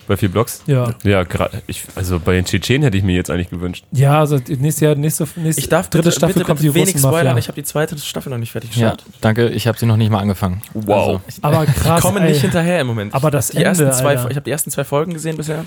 Bei 0.07 0.15
vier 0.15 0.29
Blogs? 0.29 0.63
Ja. 0.67 0.93
Ja, 1.03 1.23
gerade. 1.23 1.61
Ich, 1.67 1.83
also 1.95 2.19
bei 2.19 2.33
den 2.33 2.45
Tschetschenen 2.45 2.83
hätte 2.83 2.97
ich 2.97 3.03
mir 3.03 3.15
jetzt 3.15 3.29
eigentlich 3.29 3.49
gewünscht. 3.49 3.83
Ja, 3.91 4.19
also 4.19 4.37
nächstes 4.37 4.79
Jahr, 4.79 4.95
nächste, 4.95 5.27
nächste 5.35 5.59
Ich 5.61 5.67
darf 5.69 5.89
dritte 5.89 6.05
bitte, 6.05 6.11
Staffel 6.15 6.33
bitte, 6.35 6.45
kommt 6.45 6.59
bitte 6.61 6.71
die 6.71 6.79
wenig 6.79 6.97
spoilern. 6.97 7.37
Ich 7.37 7.47
habe 7.49 7.55
die 7.55 7.63
zweite 7.65 7.97
Staffel 7.97 8.29
noch 8.29 8.37
nicht 8.37 8.51
fertig 8.53 8.73
Ja, 8.75 8.91
geschaut. 8.91 9.03
danke. 9.21 9.49
Ich 9.49 9.67
habe 9.67 9.77
sie 9.77 9.85
noch 9.85 9.97
nicht 9.97 10.09
mal 10.09 10.19
angefangen. 10.19 10.61
Wow. 10.73 11.21
Also, 11.25 11.39
Aber 11.41 11.65
krass, 11.65 11.99
ich 11.99 12.05
komme 12.05 12.21
ey. 12.21 12.29
nicht 12.29 12.41
hinterher 12.41 12.79
im 12.79 12.87
Moment. 12.87 13.13
Aber 13.13 13.31
das 13.31 13.49
die 13.49 13.57
ersten 13.63 13.83
Ende, 13.83 13.95
zwei, 13.97 14.15
Alter. 14.17 14.29
ich 14.31 14.35
habe 14.37 14.45
die 14.45 14.51
ersten 14.51 14.71
zwei 14.71 14.85
Folgen 14.85 15.13
gesehen 15.13 15.35
bisher. 15.35 15.65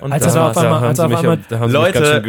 Und 0.00 0.12
Als 0.12 0.26
er 0.26 0.44
auf 0.50 0.56
einmal- 0.56 0.84
als 0.84 1.00
auf 1.00 1.10
Leute. 1.72 2.22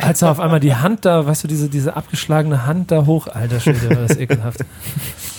Als 0.00 0.22
er 0.22 0.30
auf 0.30 0.40
einmal 0.40 0.60
die 0.60 0.74
Hand 0.74 1.04
da, 1.04 1.26
weißt 1.26 1.44
du, 1.44 1.48
diese, 1.48 1.68
diese 1.70 1.96
abgeschlagene 1.96 2.66
Hand 2.66 2.90
da 2.90 3.06
hoch, 3.06 3.26
alter 3.28 3.60
Schwede, 3.60 3.88
war 3.90 4.06
das 4.06 4.16
ekelhaft. 4.16 4.60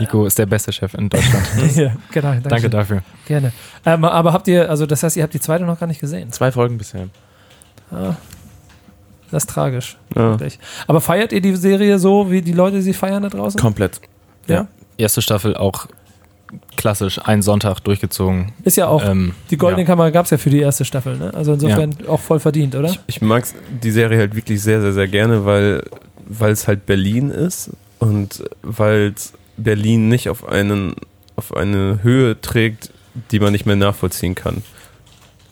Nico 0.00 0.26
ist 0.26 0.38
der 0.38 0.46
beste 0.46 0.72
Chef 0.72 0.94
in 0.94 1.08
Deutschland. 1.08 1.46
ja, 1.76 1.92
genau, 2.12 2.32
danke, 2.32 2.48
danke 2.48 2.70
dafür. 2.70 3.02
Gerne. 3.26 3.52
Ähm, 3.84 4.04
aber 4.04 4.32
habt 4.32 4.48
ihr, 4.48 4.68
also 4.68 4.86
das 4.86 5.02
heißt, 5.02 5.16
ihr 5.16 5.22
habt 5.22 5.34
die 5.34 5.40
zweite 5.40 5.64
noch 5.64 5.78
gar 5.78 5.86
nicht 5.86 6.00
gesehen. 6.00 6.30
Zwei 6.32 6.52
Folgen 6.52 6.78
bisher. 6.78 7.08
Ah, 7.90 8.14
das 9.30 9.44
ist 9.44 9.50
tragisch. 9.50 9.96
Ja. 10.14 10.36
Aber 10.86 11.00
feiert 11.00 11.32
ihr 11.32 11.40
die 11.40 11.56
Serie 11.56 11.98
so, 11.98 12.30
wie 12.30 12.42
die 12.42 12.52
Leute 12.52 12.82
sie 12.82 12.92
feiern 12.92 13.22
da 13.22 13.28
draußen? 13.28 13.60
Komplett. 13.60 14.00
Ja. 14.46 14.68
Erste 14.96 15.22
Staffel 15.22 15.56
auch 15.56 15.86
klassisch, 16.76 17.20
ein 17.24 17.42
Sonntag 17.42 17.80
durchgezogen. 17.80 18.52
Ist 18.62 18.76
ja 18.76 18.86
auch, 18.86 19.04
Ähm, 19.04 19.34
die 19.50 19.56
Goldene 19.56 19.82
ja. 19.82 19.86
Kamera 19.86 20.10
gab 20.10 20.26
es 20.26 20.30
ja 20.30 20.38
für 20.38 20.50
die 20.50 20.60
erste 20.60 20.84
Staffel, 20.84 21.16
ne? 21.16 21.32
Also 21.34 21.54
insofern 21.54 21.96
auch 22.06 22.20
voll 22.20 22.38
verdient, 22.38 22.74
oder? 22.76 22.94
Ich 23.06 23.20
mag 23.20 23.44
die 23.82 23.90
Serie 23.90 24.18
halt 24.18 24.36
wirklich 24.36 24.62
sehr, 24.62 24.80
sehr, 24.80 24.92
sehr 24.92 25.08
gerne, 25.08 25.44
weil 25.44 25.82
weil 26.26 26.52
es 26.52 26.66
halt 26.66 26.86
Berlin 26.86 27.30
ist 27.30 27.70
und 27.98 28.44
weil 28.62 29.12
es 29.14 29.32
Berlin 29.56 30.08
nicht 30.08 30.28
auf 30.28 30.46
einen 30.48 30.94
auf 31.36 31.56
eine 31.56 32.00
Höhe 32.02 32.40
trägt, 32.40 32.90
die 33.32 33.40
man 33.40 33.52
nicht 33.52 33.66
mehr 33.66 33.76
nachvollziehen 33.76 34.34
kann. 34.34 34.62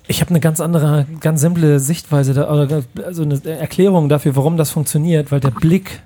Ich 0.07 0.21
habe 0.21 0.31
eine 0.31 0.41
ganz 0.41 0.61
andere, 0.61 1.07
ganz 1.21 1.41
simple 1.41 1.81
Sichtweise, 1.81 2.35
da, 2.35 2.53
oder 2.53 2.83
also 3.05 3.23
eine 3.23 3.41
Erklärung 3.45 4.09
dafür, 4.09 4.37
warum 4.37 4.57
das 4.57 4.71
funktioniert, 4.71 5.33
weil 5.33 5.41
der 5.41 5.51
Blick 5.51 6.03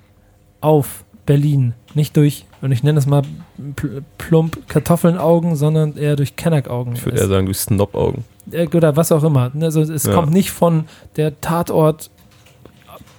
auf 0.61 1.05
Berlin 1.27 1.75
nicht 1.95 2.17
durch, 2.17 2.45
und 2.63 2.73
ich 2.73 2.83
nenne 2.83 2.99
es 2.99 3.07
mal 3.07 3.23
pl- 3.77 4.03
plump 4.17 4.69
Kartoffelnaugen, 4.69 5.57
sondern 5.57 5.97
eher 5.97 6.15
durch 6.17 6.37
Kenneraugen. 6.37 6.95
Ich 6.95 7.05
würde 7.05 7.19
eher 7.19 7.27
sagen, 7.27 7.47
durch 7.47 7.59
Snob-Augen. 7.59 8.25
Äh, 8.53 8.69
oder 8.69 8.97
was 8.97 9.11
auch 9.13 9.25
immer. 9.25 9.51
Also 9.61 9.81
es 9.81 10.05
Ja. 10.05 10.13
kommt 10.15 10.33
nicht 10.33 10.51
von 10.53 10.85
der 11.17 11.41
Tatort. 11.41 12.11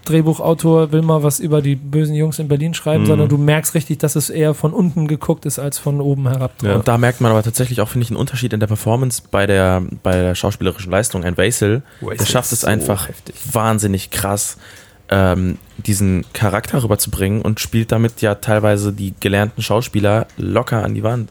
Drehbuchautor 0.07 0.91
will 0.91 1.01
mal 1.01 1.23
was 1.23 1.39
über 1.39 1.61
die 1.61 1.75
bösen 1.75 2.15
Jungs 2.15 2.39
in 2.39 2.47
Berlin 2.47 2.73
schreiben, 2.73 3.03
Mhm. 3.03 3.07
sondern 3.07 3.29
du 3.29 3.37
merkst 3.37 3.73
richtig, 3.75 3.99
dass 3.99 4.15
es 4.15 4.29
eher 4.29 4.53
von 4.53 4.73
unten 4.73 5.07
geguckt 5.07 5.45
ist 5.45 5.59
als 5.59 5.77
von 5.77 6.01
oben 6.01 6.27
herab. 6.27 6.53
Ja. 6.63 6.75
Und 6.75 6.87
da 6.87 6.97
merkt 6.97 7.21
man 7.21 7.31
aber 7.31 7.43
tatsächlich 7.43 7.81
auch, 7.81 7.89
finde 7.89 8.05
ich, 8.05 8.09
einen 8.11 8.17
Unterschied 8.19 8.53
in 8.53 8.59
der 8.59 8.67
Performance 8.67 9.21
bei 9.29 9.45
der, 9.45 9.83
bei 10.03 10.13
der 10.13 10.35
schauspielerischen 10.35 10.91
Leistung. 10.91 11.23
Ein 11.23 11.37
Vaisel, 11.37 11.81
der 12.01 12.25
schafft 12.25 12.51
es 12.51 12.61
so 12.61 12.67
einfach 12.67 13.09
heftig. 13.09 13.35
wahnsinnig 13.51 14.09
krass, 14.11 14.57
ähm, 15.09 15.57
diesen 15.77 16.25
Charakter 16.33 16.83
rüberzubringen 16.83 17.41
und 17.41 17.59
spielt 17.59 17.91
damit 17.91 18.21
ja 18.21 18.35
teilweise 18.35 18.91
die 18.93 19.13
gelernten 19.19 19.61
Schauspieler 19.61 20.27
locker 20.37 20.83
an 20.83 20.95
die 20.95 21.03
Wand. 21.03 21.29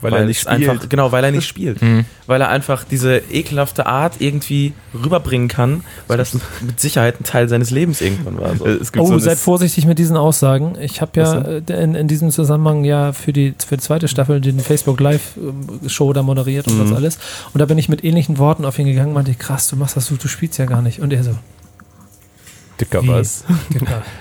Weil, 0.00 0.12
er 0.12 0.24
nicht 0.26 0.40
spielt. 0.40 0.68
Einfach, 0.68 0.88
genau, 0.88 1.12
weil 1.12 1.24
er 1.24 1.30
nicht 1.30 1.46
spielt. 1.48 1.80
Mhm. 1.82 2.04
Weil 2.26 2.40
er 2.40 2.48
einfach 2.48 2.84
diese 2.84 3.18
ekelhafte 3.30 3.86
Art 3.86 4.14
irgendwie 4.20 4.72
rüberbringen 4.94 5.48
kann, 5.48 5.84
weil 6.08 6.18
das 6.18 6.34
mit 6.60 6.80
Sicherheit 6.80 7.20
ein 7.20 7.24
Teil 7.24 7.48
seines 7.48 7.70
Lebens 7.70 8.00
irgendwann 8.00 8.38
war. 8.40 8.56
So. 8.56 8.66
Äh, 8.66 8.70
es 8.72 8.92
gibt 8.92 9.04
Oh, 9.04 9.08
so 9.08 9.18
seid 9.18 9.38
vorsichtig 9.38 9.86
mit 9.86 9.98
diesen 9.98 10.16
Aussagen. 10.16 10.76
Ich 10.80 11.00
habe 11.00 11.12
ja 11.20 11.40
äh, 11.40 11.82
in, 11.82 11.94
in 11.94 12.08
diesem 12.08 12.30
Zusammenhang 12.30 12.84
ja 12.84 13.12
für 13.12 13.32
die, 13.32 13.54
für 13.66 13.76
die 13.76 13.82
zweite 13.82 14.08
Staffel 14.08 14.40
den 14.40 14.60
Facebook 14.60 15.00
Live 15.00 15.36
ähm, 15.36 15.88
Show 15.88 16.12
da 16.12 16.22
moderiert 16.22 16.66
und 16.68 16.76
Mhm. 16.78 16.82
das 16.88 16.92
alles. 16.92 17.18
Und 17.54 17.60
da 17.60 17.66
bin 17.66 17.78
ich 17.78 17.88
mit 17.88 18.04
ähnlichen 18.04 18.38
Worten 18.38 18.64
auf 18.64 18.78
ihn 18.78 18.86
gegangen 18.86 19.08
und 19.08 19.14
meinte, 19.14 19.34
krass, 19.34 19.68
du 19.68 19.76
machst 19.76 19.96
das, 19.96 20.08
du, 20.08 20.16
du 20.16 20.28
spielst 20.28 20.58
ja 20.58 20.66
gar 20.66 20.82
nicht. 20.82 21.00
Und 21.00 21.12
er 21.12 21.22
so, 21.24 21.36
dicker 22.80 23.02
Wie? 23.02 23.08
was. 23.08 23.44
Dicker. 23.72 24.02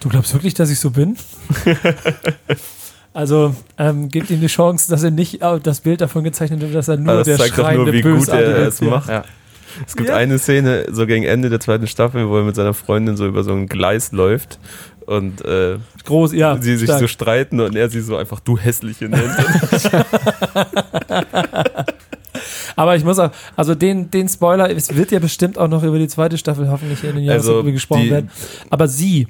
Du 0.00 0.08
glaubst 0.08 0.32
wirklich, 0.32 0.54
dass 0.54 0.68
ich 0.68 0.80
so 0.80 0.90
bin? 0.90 1.16
Also 3.14 3.54
ähm, 3.78 4.08
gebt 4.08 4.30
ihm 4.30 4.40
die 4.40 4.46
Chance, 4.46 4.90
dass 4.90 5.02
er 5.02 5.10
nicht 5.10 5.42
äh, 5.42 5.60
das 5.62 5.80
Bild 5.80 6.00
davon 6.00 6.24
gezeichnet 6.24 6.60
wird, 6.62 6.74
dass 6.74 6.88
er 6.88 6.96
nur 6.96 7.08
Aber 7.10 7.18
das 7.18 7.26
der 7.26 7.36
zeigt 7.38 7.58
doch 7.58 7.64
schreiende, 7.64 7.84
nur, 7.84 7.92
wie 7.92 8.00
gut 8.02 8.28
er 8.28 8.66
es 8.68 8.80
macht. 8.80 9.08
Ja. 9.08 9.24
Es 9.86 9.96
gibt 9.96 10.08
Ja. 10.10 10.16
eine 10.16 10.38
Szene, 10.38 10.86
so 10.90 11.06
gegen 11.06 11.24
Ende 11.24 11.48
der 11.50 11.60
zweiten 11.60 11.86
Staffel, 11.86 12.28
wo 12.28 12.36
er 12.38 12.44
mit 12.44 12.54
seiner 12.56 12.74
Freundin 12.74 13.16
so 13.16 13.26
über 13.26 13.42
so 13.44 13.52
ein 13.52 13.66
Gleis 13.68 14.12
läuft 14.12 14.58
und 15.06 15.44
äh, 15.44 15.76
Groß, 16.04 16.32
ja. 16.32 16.56
sie 16.60 16.76
sich 16.76 16.86
stark. 16.88 17.00
so 17.00 17.06
streiten 17.06 17.60
und 17.60 17.74
er 17.76 17.88
sie 17.90 18.00
so 18.00 18.16
einfach 18.16 18.40
du 18.40 18.56
hässliche 18.58 19.06
nennt. 19.08 19.24
Aber 22.76 22.96
ich 22.96 23.04
muss 23.04 23.18
auch, 23.18 23.30
also 23.56 23.74
den, 23.74 24.10
den 24.10 24.28
Spoiler, 24.28 24.70
es 24.74 24.94
wird 24.96 25.10
ja 25.10 25.18
bestimmt 25.18 25.58
auch 25.58 25.68
noch 25.68 25.82
über 25.82 25.98
die 25.98 26.08
zweite 26.08 26.38
Staffel 26.38 26.70
hoffentlich 26.70 27.04
in 27.04 27.16
den 27.16 27.24
Jahren 27.24 27.38
Also, 27.38 27.62
gesprochen 27.64 28.02
die- 28.04 28.10
werden. 28.10 28.30
Aber 28.70 28.88
sie, 28.88 29.28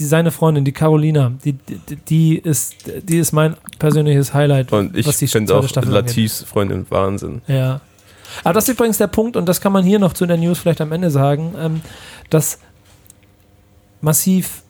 die 0.00 0.06
seine 0.06 0.30
Freundin, 0.30 0.64
die 0.64 0.72
Carolina, 0.72 1.32
die, 1.44 1.52
die, 1.52 1.96
die 1.96 2.38
ist, 2.38 2.74
die 3.02 3.18
ist 3.18 3.32
mein 3.32 3.54
persönliches 3.78 4.34
Highlight. 4.34 4.72
Und 4.72 4.96
ich 4.96 5.06
was 5.06 5.18
die 5.18 5.28
finde 5.28 5.54
auch 5.54 5.68
Staffel. 5.68 5.92
Latifs 5.92 6.42
Freundin 6.42 6.86
Wahnsinn. 6.88 7.42
Ja. 7.46 7.80
Aber 8.42 8.54
das 8.54 8.68
ist 8.68 8.74
übrigens 8.74 8.98
der 8.98 9.08
Punkt, 9.08 9.36
und 9.36 9.46
das 9.46 9.60
kann 9.60 9.72
man 9.72 9.84
hier 9.84 9.98
noch 9.98 10.12
zu 10.12 10.26
der 10.26 10.36
News 10.36 10.58
vielleicht 10.58 10.80
am 10.80 10.92
Ende 10.92 11.10
sagen, 11.10 11.54
ähm, 11.58 11.80
dass 12.30 12.58
massiv, 14.00 14.62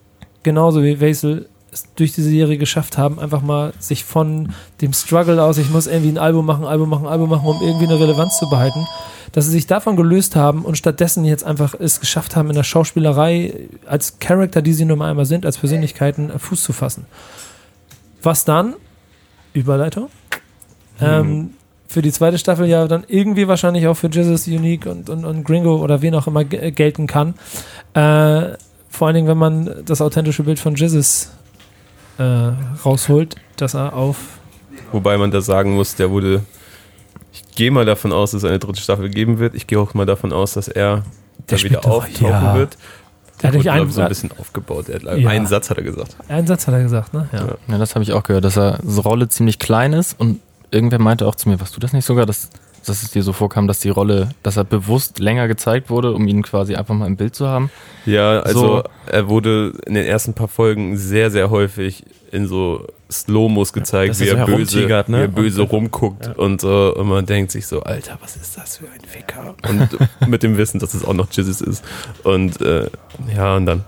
genauso 0.43 0.83
wie 0.83 1.01
Wesel, 1.01 1.49
es 1.73 1.87
durch 1.95 2.12
diese 2.12 2.29
Serie 2.29 2.59
geschafft 2.59 2.99
haben, 2.99 3.21
einfach 3.21 3.43
mal 3.43 3.73
sich 3.79 4.05
von 4.05 4.53
dem 4.81 4.93
Struggle 4.93 5.40
aus, 5.43 5.59
ich 5.59 5.71
muss 5.71 5.87
irgendwie 5.87 6.11
ein 6.11 6.19
Album 6.19 6.47
machen, 6.47 6.64
Album 6.64 6.88
machen, 6.88 7.07
Album 7.07 7.31
machen, 7.31 7.47
um 7.47 7.62
irgendwie 7.62 7.87
eine 7.87 8.01
Relevanz 8.01 8.38
zu 8.38 8.51
behalten, 8.51 8.85
dass 9.33 9.47
sie 9.47 9.53
sich 9.53 9.66
davon 9.66 9.97
gelöst 9.97 10.37
haben 10.37 10.64
und 10.64 10.77
stattdessen 10.77 11.25
jetzt 11.25 11.45
einfach 11.45 11.75
es 11.79 12.01
geschafft 12.01 12.37
haben, 12.37 12.49
in 12.49 12.57
der 12.57 12.64
Schauspielerei 12.64 13.69
als 13.87 14.19
Charakter, 14.19 14.62
die 14.62 14.73
sie 14.73 14.85
nun 14.85 14.99
mal 14.99 15.11
einmal 15.11 15.27
sind, 15.27 15.47
als 15.47 15.59
Persönlichkeiten 15.59 16.31
äh, 16.31 16.38
Fuß 16.38 16.62
zu 16.62 16.73
fassen. 16.73 17.07
Was 18.23 18.45
dann, 18.45 18.75
Überleitung, 19.53 20.09
ähm, 21.01 21.51
für 21.87 22.03
die 22.03 22.12
zweite 22.12 22.38
Staffel 22.38 22.66
ja 22.66 22.87
dann 22.87 23.05
irgendwie 23.09 23.49
wahrscheinlich 23.49 23.87
auch 23.88 23.95
für 23.95 24.09
Jesus 24.09 24.47
Unique 24.47 24.87
und, 24.87 25.11
und, 25.11 25.25
und 25.25 25.45
Gringo 25.45 25.83
oder 25.83 26.03
wen 26.03 26.14
auch 26.14 26.27
immer 26.27 26.43
äh, 26.53 26.71
gelten 26.71 27.07
kann. 27.07 27.35
Äh, 27.95 28.57
vor 28.88 29.07
allen 29.07 29.14
Dingen, 29.14 29.29
wenn 29.29 29.38
man 29.38 29.85
das 29.87 30.01
authentische 30.01 30.43
Bild 30.43 30.59
von 30.59 30.75
Jesus 30.75 31.31
äh, 32.19 32.53
rausholt, 32.85 33.37
dass 33.57 33.75
er 33.75 33.95
auf. 33.95 34.19
Wobei 34.93 35.16
man 35.16 35.31
da 35.31 35.40
sagen 35.40 35.75
muss, 35.75 35.97
der 35.97 36.11
wurde. 36.11 36.43
Ich 37.33 37.43
gehe 37.55 37.71
mal 37.71 37.85
davon 37.85 38.12
aus, 38.12 38.33
dass 38.33 38.43
es 38.43 38.49
eine 38.49 38.59
dritte 38.59 38.81
Staffel 38.81 39.09
geben 39.09 39.38
wird. 39.38 39.55
Ich 39.55 39.66
gehe 39.66 39.79
auch 39.79 39.95
mal 39.95 40.07
davon 40.07 40.33
aus, 40.33 40.55
dass 40.55 40.69
er 40.69 41.05
Der 41.49 41.59
da 41.59 41.64
wieder 41.64 41.87
auftauchen 41.87 42.27
ja. 42.29 42.55
wird. 42.57 42.77
Der 43.43 43.53
hat 43.53 43.61
glaub 43.61 43.75
einen, 43.75 43.90
so 43.90 44.01
ein 44.03 44.09
bisschen 44.09 44.31
aufgebaut. 44.38 44.88
Er 44.88 44.97
hat, 44.97 45.19
Ja. 45.19 45.29
Einen 45.31 45.47
Satz 45.47 45.71
hat 45.71 45.79
er 45.79 45.85
gesagt. 45.85 46.16
einen 46.29 46.47
Satz 46.47 46.66
hat 46.66 46.75
er 46.75 46.83
gesagt, 46.83 47.14
ne? 47.14 47.29
Ja. 47.33 47.57
Ja. 47.69 47.79
Das 47.79 47.95
habe 47.95 48.03
ich 48.03 48.12
auch 48.12 48.23
gehört, 48.23 48.45
dass 48.45 48.59
er 48.59 48.79
so 48.85 49.01
Rolle 49.01 49.29
ziemlich 49.29 49.59
klein 49.59 49.93
ist 49.93 50.19
und 50.19 50.40
irgendwer 50.71 50.99
meinte 50.99 51.27
auch 51.27 51.35
zu 51.35 51.49
mir, 51.49 51.61
was 51.61 51.73
du 51.73 51.81
das 51.81 51.93
nicht 51.93 52.05
sogar, 52.05 52.27
dass, 52.27 52.51
dass 52.87 53.03
es 53.03 53.11
dir 53.11 53.23
so 53.23 53.33
vorkam, 53.33 53.66
dass 53.69 53.81
die 53.81 53.90
Rolle, 53.90 54.31
dass 54.43 54.57
er 54.57 54.64
bewusst 54.64 55.19
länger 55.19 55.49
gezeigt 55.49 55.90
wurde, 55.90 56.12
um 56.12 56.27
ihn 56.29 56.43
quasi 56.43 56.75
einfach 56.75 56.95
mal 56.95 57.07
im 57.07 57.16
Bild 57.16 57.35
zu 57.35 57.47
haben. 57.49 57.71
Ja, 58.07 58.40
also 58.40 58.61
So. 58.61 58.83
er 59.07 59.29
wurde 59.29 59.73
in 59.87 59.95
den 59.95 60.05
ersten 60.07 60.35
paar 60.35 60.49
Folgen 60.49 60.97
sehr, 60.97 61.31
sehr 61.31 61.51
häufig 61.51 62.05
in 62.33 62.47
so 62.47 62.87
Slow-Mos 63.11 63.73
gezeigt, 63.73 64.11
dass 64.11 64.21
wie 64.21 64.29
er 64.29 64.47
so 64.47 64.55
böse, 64.57 64.81
ne? 64.87 65.05
wie 65.09 65.12
er 65.23 65.29
böse 65.29 65.62
Und- 65.62 65.73
rumguckt 65.73 66.27
Ja. 66.27 66.33
und 66.35 66.61
so. 66.61 66.95
Und 66.97 67.09
man 67.09 67.27
denkt 67.27 67.51
sich 67.51 67.66
so, 67.66 67.83
Alter, 67.83 68.19
was 68.23 68.37
ist 68.37 68.57
das 68.57 68.77
für 68.77 68.85
ein 68.85 69.01
Ficker? 69.07 69.55
Und 69.69 69.99
mit 70.29 70.43
dem 70.45 70.57
Wissen, 70.57 70.79
dass 70.79 70.95
es 70.95 71.05
auch 71.05 71.12
noch 71.14 71.31
Jesus 71.33 71.61
ist. 71.61 71.85
Und 72.23 72.61
äh, 72.61 72.88
ja, 73.37 73.57
und 73.57 73.66
dann 73.66 73.85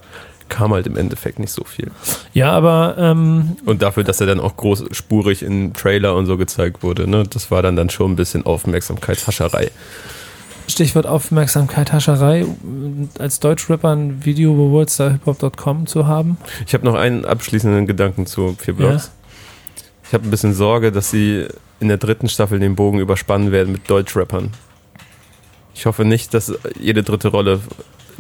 kam 0.53 0.75
halt 0.75 0.87
im 0.87 0.97
Endeffekt 0.97 1.39
nicht 1.39 1.51
so 1.51 1.65
viel. 1.65 1.91
Ja, 2.35 2.53
aber 2.53 2.97
ähm, 2.99 3.57
Und 3.65 3.81
dafür, 3.81 4.05
dass 4.05 4.21
er 4.21 4.27
dann 4.27 4.39
auch 4.39 4.57
großspurig 4.57 5.43
in 5.43 5.73
Trailer 5.73 6.15
und 6.15 6.27
so 6.27 6.37
gezeigt 6.37 6.83
wurde, 6.83 7.09
ne, 7.09 7.25
das 7.25 7.51
war 7.51 7.63
dann, 7.63 7.75
dann 7.75 7.89
schon 7.89 8.13
ein 8.13 8.17
bisschen 8.17 8.45
Aufmerksamkeitshascherei. 8.45 9.71
Stichwort 10.69 11.07
Aufmerksamkeit, 11.07 11.93
Hascherei, 11.93 12.47
als 13.19 13.41
Deutschrapper 13.41 13.91
ein 13.91 14.25
Video 14.25 14.53
über 14.55 14.71
worldstarhiphop.com 14.71 15.87
zu 15.87 16.07
haben. 16.07 16.37
Ich 16.67 16.75
habe 16.75 16.85
noch 16.85 16.95
einen 16.95 17.25
abschließenden 17.25 17.87
Gedanken 17.87 18.27
zu 18.27 18.55
vier 18.59 18.75
Blogs. 18.75 19.11
Ich 20.07 20.13
habe 20.13 20.25
ein 20.25 20.31
bisschen 20.31 20.55
Sorge, 20.55 20.93
dass 20.93 21.11
sie 21.11 21.47
in 21.81 21.89
der 21.89 21.97
dritten 21.97 22.29
Staffel 22.29 22.61
den 22.61 22.77
Bogen 22.77 23.01
überspannen 23.01 23.51
werden 23.51 23.73
mit 23.73 23.91
Deutschrappern. 23.91 24.51
Ich 25.75 25.87
hoffe 25.87 26.05
nicht, 26.05 26.33
dass 26.35 26.53
jede 26.79 27.03
dritte 27.03 27.29
Rolle 27.29 27.61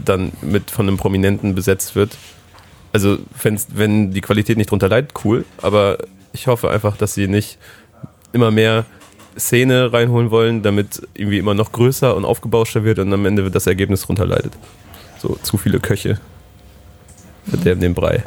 dann 0.09 0.33
mit 0.43 0.71
von 0.71 0.89
einem 0.89 0.97
Prominenten 0.97 1.55
besetzt 1.55 1.95
wird. 1.95 2.17
Also 2.93 3.19
wenn 3.75 4.11
die 4.13 4.21
Qualität 4.21 4.57
nicht 4.59 4.71
drunter 4.71 4.89
leidet, 4.89 5.13
cool. 5.25 5.45
Aber 5.63 5.99
ich 6.33 6.47
hoffe 6.47 6.71
einfach, 6.71 6.97
dass 6.97 7.15
sie 7.15 7.27
nicht 7.29 7.59
immer 8.33 8.51
mehr 8.51 8.85
Szene 9.39 9.93
reinholen 9.93 10.31
wollen, 10.31 10.63
damit 10.63 11.01
irgendwie 11.15 11.39
immer 11.39 11.55
noch 11.55 11.73
größer 11.73 12.15
und 12.15 12.25
aufgebauschter 12.25 12.85
wird 12.85 12.99
und 12.99 13.13
am 13.13 13.25
Ende 13.25 13.45
wird 13.45 13.55
das 13.55 13.67
Ergebnis 13.67 14.03
drunter 14.03 14.27
leidet. 14.27 14.53
So 15.19 15.39
zu 15.43 15.57
viele 15.57 15.81
Köche 15.81 16.21
verderben 17.49 17.81
den 17.81 17.95
Brei. 17.95 18.23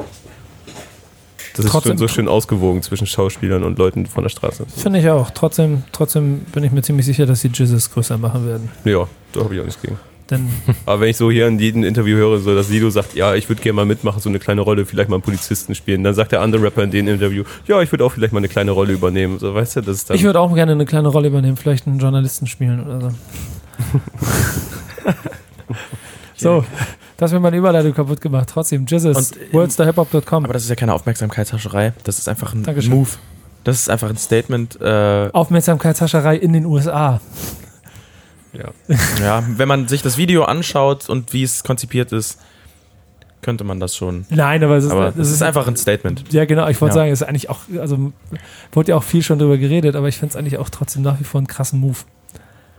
Das 1.54 1.64
ist 1.64 1.70
Trotzdem- 1.70 1.96
so 1.96 2.06
schön 2.08 2.28
ausgewogen 2.28 2.82
zwischen 2.82 3.06
Schauspielern 3.06 3.62
und 3.64 3.78
Leuten 3.78 4.04
von 4.06 4.24
der 4.24 4.28
Straße. 4.30 4.66
Finde 4.76 4.98
ich 4.98 5.08
auch. 5.08 5.30
Trotzdem, 5.30 5.84
trotzdem 5.92 6.40
bin 6.52 6.64
ich 6.64 6.72
mir 6.72 6.82
ziemlich 6.82 7.06
sicher, 7.06 7.24
dass 7.24 7.40
die 7.40 7.48
Jizzes 7.48 7.90
größer 7.90 8.18
machen 8.18 8.46
werden. 8.46 8.68
Ja, 8.84 9.06
da 9.32 9.40
habe 9.40 9.54
ich 9.54 9.60
auch 9.60 9.64
nichts 9.64 9.80
gegen. 9.80 9.98
Denn 10.30 10.48
Aber 10.86 11.00
wenn 11.02 11.08
ich 11.10 11.16
so 11.16 11.30
hier 11.30 11.46
in 11.46 11.58
jedem 11.58 11.84
Interview 11.84 12.16
höre, 12.16 12.38
so 12.38 12.54
dass 12.54 12.68
Sido 12.68 12.90
sagt, 12.90 13.14
ja, 13.14 13.34
ich 13.34 13.48
würde 13.48 13.62
gerne 13.62 13.74
mal 13.74 13.86
mitmachen, 13.86 14.20
so 14.20 14.28
eine 14.28 14.38
kleine 14.38 14.60
Rolle, 14.60 14.84
vielleicht 14.84 15.08
mal 15.08 15.16
einen 15.16 15.22
Polizisten 15.22 15.74
spielen, 15.74 16.02
dann 16.02 16.14
sagt 16.14 16.32
der 16.32 16.40
andere 16.40 16.62
Rapper 16.62 16.82
in 16.82 16.90
dem 16.90 17.08
Interview, 17.08 17.44
ja, 17.66 17.80
ich 17.80 17.92
würde 17.92 18.04
auch 18.04 18.12
vielleicht 18.12 18.32
mal 18.32 18.38
eine 18.38 18.48
kleine 18.48 18.72
Rolle 18.72 18.92
übernehmen. 18.92 19.38
So, 19.38 19.54
weißt 19.54 19.76
du, 19.76 19.80
das 19.82 19.96
ist 19.96 20.10
dann. 20.10 20.16
ich 20.16 20.24
würde 20.24 20.40
auch 20.40 20.52
gerne 20.54 20.72
eine 20.72 20.84
kleine 20.84 21.08
Rolle 21.08 21.28
übernehmen, 21.28 21.56
vielleicht 21.56 21.86
einen 21.86 21.98
Journalisten 21.98 22.46
spielen 22.46 22.84
oder 22.84 23.00
so. 23.00 23.10
so, 26.36 26.64
das 27.16 27.32
wird 27.32 27.42
meine 27.42 27.56
Überleitung 27.56 27.94
kaputt 27.94 28.20
gemacht. 28.20 28.48
Trotzdem, 28.52 28.84
Jizzes, 28.86 29.32
Und, 29.32 29.40
ähm, 29.40 29.52
worldstarhiphop.com. 29.52 30.44
Aber 30.44 30.52
das 30.52 30.64
ist 30.64 30.68
ja 30.68 30.76
keine 30.76 30.92
Aufmerksamkeitshascherei. 30.94 31.92
Das 32.04 32.18
ist 32.18 32.28
einfach 32.28 32.52
ein 32.52 32.62
Dankeschön. 32.62 32.92
Move. 32.92 33.10
Das 33.64 33.80
ist 33.80 33.90
einfach 33.90 34.10
ein 34.10 34.16
Statement. 34.16 34.80
Äh, 34.80 35.30
Aufmerksamkeitshascherei 35.32 36.36
in 36.36 36.52
den 36.52 36.66
USA. 36.66 37.20
Ja. 38.56 38.96
ja, 39.20 39.44
wenn 39.56 39.68
man 39.68 39.88
sich 39.88 40.02
das 40.02 40.16
Video 40.16 40.44
anschaut 40.44 41.08
und 41.08 41.32
wie 41.32 41.42
es 41.42 41.62
konzipiert 41.64 42.12
ist, 42.12 42.38
könnte 43.42 43.62
man 43.64 43.78
das 43.78 43.94
schon. 43.94 44.26
Nein, 44.30 44.64
aber 44.64 44.76
es 44.76 44.84
ist, 44.84 44.90
Aber 44.90 45.12
es 45.16 45.30
ist 45.30 45.42
einfach 45.42 45.68
ein 45.68 45.76
Statement. 45.76 46.32
Ja, 46.32 46.46
genau. 46.46 46.66
Ich 46.68 46.80
wollte 46.80 46.96
Ja. 46.96 47.02
sagen, 47.02 47.12
es 47.12 47.20
ist 47.20 47.28
eigentlich 47.28 47.48
auch, 47.48 47.60
also 47.78 48.12
wurde 48.72 48.90
ja 48.90 48.96
auch 48.96 49.04
viel 49.04 49.22
schon 49.22 49.38
drüber 49.38 49.56
geredet, 49.58 49.94
aber 49.94 50.08
ich 50.08 50.16
finde 50.18 50.30
es 50.32 50.36
eigentlich 50.36 50.58
auch 50.58 50.68
trotzdem 50.68 51.02
nach 51.02 51.20
wie 51.20 51.24
vor 51.24 51.38
einen 51.38 51.46
krassen 51.46 51.78
Move. 51.80 51.98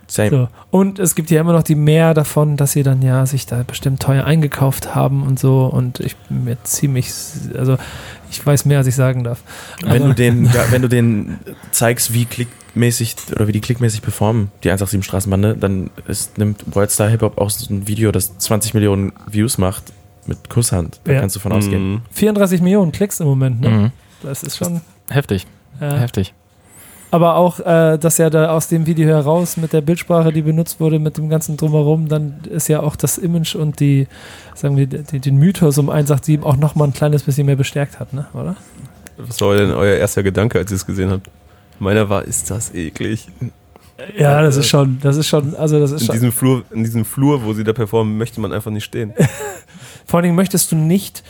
Same. 0.10 0.30
So. 0.30 0.48
Und 0.72 1.00
es 1.00 1.16
gibt 1.16 1.30
ja 1.32 1.42
immer 1.42 1.52
noch 1.54 1.64
die 1.64 1.76
mehr 1.76 2.14
davon, 2.14 2.56
dass 2.58 2.72
sie 2.72 2.84
dann 2.84 3.02
ja 3.02 3.26
sich 3.26 3.46
da 3.46 3.64
bestimmt 3.64 4.02
teuer 4.02 4.24
eingekauft 4.24 4.96
haben 4.96 5.24
und 5.24 5.38
so. 5.40 5.66
Und 5.66 6.00
ich 6.00 6.16
bin 6.16 6.46
mir 6.46 6.58
ziemlich, 6.64 7.12
also 7.58 7.78
ich 8.32 8.46
weiß 8.46 8.66
mehr, 8.66 8.78
als 8.80 8.88
ich 8.88 8.96
sagen 8.96 9.24
darf. 9.26 9.44
Wenn 9.84 10.02
Aber- 10.04 10.10
du 10.14 10.16
den, 10.16 10.50
wenn 10.72 10.82
du 10.82 10.88
den 10.90 11.40
zeigst, 11.72 12.14
wie 12.14 12.26
klickmäßig 12.78 13.16
oder 13.36 13.48
wie 13.48 13.52
die 13.52 13.62
klickmäßig 13.62 14.02
performen, 14.02 14.52
die 14.64 14.70
187 14.70 15.04
Straßenbande, 15.06 15.56
dann 15.60 15.90
ist, 16.08 16.38
nimmt 16.38 16.64
Worldstar 16.76 17.10
Hip 17.10 17.22
Hop 17.22 17.38
auch 17.38 17.50
so 17.50 17.74
ein 17.74 17.88
Video, 17.88 18.12
das 18.12 18.38
20 18.38 18.74
Millionen 18.74 19.14
Views 19.30 19.58
macht, 19.58 19.84
mit 20.28 20.50
Kusshand. 20.50 21.00
Da 21.06 21.14
Ja. 21.14 21.20
kannst 21.22 21.36
du 21.36 21.40
von 21.40 21.52
ausgehen. 21.54 21.92
Mhm. 21.94 22.02
34 22.12 22.62
Millionen 22.62 22.92
Klicks 22.92 23.20
im 23.20 23.28
Moment, 23.28 23.62
ne? 23.62 23.70
Mhm. 23.70 23.92
Das 24.24 24.44
ist 24.44 24.58
schon. 24.58 24.82
Heftig, 25.10 25.48
Äh, 25.80 25.90
heftig. 25.92 26.34
aber 27.12 27.36
auch, 27.36 27.60
äh, 27.62 27.98
dass 27.98 28.18
ja 28.18 28.30
da 28.30 28.50
aus 28.50 28.68
dem 28.68 28.86
Video 28.86 29.08
heraus 29.08 29.56
mit 29.58 29.72
der 29.74 29.80
Bildsprache, 29.82 30.34
die 30.34 30.42
benutzt 30.42 30.80
wurde, 30.82 31.00
mit 31.00 31.18
dem 31.18 31.30
ganzen 31.30 31.56
Drumherum, 31.56 32.10
dann 32.10 32.42
ist 32.50 32.68
ja 32.68 32.82
auch 32.82 32.96
das 32.98 33.18
Image 33.18 33.56
und 33.56 33.80
die, 33.80 34.08
sagen 34.54 34.76
wir, 34.76 34.86
die, 34.88 35.20
den 35.20 35.38
Mythos 35.38 35.78
um 35.78 35.90
187 35.90 36.44
auch 36.44 36.58
nochmal 36.58 36.90
ein 36.90 36.94
kleines 36.94 37.24
bisschen 37.24 37.46
mehr 37.46 37.56
bestärkt 37.56 38.00
hat, 38.00 38.14
ne? 38.14 38.28
Oder? 38.34 38.56
Was 39.18 39.40
war 39.42 39.56
denn 39.56 39.72
euer 39.72 39.96
erster 39.96 40.22
Gedanke, 40.24 40.60
als 40.60 40.70
ihr 40.72 40.76
es 40.76 40.86
gesehen 40.86 41.10
habt? 41.10 41.28
Meiner 41.80 42.10
war, 42.10 42.24
ist 42.26 42.50
das 42.52 42.74
eklig. 42.74 43.28
Ja, 44.18 44.42
das 44.42 44.58
ist 44.58 44.68
schon, 44.68 45.00
das 45.02 45.18
ist 45.18 45.28
schon, 45.28 45.56
also 45.56 45.80
das 45.80 45.92
ist 45.92 46.02
In 46.02 46.06
schon. 46.08 46.14
diesem 46.14 46.32
Flur, 46.32 46.64
in 46.72 46.84
diesem 46.84 47.04
Flur, 47.06 47.44
wo 47.44 47.54
sie 47.54 47.64
da 47.64 47.74
performen, 47.74 48.18
möchte 48.18 48.40
man 48.42 48.54
einfach 48.54 48.70
nicht 48.72 48.84
stehen. 48.84 49.14
Vor 50.06 50.18
allen 50.18 50.24
Dingen 50.26 50.36
möchtest 50.36 50.72
du 50.72 50.76
nicht 50.76 51.24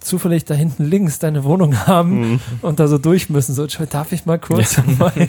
zufällig 0.00 0.44
da 0.44 0.52
hinten 0.52 0.84
links 0.84 1.18
deine 1.18 1.44
Wohnung 1.44 1.86
haben 1.86 2.32
Mhm. 2.32 2.40
und 2.60 2.78
da 2.78 2.88
so 2.88 2.98
durch 2.98 3.30
müssen. 3.30 3.54
So, 3.54 3.66
darf 3.66 4.12
ich 4.12 4.26
mal 4.26 4.38
kurz? 4.38 4.78
Mal? 4.98 5.12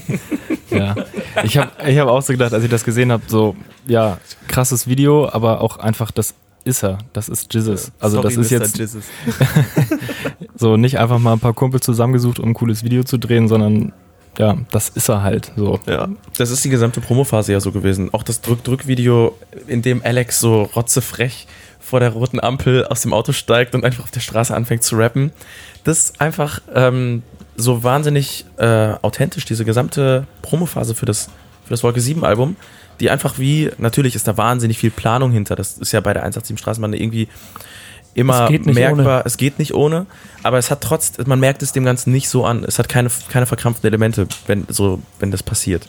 Ja. 0.72 0.96
Ich 1.44 1.58
habe 1.58 1.70
ich 1.88 1.98
hab 1.98 2.08
auch 2.10 2.22
so 2.22 2.34
gedacht, 2.34 2.52
als 2.54 2.64
ich 2.64 2.70
das 2.70 2.84
gesehen 2.84 3.12
habe, 3.12 3.24
so, 3.28 3.56
ja, 3.88 4.18
krasses 4.48 4.88
Video, 4.88 5.30
aber 5.30 5.62
auch 5.62 5.78
einfach, 5.78 6.12
das 6.12 6.34
ist 6.66 6.84
er. 6.84 6.98
Das 7.14 7.30
ist 7.30 7.54
Jesus. 7.54 7.92
Also 8.00 8.18
Sorry, 8.22 8.36
das 8.36 8.46
ist 8.46 8.52
Mr. 8.52 8.58
jetzt 8.60 8.78
Jesus. 8.78 9.04
so 10.56 10.76
nicht 10.76 10.98
einfach 11.00 11.20
mal 11.20 11.34
ein 11.34 11.40
paar 11.40 11.54
Kumpel 11.54 11.80
zusammengesucht, 11.82 12.40
um 12.40 12.50
ein 12.50 12.54
cooles 12.54 12.84
Video 12.84 13.04
zu 13.04 13.18
drehen, 13.18 13.48
sondern 13.48 13.94
ja, 14.38 14.58
das 14.72 14.90
ist 14.90 15.10
er 15.10 15.24
halt. 15.24 15.52
So. 15.56 15.80
Ja. 15.86 16.10
Das 16.38 16.52
ist 16.52 16.64
die 16.64 16.70
gesamte 16.70 17.02
Promophase 17.02 17.54
ja 17.54 17.60
so 17.60 17.72
gewesen. 17.72 18.14
Auch 18.14 18.24
das 18.24 18.42
Drück-Drück-Video, 18.42 19.38
in 19.68 19.82
dem 19.82 20.02
Alex 20.04 20.40
so 20.40 20.64
rotzefrech 20.64 21.48
vor 21.80 22.00
der 22.00 22.10
roten 22.10 22.40
Ampel 22.40 22.86
aus 22.86 23.02
dem 23.02 23.14
Auto 23.14 23.32
steigt 23.32 23.76
und 23.76 23.86
einfach 23.86 24.04
auf 24.04 24.12
der 24.12 24.20
Straße 24.20 24.56
anfängt 24.56 24.84
zu 24.84 24.96
rappen. 24.98 25.32
Das 25.84 26.00
ist 26.00 26.22
einfach 26.22 26.62
ähm, 26.74 27.22
so 27.56 27.84
wahnsinnig 27.84 28.46
äh, 28.58 28.94
authentisch, 29.02 29.46
diese 29.46 29.66
gesamte 29.66 30.26
Promophase 30.42 30.96
für 30.96 31.06
das, 31.06 31.30
für 31.64 31.70
das 31.70 31.84
Wolke 31.84 32.02
7 32.02 32.26
Album, 32.26 32.56
die 33.00 33.10
einfach 33.10 33.38
wie, 33.38 33.70
natürlich 33.78 34.16
ist 34.16 34.28
da 34.28 34.36
wahnsinnig 34.36 34.80
viel 34.80 34.90
Planung 34.90 35.32
hinter. 35.32 35.56
Das 35.56 35.78
ist 35.78 35.92
ja 35.92 36.02
bei 36.02 36.14
der 36.14 36.24
187 36.24 36.60
Straßenbahn 36.60 36.94
irgendwie 36.94 37.28
immer 38.16 38.46
Es 38.46 38.50
geht 38.50 38.66
nicht 38.66 38.76
merkbar. 38.76 39.06
ohne. 39.06 39.26
Es 39.26 39.38
geht 39.38 39.60
nicht 39.60 39.74
ohne, 39.74 40.08
aber 40.42 40.58
es 40.58 40.72
hat 40.72 40.82
trotz, 40.82 41.14
man 41.26 41.40
merkt 41.40 41.62
es 41.62 41.72
dem 41.74 41.86
Ganzen 41.86 42.12
nicht 42.12 42.30
so 42.30 42.46
an. 42.46 42.64
Es 42.64 42.80
hat 42.80 42.90
keine, 42.90 43.10
keine 43.30 43.46
verkrampften 43.46 43.88
Elemente, 43.88 44.28
wenn, 44.48 44.66
so, 44.70 45.02
wenn 45.20 45.30
das 45.32 45.44
passiert. 45.44 45.88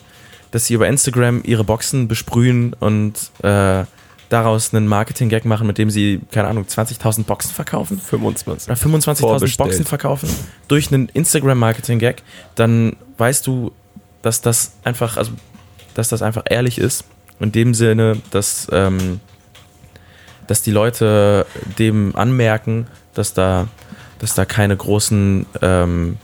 Dass 0.51 0.67
sie 0.67 0.75
über 0.75 0.87
Instagram 0.87 1.43
ihre 1.45 1.65
Boxen 1.65 2.09
besprühen 2.09 2.75
und 2.75 3.15
äh, 3.43 3.85
daraus 4.29 4.75
einen 4.75 4.87
Marketing-Gag 4.87 5.45
machen, 5.45 5.67
mit 5.67 5.79
dem 5.79 5.89
sie, 5.91 6.21
keine 6.33 6.49
Ahnung, 6.49 6.65
20.000 6.65 7.25
Boxen 7.25 7.53
verkaufen 7.53 8.01
25. 8.01 8.69
oder 8.69 8.77
25.000 8.79 9.21
Vorbestellt. 9.21 9.69
Boxen 9.69 9.85
verkaufen 9.85 10.29
durch 10.69 10.93
einen 10.93 11.09
Instagram-Marketing-Gag, 11.09 12.23
dann 12.57 12.97
weißt 13.19 13.47
du, 13.47 13.73
dass 14.23 14.41
das 14.41 14.73
einfach, 14.85 15.17
also, 15.17 15.33
dass 15.95 16.09
das 16.09 16.23
einfach 16.23 16.43
ehrlich 16.49 16.79
ist. 16.79 17.05
In 17.39 17.53
dem 17.53 17.75
Sinne, 17.75 18.17
dass, 18.31 18.67
ähm, 18.73 19.21
dass 20.47 20.63
die 20.63 20.71
Leute 20.71 21.47
dem 21.79 22.15
anmerken, 22.17 22.87
dass 23.15 23.35
da, 23.35 23.69
dass 24.19 24.35
da 24.35 24.45
keine 24.45 24.77
großen 24.77 25.47
ähm, 25.63 26.17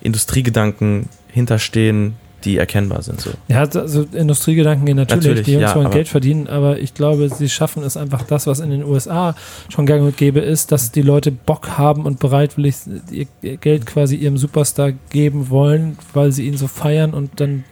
Industriegedanken 0.00 1.08
hinterstehen, 1.28 2.16
die 2.44 2.56
erkennbar 2.56 3.02
sind. 3.02 3.20
So. 3.20 3.30
Ja, 3.48 3.60
also 3.60 4.06
Industriegedanken 4.12 4.86
gehen 4.86 4.96
natürlich, 4.96 5.26
Natürlich, 5.26 5.44
die 5.46 5.52
Jungs 5.54 5.70
ja, 5.70 5.74
wollen 5.74 5.90
Geld 5.90 6.08
verdienen, 6.08 6.46
aber 6.46 6.78
ich 6.78 6.94
glaube, 6.94 7.28
sie 7.28 7.48
schaffen 7.48 7.82
es 7.82 7.96
einfach 7.96 8.22
das, 8.22 8.46
was 8.46 8.60
in 8.60 8.70
den 8.70 8.84
USA 8.84 9.34
schon 9.68 9.86
gang 9.86 10.02
und 10.02 10.16
gäbe 10.16 10.40
ist, 10.40 10.70
dass 10.70 10.92
die 10.92 11.02
Leute 11.02 11.32
Bock 11.32 11.78
haben 11.78 12.06
und 12.06 12.20
bereitwillig 12.20 12.76
ihr 13.10 13.56
Geld 13.56 13.86
quasi 13.86 14.14
ihrem 14.16 14.38
Superstar 14.38 14.92
geben 15.10 15.50
wollen, 15.50 15.98
weil 16.14 16.30
sie 16.30 16.46
ihn 16.46 16.56
so 16.56 16.68
feiern 16.68 17.12
und 17.12 17.40
dann 17.40 17.64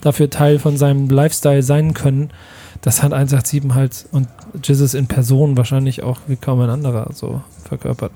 dafür 0.00 0.30
Teil 0.30 0.58
von 0.58 0.76
seinem 0.78 1.10
Lifestyle 1.10 1.62
sein 1.62 1.92
können. 1.92 2.30
Das 2.84 3.02
hat 3.02 3.14
187 3.14 3.74
halt 3.74 4.04
und 4.12 4.28
Jesus 4.62 4.92
in 4.92 5.06
Person 5.06 5.56
wahrscheinlich 5.56 6.02
auch 6.02 6.20
wie 6.26 6.36
kaum 6.36 6.60
ein 6.60 6.68
anderer 6.68 7.08
so 7.14 7.40
verkörpert. 7.66 8.12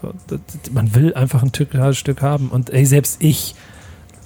So, 0.00 0.12
das, 0.28 0.38
man 0.72 0.94
will 0.94 1.12
einfach 1.14 1.42
ein 1.42 1.50
totales 1.50 1.98
Stück 1.98 2.22
haben 2.22 2.50
und 2.50 2.70
ey, 2.70 2.86
selbst 2.86 3.16
ich 3.20 3.56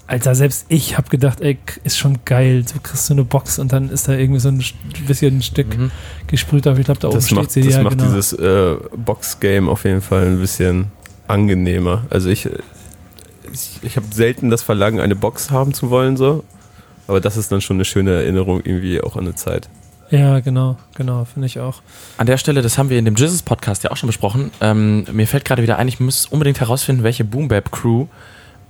Alter, 0.07 0.35
selbst 0.35 0.67
ich 0.69 0.99
habe 0.99 1.09
gedacht, 1.09 1.41
ey, 1.41 1.57
ist 1.83 1.97
schon 1.97 2.19
geil. 2.27 2.63
So 2.69 2.75
kriegst 2.83 3.09
du 3.09 3.15
eine 3.15 3.25
Box 3.25 3.59
und 3.59 3.73
dann 3.73 3.89
ist 3.89 4.07
da 4.07 4.13
irgendwie 4.13 4.39
so 4.39 4.51
ein 4.51 4.63
bisschen 5.07 5.39
ein 5.39 5.43
Stück 5.43 5.79
Mhm. 5.79 5.91
gesprüht. 6.27 6.67
Aber 6.67 6.79
ich 6.79 6.85
glaube, 6.85 7.01
da 7.01 7.09
oben 7.09 7.17
Das 7.17 7.25
steht 7.25 7.39
macht, 7.39 7.51
sie. 7.53 7.63
das 7.63 7.73
ja, 7.77 7.83
macht 7.83 7.97
genau. 7.97 8.11
dieses 8.11 8.35
äh, 8.35 8.77
Box-Game 8.99 9.67
auf 9.71 9.85
jeden 9.85 10.03
Fall 10.03 10.27
ein 10.27 10.39
bisschen 10.41 10.89
angenehmer. 11.27 12.03
Also 12.11 12.29
ich, 12.29 12.47
ich, 13.51 13.79
ich 13.81 13.97
habe 13.97 14.05
selten 14.13 14.51
das 14.51 14.63
Verlangen, 14.63 15.01
eine 15.01 15.17
Box 15.17 15.51
haben 15.51 15.73
zu 15.73 15.89
wollen, 15.89 16.19
so. 16.19 16.45
Aber 17.07 17.21
das 17.21 17.37
ist 17.37 17.53
dann 17.53 17.61
schon 17.61 17.77
eine 17.77 17.85
schöne 17.85 18.13
Erinnerung 18.13 18.61
irgendwie 18.65 19.01
auch 19.01 19.17
an 19.17 19.25
eine 19.25 19.35
Zeit. 19.35 19.69
Ja, 20.11 20.41
genau, 20.41 20.77
genau, 20.97 21.25
finde 21.25 21.47
ich 21.47 21.61
auch. 21.61 21.81
An 22.19 22.27
der 22.27 22.37
Stelle, 22.37 22.63
das 22.63 22.79
haben 22.79 22.91
wir 22.91 22.99
in 22.99 23.05
dem 23.05 23.15
Jizzes 23.15 23.43
Podcast 23.43 23.85
ja 23.85 23.91
auch 23.91 23.97
schon 23.97 24.07
besprochen. 24.07 24.51
Ähm, 24.61 25.05
mir 25.13 25.27
fällt 25.27 25.45
gerade 25.45 25.63
wieder 25.63 25.79
ein, 25.79 25.89
ich 25.89 25.99
muss 25.99 26.27
unbedingt 26.27 26.61
herausfinden, 26.61 27.03
welche 27.03 27.25
Boom 27.25 27.49
Bap 27.49 27.73
Crew 27.73 28.07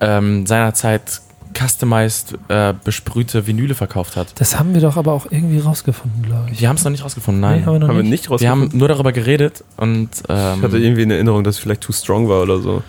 ähm, 0.00 0.46
seinerzeit 0.46 1.20
customized 1.56 2.36
äh, 2.48 2.74
besprühte 2.84 3.46
Vinyle 3.46 3.74
verkauft 3.74 4.16
hat. 4.16 4.28
Das 4.40 4.58
haben 4.58 4.74
wir 4.74 4.80
doch 4.80 4.96
aber 4.96 5.12
auch 5.12 5.26
irgendwie 5.30 5.60
rausgefunden, 5.60 6.22
glaube 6.22 6.50
ich. 6.52 6.60
Wir 6.60 6.68
haben 6.68 6.76
es 6.76 6.84
noch 6.84 6.90
nicht 6.90 7.04
rausgefunden, 7.04 7.40
nein. 7.40 7.64
haben 7.66 7.74
wir 7.74 7.78
noch 7.78 7.88
Haben 7.88 7.96
wir 7.96 8.02
nicht. 8.02 8.28
nicht 8.28 8.40
wir 8.40 8.50
haben 8.50 8.60
rausgefunden? 8.62 8.78
nur 8.78 8.88
darüber 8.88 9.12
geredet 9.12 9.64
und 9.76 10.10
Ich 10.14 10.28
hatte 10.28 10.76
ähm, 10.76 10.82
irgendwie 10.82 11.02
in 11.02 11.10
Erinnerung, 11.10 11.44
dass 11.44 11.56
es 11.56 11.60
vielleicht 11.60 11.82
too 11.82 11.92
strong 11.92 12.28
war 12.28 12.42
oder 12.42 12.58
so. 12.60 12.82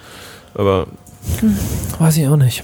Aber 0.55 0.87
Weiß 1.99 2.17
ich 2.17 2.27
auch 2.27 2.37
nicht. 2.37 2.63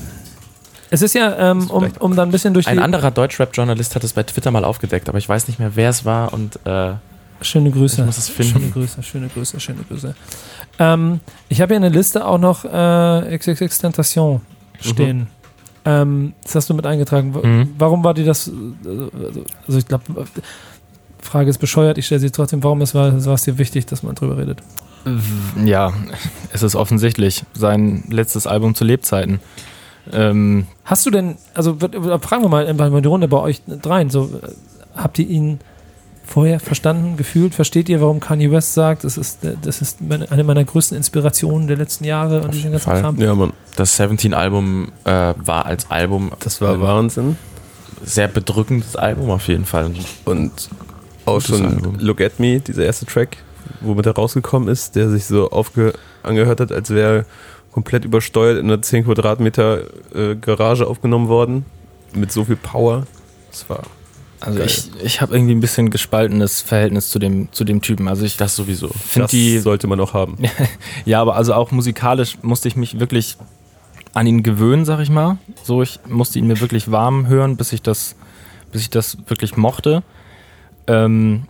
Es 0.92 1.02
ist 1.02 1.16
ja, 1.16 1.52
ähm, 1.52 1.70
um, 1.70 1.88
um 2.00 2.16
dann 2.16 2.30
ein 2.30 2.32
bisschen 2.32 2.54
durch 2.54 2.68
ein 2.68 2.78
anderer 2.78 3.12
Deutschrap-Journalist 3.12 3.96
hat 3.96 4.04
es 4.04 4.14
bei 4.14 4.24
Twitter 4.24 4.52
mal 4.52 4.66
aufgedeckt, 4.66 5.08
aber 5.10 5.18
ich 5.18 5.28
weiß 5.28 5.48
nicht 5.48 5.58
mehr, 5.58 5.72
wer 5.76 5.90
es 5.90 6.06
war 6.06 6.34
und 6.34 6.60
äh, 6.66 6.94
Schöne 7.42 7.72
Grüße. 7.72 8.02
Ich 8.02 8.06
muss 8.06 8.18
es 8.18 8.30
finden. 8.30 8.52
Schöne 8.54 8.70
Grüße, 8.70 9.02
schöne 9.02 9.28
Grüße, 9.30 9.60
schöne 9.60 9.80
Grüße. 9.88 10.14
Ähm, 10.78 11.22
ich 11.50 11.60
habe 11.62 11.74
hier 11.74 11.78
eine 11.78 11.90
Liste 11.90 12.26
auch 12.26 12.38
noch 12.38 12.66
äh, 12.66 13.38
XXX 13.38 13.80
Tentation 13.80 14.42
stehen. 14.80 15.28
Ähm, 15.86 16.34
das 16.44 16.56
hast 16.56 16.70
du 16.70 16.76
mit 16.76 16.86
eingetragen. 16.86 17.32
Mhm. 17.42 17.74
Warum 17.80 18.04
war 18.04 18.14
dir 18.14 18.26
das? 18.26 18.48
äh, 18.48 18.52
Also 19.66 19.80
ich 19.80 19.88
glaube, 19.88 20.04
Frage 21.20 21.50
ist 21.50 21.58
bescheuert. 21.58 21.98
Ich 21.98 22.06
stelle 22.06 22.20
sie 22.22 22.30
trotzdem. 22.30 22.64
Warum 22.64 22.82
ist 22.82 22.94
war, 22.94 23.14
war 23.26 23.34
es 23.34 23.44
dir 23.44 23.58
wichtig, 23.58 23.88
dass 23.88 24.04
man 24.04 24.14
drüber 24.14 24.38
redet? 24.38 24.60
Ja, 25.64 25.94
es 26.54 26.62
ist 26.62 26.76
offensichtlich. 26.76 27.44
Sein 27.54 28.04
letztes 28.10 28.46
Album 28.46 28.76
zu 28.76 28.84
Lebzeiten. 28.84 29.40
Ähm, 30.12 30.68
Hast 30.86 31.06
du 31.06 31.12
denn? 31.12 31.38
Also 31.54 31.80
wird- 31.82 31.96
fragen 32.24 32.44
wir 32.44 32.50
mal 32.50 32.66
einfach 32.68 32.90
mal 32.90 33.02
die 33.02 33.08
Runde 33.08 33.28
bei 33.28 33.38
euch 33.38 33.62
dreien. 33.68 34.10
So 34.10 34.26
äh, 34.42 34.48
habt 34.96 35.20
ihr 35.20 35.28
ihn 35.28 35.60
vorher 36.26 36.60
verstanden, 36.60 37.18
gefühlt? 37.18 37.54
Versteht 37.54 37.90
ihr, 37.90 38.00
warum 38.02 38.20
Kanye 38.20 38.52
West 38.52 38.74
sagt, 38.74 39.04
das 39.04 39.18
ist, 39.18 39.44
äh, 39.44 39.56
das 39.62 39.82
ist 39.82 40.00
eine 40.30 40.44
meiner 40.44 40.64
größten 40.64 40.96
Inspirationen 40.98 41.68
der 41.68 41.78
letzten 41.78 42.06
Jahre 42.06 42.42
und 42.42 42.54
diesen 42.54 42.72
ganzen 42.72 42.86
Fall. 42.86 43.02
Kram? 43.02 43.18
ja, 43.20 43.36
Mann, 43.36 43.54
das 43.76 44.00
17-Album 44.00 44.92
äh, 45.04 45.10
war 45.38 45.66
als 45.66 45.90
Album 45.92 46.32
das 46.40 46.62
war 46.62 46.80
Wahnsinn. 46.82 47.38
sehr 48.04 48.28
bedrückendes 48.28 48.96
Album 48.96 49.30
auf 49.30 49.48
jeden 49.48 49.66
Fall. 49.66 49.92
Und 50.26 50.70
auch 51.26 51.42
schon 51.42 51.66
Album. 51.66 51.96
Look 52.00 52.22
at 52.22 52.40
Me, 52.40 52.60
dieser 52.60 52.86
erste 52.86 53.06
Track, 53.06 53.38
womit 53.82 54.06
er 54.06 54.16
rausgekommen 54.16 54.70
ist, 54.70 54.96
der 54.96 55.10
sich 55.10 55.26
so 55.26 55.50
aufge 55.52 55.94
angehört 56.24 56.60
hat, 56.60 56.72
als 56.72 56.90
wäre 56.92 57.26
komplett 57.72 58.06
übersteuert 58.06 58.60
in 58.60 58.66
einer 58.66 58.82
10 58.82 59.06
Quadratmeter 59.06 59.82
äh, 60.14 60.36
Garage 60.36 60.88
aufgenommen 60.88 61.28
worden. 61.28 61.66
Mit 62.14 62.32
so 62.32 62.44
viel 62.46 62.58
Power. 62.58 63.08
Das 63.50 63.70
war. 63.70 63.84
also 64.42 64.58
Geil. 64.60 64.68
ich, 64.68 64.90
ich 65.04 65.22
habe 65.22 65.34
irgendwie 65.34 65.54
ein 65.56 65.62
bisschen 65.62 65.90
gespaltenes 65.90 66.62
Verhältnis 66.62 67.10
zu 67.10 67.20
dem, 67.20 67.52
zu 67.54 67.64
dem 67.64 67.82
Typen. 67.82 68.08
Also 68.08 68.26
ich 68.26 68.36
Das 68.38 68.56
sowieso. 68.56 68.90
das 69.16 69.32
die 69.32 69.60
sollte 69.60 69.88
man 69.88 70.00
auch 70.00 70.14
haben. 70.14 70.38
Ja, 71.06 71.22
aber 71.22 71.36
also 71.36 71.54
auch 71.54 71.72
musikalisch 71.72 72.38
musste 72.42 72.68
ich 72.68 72.76
mich 72.76 73.00
wirklich 73.00 73.38
an 74.14 74.28
ihn 74.28 74.44
gewöhnen, 74.44 74.84
sag 74.84 75.00
ich 75.00 75.10
mal. 75.10 75.38
So, 75.64 75.82
ich 75.82 76.00
musste 76.08 76.40
ihn 76.40 76.48
mir 76.48 76.60
wirklich 76.60 76.92
warm 76.92 77.28
hören, 77.28 77.56
bis 77.56 77.72
ich 77.72 77.82
das, 77.82 78.16
bis 78.74 78.82
ich 78.82 78.90
das 78.90 79.18
wirklich 79.28 79.56
mochte. 79.56 80.04
Ähm, 80.88 81.44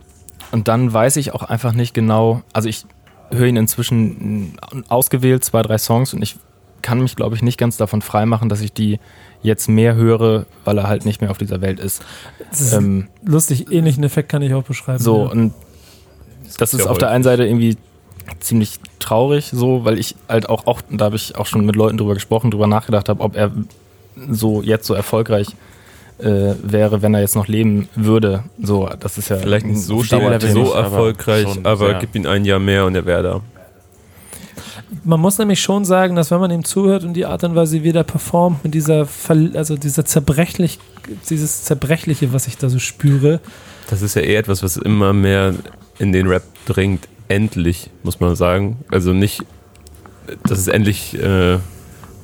und 0.52 0.68
dann 0.68 0.92
weiß 0.92 1.16
ich 1.16 1.32
auch 1.34 1.42
einfach 1.42 1.72
nicht 1.72 1.94
genau, 1.94 2.42
also 2.52 2.68
ich 2.68 2.84
höre 3.32 3.46
ihn 3.46 3.56
inzwischen 3.56 4.52
mm, 4.52 4.84
ausgewählt, 4.88 5.44
zwei, 5.44 5.62
drei 5.62 5.78
Songs 5.78 6.14
und 6.14 6.22
ich 6.22 6.36
kann 6.82 7.00
mich, 7.00 7.16
glaube 7.16 7.36
ich, 7.36 7.42
nicht 7.42 7.58
ganz 7.58 7.76
davon 7.76 8.02
freimachen, 8.02 8.48
dass 8.48 8.60
ich 8.60 8.72
die 8.72 8.98
jetzt 9.42 9.68
mehr 9.68 9.94
höre, 9.94 10.46
weil 10.64 10.78
er 10.78 10.88
halt 10.88 11.04
nicht 11.04 11.20
mehr 11.20 11.30
auf 11.30 11.38
dieser 11.38 11.60
Welt 11.60 11.80
ist. 11.80 12.02
Das 12.50 12.60
ist 12.60 12.72
Ähm, 12.72 13.08
lustig, 13.24 13.70
ähnlichen 13.70 14.04
Effekt 14.04 14.28
kann 14.28 14.42
ich 14.42 14.52
auch 14.54 14.64
beschreiben. 14.64 15.02
so, 15.02 15.24
ja. 15.24 15.30
und 15.30 15.54
das 16.58 16.74
ist 16.74 16.86
auf 16.86 16.98
der 16.98 17.10
einen 17.10 17.24
Seite 17.24 17.46
irgendwie 17.46 17.76
ziemlich 18.40 18.78
traurig, 18.98 19.50
so, 19.52 19.84
weil 19.84 19.98
ich 19.98 20.16
halt 20.28 20.48
auch, 20.48 20.66
auch 20.66 20.82
da 20.90 21.06
habe 21.06 21.16
ich 21.16 21.36
auch 21.36 21.46
schon 21.46 21.64
mit 21.64 21.76
Leuten 21.76 21.96
drüber 21.96 22.14
gesprochen, 22.14 22.50
drüber 22.50 22.66
nachgedacht 22.66 23.08
habe, 23.08 23.20
ob 23.22 23.36
er 23.36 23.50
so 24.28 24.62
jetzt 24.62 24.86
so 24.86 24.94
erfolgreich 24.94 25.48
äh, 26.22 26.54
wäre, 26.62 27.02
wenn 27.02 27.14
er 27.14 27.20
jetzt 27.20 27.34
noch 27.34 27.48
leben 27.48 27.88
würde. 27.94 28.44
So, 28.60 28.88
das 29.00 29.18
ist 29.18 29.28
ja 29.28 29.36
Vielleicht 29.36 29.66
nicht 29.66 29.80
so 29.80 30.02
schnell, 30.02 30.40
so 30.40 30.58
nicht, 30.58 30.72
aber 30.72 30.78
erfolgreich, 30.78 31.48
schon 31.52 31.66
aber 31.66 31.88
sehr. 31.90 31.98
gib 32.00 32.14
ihm 32.14 32.26
ein 32.26 32.44
Jahr 32.44 32.58
mehr 32.58 32.86
und 32.86 32.94
er 32.94 33.04
wäre 33.04 33.22
da. 33.22 33.40
Man 35.04 35.20
muss 35.20 35.38
nämlich 35.38 35.60
schon 35.60 35.84
sagen, 35.84 36.14
dass 36.16 36.30
wenn 36.30 36.38
man 36.40 36.50
ihm 36.50 36.64
zuhört 36.64 37.02
und 37.02 37.14
die 37.14 37.24
Art 37.24 37.42
und 37.44 37.54
Weise, 37.54 37.82
wie 37.82 37.88
er 37.90 37.94
da 37.94 38.02
performt, 38.02 38.62
mit 38.62 38.74
dieser, 38.74 39.06
Ver 39.06 39.36
also 39.54 39.76
dieser 39.76 40.04
zerbrechlich, 40.04 40.78
dieses 41.28 41.64
Zerbrechliche, 41.64 42.32
was 42.32 42.46
ich 42.46 42.58
da 42.58 42.68
so 42.68 42.78
spüre, 42.78 43.40
Das 43.88 44.02
ist 44.02 44.14
ja 44.14 44.22
eher 44.22 44.38
etwas, 44.38 44.62
was 44.62 44.76
immer 44.76 45.12
mehr 45.12 45.54
in 45.98 46.12
den 46.12 46.26
Rap 46.28 46.44
dringt. 46.66 47.08
Endlich, 47.28 47.90
muss 48.02 48.20
man 48.20 48.36
sagen. 48.36 48.78
Also 48.90 49.12
nicht, 49.12 49.42
dass 50.44 50.58
es 50.58 50.68
endlich 50.68 51.18
äh, 51.18 51.58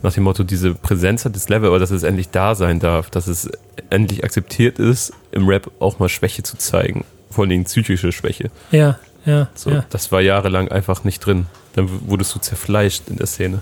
nach 0.02 0.12
dem 0.12 0.24
Motto 0.24 0.44
diese 0.44 0.74
Präsenz 0.74 1.24
hat, 1.24 1.34
das 1.34 1.48
Level, 1.48 1.68
aber 1.68 1.78
dass 1.78 1.90
es 1.90 2.02
endlich 2.02 2.30
da 2.30 2.54
sein 2.54 2.80
darf. 2.80 3.10
Dass 3.10 3.26
es 3.26 3.50
endlich 3.90 4.24
akzeptiert 4.24 4.78
ist, 4.78 5.12
im 5.32 5.48
Rap 5.48 5.70
auch 5.80 5.98
mal 5.98 6.08
Schwäche 6.08 6.42
zu 6.42 6.56
zeigen. 6.56 7.04
Vor 7.30 7.44
allem 7.44 7.64
psychische 7.64 8.12
Schwäche. 8.12 8.50
ja, 8.70 8.98
ja, 9.26 9.48
So, 9.54 9.70
ja. 9.70 9.84
Das 9.90 10.10
war 10.12 10.20
jahrelang 10.20 10.68
einfach 10.68 11.04
nicht 11.04 11.20
drin. 11.20 11.46
Dann 11.74 11.88
wurdest 12.08 12.34
du 12.34 12.38
zerfleischt 12.38 13.02
in 13.08 13.16
der 13.16 13.26
Szene. 13.26 13.60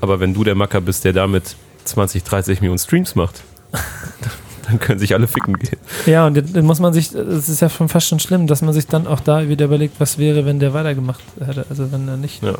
Aber 0.00 0.20
wenn 0.20 0.34
du 0.34 0.44
der 0.44 0.54
Macker 0.54 0.80
bist, 0.80 1.04
der 1.04 1.12
damit 1.12 1.56
20, 1.84 2.24
30 2.24 2.60
Millionen 2.60 2.78
Streams 2.78 3.14
macht, 3.14 3.42
dann 4.68 4.78
können 4.80 4.98
sich 4.98 5.14
alle 5.14 5.26
ficken 5.26 5.54
gehen. 5.58 5.78
Ja, 6.06 6.26
und 6.26 6.36
dann 6.36 6.52
dann 6.52 6.64
muss 6.66 6.80
man 6.80 6.92
sich, 6.92 7.12
es 7.14 7.48
ist 7.48 7.60
ja 7.60 7.70
schon 7.70 7.88
fast 7.88 8.08
schon 8.08 8.20
schlimm, 8.20 8.46
dass 8.46 8.60
man 8.62 8.74
sich 8.74 8.86
dann 8.86 9.06
auch 9.06 9.20
da 9.20 9.48
wieder 9.48 9.66
überlegt, 9.66 9.98
was 9.98 10.18
wäre, 10.18 10.44
wenn 10.44 10.58
der 10.58 10.74
weitergemacht 10.74 11.22
hätte. 11.38 11.66
Also 11.70 11.90
wenn 11.92 12.08
er 12.08 12.16
nicht 12.16 12.42
Ja. 12.42 12.54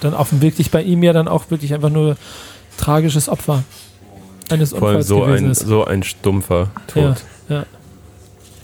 Dann 0.00 0.14
offensichtlich 0.14 0.70
bei 0.70 0.82
ihm 0.82 1.02
ja 1.02 1.12
dann 1.12 1.28
auch 1.28 1.50
wirklich 1.50 1.74
einfach 1.74 1.90
nur 1.90 2.16
tragisches 2.76 3.28
Opfer 3.28 3.64
eines 4.50 4.70
Vor 4.70 4.88
allem 4.88 5.02
so 5.02 5.20
gewesen 5.20 5.46
ein, 5.46 5.50
ist. 5.50 5.60
so 5.60 5.84
ein 5.84 6.02
stumpfer 6.02 6.70
Tod. 6.86 7.16
Ja, 7.48 7.56
ja. 7.56 7.66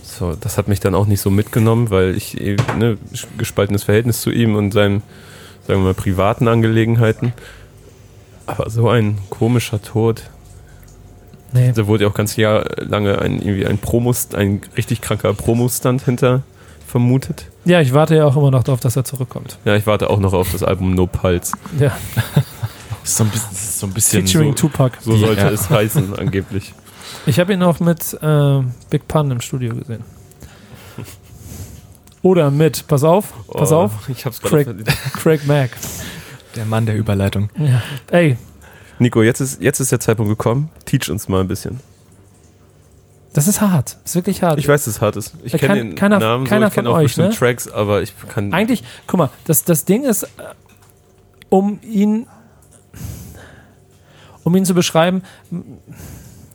So, 0.02 0.34
das 0.40 0.58
hat 0.58 0.68
mich 0.68 0.80
dann 0.80 0.94
auch 0.94 1.06
nicht 1.06 1.20
so 1.20 1.30
mitgenommen, 1.30 1.90
weil 1.90 2.16
ich 2.16 2.40
eh, 2.40 2.56
ne, 2.78 2.98
gespaltenes 3.36 3.82
Verhältnis 3.82 4.22
zu 4.22 4.30
ihm 4.30 4.54
und 4.54 4.72
seinen, 4.72 5.02
sagen 5.66 5.80
wir 5.80 5.86
mal, 5.86 5.94
privaten 5.94 6.46
Angelegenheiten. 6.46 7.32
Aber 8.46 8.70
so 8.70 8.88
ein 8.88 9.18
komischer 9.30 9.82
Tod. 9.82 10.22
Nee. 11.52 11.72
Da 11.74 11.86
wurde 11.86 12.04
ja 12.04 12.10
auch 12.10 12.14
ganz 12.14 12.36
Jahr 12.36 12.64
lange 12.76 13.18
ein, 13.20 13.40
irgendwie 13.40 13.66
ein 13.66 13.78
Promos, 13.78 14.28
ein 14.34 14.60
richtig 14.76 15.00
kranker 15.00 15.34
Promostand 15.34 16.04
hinter 16.04 16.42
vermutet. 16.94 17.46
ja, 17.64 17.80
ich 17.80 17.92
warte 17.92 18.14
ja 18.14 18.24
auch 18.24 18.36
immer 18.36 18.52
noch 18.52 18.62
darauf, 18.62 18.78
dass 18.78 18.94
er 18.94 19.02
zurückkommt. 19.02 19.58
Ja, 19.64 19.74
ich 19.74 19.84
warte 19.84 20.08
auch 20.10 20.20
noch 20.20 20.32
auf 20.32 20.52
das 20.52 20.62
Album 20.62 20.94
No 20.94 21.08
Pulse. 21.08 21.50
Ja, 21.80 21.96
ist 23.02 23.16
so 23.16 23.24
ein 23.24 23.30
bisschen, 23.30 23.50
ist 23.52 23.80
so 23.80 23.86
ein 23.88 23.92
bisschen 23.92 24.24
featuring 24.24 24.50
so- 24.50 24.68
Tupac. 24.68 24.96
So 25.00 25.16
sollte 25.16 25.40
ja. 25.40 25.50
es 25.50 25.68
heißen, 25.68 26.16
angeblich. 26.16 26.72
Ich 27.26 27.40
habe 27.40 27.52
ihn 27.52 27.64
auch 27.64 27.80
mit 27.80 28.14
äh, 28.22 28.60
Big 28.90 29.08
Pun 29.08 29.32
im 29.32 29.40
Studio 29.40 29.74
gesehen. 29.74 30.04
Oder 32.22 32.52
mit, 32.52 32.86
pass 32.86 33.02
auf, 33.02 33.34
pass 33.52 33.72
Oh, 33.72 33.76
auf, 33.82 34.08
Ich 34.08 34.24
hab's 34.24 34.40
Craig. 34.40 34.68
Craig 35.14 35.44
Mack. 35.48 35.70
Der 36.54 36.64
Mann 36.64 36.86
der 36.86 36.94
Überleitung. 36.96 37.50
Ja. 37.58 37.82
Ey, 38.12 38.38
Nico, 39.00 39.20
jetzt 39.22 39.40
ist, 39.40 39.60
jetzt 39.60 39.80
ist 39.80 39.90
der 39.90 39.98
Zeitpunkt 39.98 40.30
gekommen. 40.30 40.70
Teach 40.84 41.10
uns 41.10 41.26
mal 41.28 41.40
ein 41.40 41.48
bisschen. 41.48 41.80
Das 43.34 43.46
ist 43.48 43.60
hart. 43.60 43.98
Das 44.02 44.12
ist 44.12 44.14
wirklich 44.16 44.42
hart. 44.42 44.58
Ich 44.58 44.66
weiß, 44.66 44.84
dass 44.86 44.94
es 44.96 45.00
hart 45.02 45.16
ist. 45.16 45.34
Ich 45.44 45.52
Ja, 45.52 45.58
kenne 45.58 45.74
den 45.74 45.94
keiner- 45.94 46.18
Namen, 46.18 46.46
keiner 46.46 46.66
so, 46.66 46.68
ich 46.68 46.74
kenne 46.74 46.88
auch 46.90 46.94
euch, 46.94 47.02
bestimmt 47.04 47.28
ne? 47.28 47.34
Tracks, 47.36 47.68
aber 47.70 48.00
ich 48.00 48.14
kann. 48.28 48.52
Eigentlich, 48.54 48.82
guck 49.06 49.18
mal, 49.18 49.30
das, 49.44 49.64
das 49.64 49.84
Ding 49.84 50.04
ist, 50.04 50.22
äh, 50.22 50.28
um 51.50 51.78
ihn, 51.82 52.26
um 54.44 54.54
ihn 54.56 54.64
zu 54.64 54.74
beschreiben, 54.74 55.22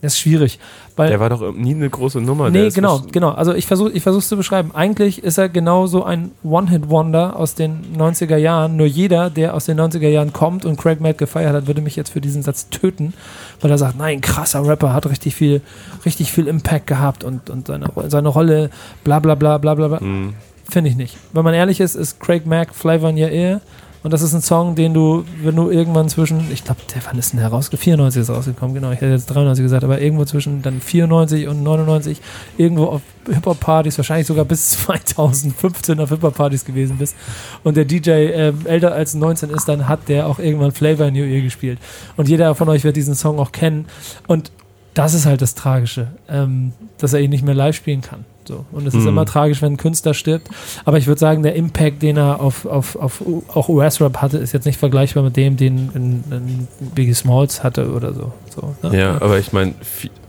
m- 0.02 0.06
ist 0.06 0.18
schwierig. 0.20 0.60
Weil 0.96 1.10
der 1.10 1.20
war 1.20 1.30
doch 1.30 1.54
nie 1.54 1.74
eine 1.74 1.90
große 1.90 2.20
Nummer. 2.22 2.50
der 2.52 2.64
Nee, 2.64 2.70
genau, 2.70 3.02
genau. 3.12 3.30
Also 3.32 3.54
ich 3.54 3.66
versuche 3.68 3.92
ich 3.92 4.04
versuch's 4.04 4.28
zu 4.28 4.36
beschreiben. 4.38 4.72
Eigentlich 4.74 5.24
ist 5.24 5.38
er 5.38 5.48
genauso 5.50 6.04
ein 6.04 6.32
One-Hit-Wonder 6.44 7.36
aus 7.38 7.56
den 7.56 7.96
90er 7.98 8.38
Jahren. 8.38 8.76
Nur 8.76 8.86
jeder, 8.88 9.30
der 9.30 9.54
aus 9.54 9.66
den 9.66 9.80
90er 9.80 10.08
Jahren 10.10 10.34
kommt 10.34 10.66
und 10.66 10.78
Craig 10.78 11.00
Mack 11.02 11.18
gefeiert 11.18 11.54
hat, 11.54 11.68
würde 11.68 11.82
mich 11.82 11.96
jetzt 11.96 12.10
für 12.12 12.22
diesen 12.22 12.44
Satz 12.44 12.70
töten, 12.70 13.14
weil 13.62 13.72
er 13.72 13.78
sagt, 13.78 13.98
nein, 13.98 14.22
krasser 14.22 14.66
Rapper, 14.68 14.94
hat 14.94 15.08
richtig 15.10 15.36
viel, 15.36 15.62
richtig 16.06 16.32
viel 16.32 16.48
Impact 16.48 16.88
gehabt 16.88 17.24
und, 17.24 17.50
und 17.50 17.68
seine, 17.68 17.90
seine 18.08 18.30
Rolle, 18.30 18.70
bla 19.04 19.20
bla 19.20 19.36
bla 19.36 19.58
bla 19.58 19.76
bla. 19.76 19.88
bla. 19.88 20.00
Mhm. 20.02 20.34
Finde 20.70 20.90
ich 20.92 20.96
nicht. 20.98 21.18
Wenn 21.34 21.44
man 21.44 21.54
ehrlich 21.56 21.80
ist, 21.80 21.96
ist 21.96 22.20
Craig 22.20 22.46
Mack 22.46 22.76
Flavor 22.76 23.10
in 23.10 23.18
Your 23.18 23.30
Ear. 23.30 23.62
Und 24.02 24.14
das 24.14 24.22
ist 24.22 24.34
ein 24.34 24.42
Song, 24.42 24.76
den 24.76 24.94
du, 24.94 25.26
wenn 25.44 25.56
du 25.56 25.70
irgendwann 25.70 26.08
zwischen, 26.08 26.50
ich 26.52 26.64
glaube, 26.64 26.80
der 26.94 27.02
wann 27.06 27.18
ist 27.20 27.34
denn 27.34 27.40
der 27.40 27.50
rausgekommen? 27.50 27.84
94 27.84 28.22
ist 28.22 28.30
rausgekommen, 28.30 28.74
genau. 28.74 28.92
Ich 28.92 29.02
hätte 29.02 29.12
jetzt 29.12 29.26
93 29.28 29.64
gesagt, 29.64 29.84
aber 29.84 30.00
irgendwo 30.00 30.24
zwischen 30.24 30.62
dann 30.62 30.80
94 30.80 31.48
und 31.48 31.64
99, 31.64 32.22
irgendwo 32.58 32.86
auf 32.86 33.02
Hip-Hop-Partys, 33.28 33.98
wahrscheinlich 33.98 34.28
sogar 34.28 34.46
bis 34.46 34.70
2015 34.86 36.00
auf 36.00 36.10
Hip-Hop-Partys 36.10 36.64
gewesen 36.64 36.98
bist. 36.98 37.16
Und 37.64 37.76
der 37.76 37.86
DJ 37.86 38.10
ähm, 38.12 38.60
älter 38.66 38.94
als 38.94 39.16
19 39.16 39.50
ist, 39.50 39.68
dann 39.68 39.88
hat 39.88 40.08
der 40.08 40.28
auch 40.28 40.40
irgendwann 40.40 40.72
Flavor 40.72 41.08
in 41.08 41.16
Your 41.16 41.26
Ear 41.26 41.42
gespielt. 41.42 41.80
Und 42.16 42.30
jeder 42.30 42.56
von 42.56 42.70
euch 42.70 42.86
wird 42.86 42.96
diesen 42.96 43.16
Song 43.16 43.38
auch 43.38 43.52
kennen. 43.52 43.86
Und 44.28 44.52
das 44.94 45.14
ist 45.14 45.26
halt 45.26 45.42
das 45.42 45.56
Tragische, 45.56 46.08
ähm, 46.30 46.74
dass 46.98 47.14
er 47.14 47.20
ihn 47.20 47.30
nicht 47.30 47.44
mehr 47.44 47.56
live 47.56 47.76
spielen 47.76 48.02
kann. 48.02 48.26
So. 48.50 48.66
Und 48.72 48.88
es 48.88 48.96
ist 48.96 49.04
Mhm. 49.04 49.10
immer 49.10 49.26
tragisch, 49.28 49.62
wenn 49.62 49.74
ein 49.74 49.78
Künstler 49.78 50.16
stirbt. 50.16 50.50
Aber 50.84 50.98
ich 50.98 51.06
würde 51.06 51.20
sagen, 51.20 51.44
der 51.44 51.54
Impact, 51.54 52.02
den 52.02 52.18
er 52.18 52.42
auf, 52.42 52.66
auf, 52.66 52.96
auf 52.96 53.24
auch 53.54 53.70
US-Rap 53.70 54.18
hatte, 54.24 54.40
ist 54.40 54.54
jetzt 54.54 54.66
nicht 54.66 54.80
vergleichbar 54.80 55.22
mit 55.22 55.38
dem, 55.38 55.56
den 55.56 55.92
ein, 55.94 56.24
ein 56.32 56.68
Biggie 56.96 57.14
Smalls 57.14 57.64
hatte 57.64 57.92
oder 57.92 58.12
so. 58.16 58.34
so 58.50 58.74
ne? 58.82 59.00
Ja, 59.00 59.22
aber 59.22 59.38
ich 59.38 59.54
meine, 59.54 59.76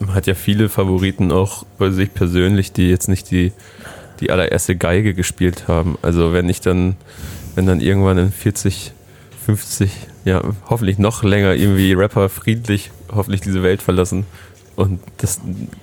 man 0.01 0.15
hat 0.15 0.27
ja 0.27 0.35
viele 0.35 0.69
Favoriten 0.69 1.33
auch 1.33 1.65
bei 1.79 1.89
sich 1.89 2.13
persönlich, 2.13 2.73
die 2.73 2.91
jetzt 2.91 3.09
nicht 3.09 3.31
die, 3.31 3.53
die 4.21 4.31
allererste 4.31 4.77
Geige 4.77 5.15
gespielt 5.15 5.67
haben. 5.67 5.97
Also 6.03 6.35
wenn 6.35 6.51
ich 6.51 6.61
dann, 6.61 6.97
wenn 7.55 7.65
dann 7.65 7.81
irgendwann 7.81 8.19
in 8.19 8.33
40, 8.33 8.93
50, 9.47 9.91
ja, 10.27 10.43
hoffentlich 10.69 10.99
noch 10.99 11.23
länger 11.23 11.55
irgendwie 11.55 11.95
Rapper 11.95 12.29
friedlich 12.29 12.91
hoffentlich 13.11 13.41
diese 13.41 13.63
Welt 13.63 13.81
verlassen 13.81 14.27
und 14.81 15.01
das 15.19 15.41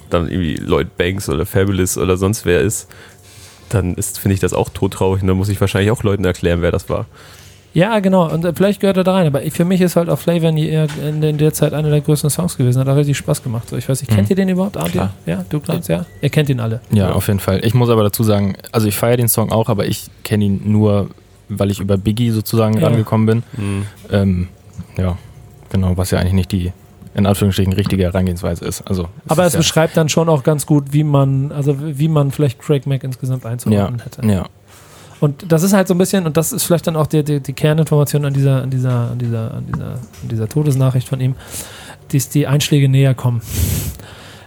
dann 0.09 0.27
irgendwie 0.29 0.55
Lloyd 0.55 0.97
Banks 0.97 1.29
oder 1.29 1.45
Fabulous 1.45 1.97
oder 1.97 2.17
sonst 2.17 2.45
wer 2.45 2.61
ist, 2.61 2.87
dann 3.69 3.95
ist, 3.95 4.19
finde 4.19 4.33
ich 4.35 4.39
das 4.39 4.53
auch 4.53 4.69
todtraurig 4.69 5.21
und 5.21 5.27
dann 5.27 5.37
muss 5.37 5.49
ich 5.49 5.59
wahrscheinlich 5.61 5.91
auch 5.91 6.03
Leuten 6.03 6.25
erklären, 6.25 6.61
wer 6.61 6.71
das 6.71 6.89
war. 6.89 7.05
Ja, 7.73 7.99
genau. 7.99 8.31
Und 8.31 8.43
äh, 8.43 8.53
vielleicht 8.55 8.79
gehört 8.79 8.97
er 8.97 9.03
da 9.03 9.13
rein. 9.13 9.27
Aber 9.27 9.43
ich- 9.43 9.53
für 9.53 9.65
mich 9.65 9.81
ist 9.81 9.95
halt 9.97 10.09
auch 10.09 10.17
Flavor 10.17 10.49
in, 10.49 10.55
die- 10.55 10.69
in, 10.69 11.21
in 11.21 11.37
der 11.37 11.53
Zeit 11.53 11.73
einer 11.73 11.89
der 11.91 12.01
größten 12.01 12.29
Songs 12.31 12.57
gewesen. 12.57 12.79
Hat 12.79 12.87
auch 12.87 12.95
richtig 12.95 13.17
Spaß 13.17 13.43
gemacht. 13.43 13.69
So, 13.69 13.75
ich 13.77 13.87
weiß 13.87 14.01
nicht, 14.01 14.09
kennt 14.09 14.23
Mhm. 14.23 14.31
ihr 14.31 14.35
den 14.37 14.49
überhaupt? 14.49 14.77
Arndt? 14.77 14.95
Ja, 15.27 15.45
du 15.47 15.59
glaubst, 15.59 15.87
ja? 15.89 16.05
Ihr 16.21 16.29
kennt 16.29 16.49
ihn 16.49 16.59
alle. 16.59 16.81
Ja, 16.91 17.11
auf 17.11 17.27
jeden 17.27 17.39
Fall. 17.39 17.63
Ich 17.63 17.75
muss 17.75 17.89
aber 17.89 18.03
dazu 18.03 18.23
sagen, 18.23 18.55
also 18.71 18.87
ich 18.87 18.97
feiere 18.97 19.17
den 19.17 19.27
Song 19.27 19.51
auch, 19.51 19.69
aber 19.69 19.85
ich 19.85 20.07
kenne 20.23 20.45
ihn 20.45 20.61
nur, 20.65 21.09
weil 21.49 21.69
ich 21.69 21.79
über 21.79 21.97
Biggie 21.97 22.31
sozusagen 22.31 22.79
Ja. 22.79 22.87
rangekommen 22.87 23.27
bin. 23.27 23.43
Mhm. 23.57 23.85
Ähm, 24.11 24.47
ja, 24.97 25.17
genau, 25.69 25.95
was 25.97 26.09
ja 26.09 26.17
eigentlich 26.19 26.33
nicht 26.33 26.51
die 26.53 26.71
in 27.17 27.25
Anführungsstrichen 27.25 27.73
richtige 27.73 28.03
Herangehensweise 28.03 28.63
ist. 28.63 28.81
Also, 28.87 29.09
Aber 29.27 29.41
ist 29.43 29.47
es 29.49 29.53
ja, 29.53 29.59
beschreibt 29.59 29.97
dann 29.97 30.07
schon 30.07 30.29
auch 30.29 30.43
ganz 30.43 30.65
gut, 30.65 30.93
wie 30.93 31.03
man, 31.03 31.51
also 31.51 31.75
wie 31.81 32.07
man 32.07 32.31
vielleicht 32.31 32.59
Craig 32.59 32.85
Mack 32.87 33.03
insgesamt 33.03 33.43
ja, 33.43 33.49
einzuordnen 33.49 34.01
hätte. 34.01 34.25
ja, 34.25 34.45
Und 35.19 35.51
das 35.51 35.63
ist 35.63 35.73
halt 35.73 35.87
so 35.87 35.95
ein 35.95 35.97
bisschen, 35.97 36.25
und 36.25 36.37
das 36.37 36.53
ist 36.53 36.63
vielleicht 36.63 36.87
dann 36.87 36.95
auch 36.95 37.07
die, 37.07 37.23
die, 37.23 37.39
die 37.41 37.53
Kerninformation 37.53 38.23
an 38.23 38.33
dieser, 38.33 38.61
an 38.61 38.69
dieser, 38.69 39.11
an 39.11 39.17
dieser, 39.17 39.53
an 39.55 39.65
dieser, 39.65 39.85
an 39.93 40.27
dieser 40.29 40.47
Todesnachricht 40.47 41.09
von 41.09 41.19
ihm, 41.19 41.35
dass 42.13 42.29
die 42.29 42.45
Einschläge 42.47 42.87
näher 42.87 43.15
kommen. 43.15 43.41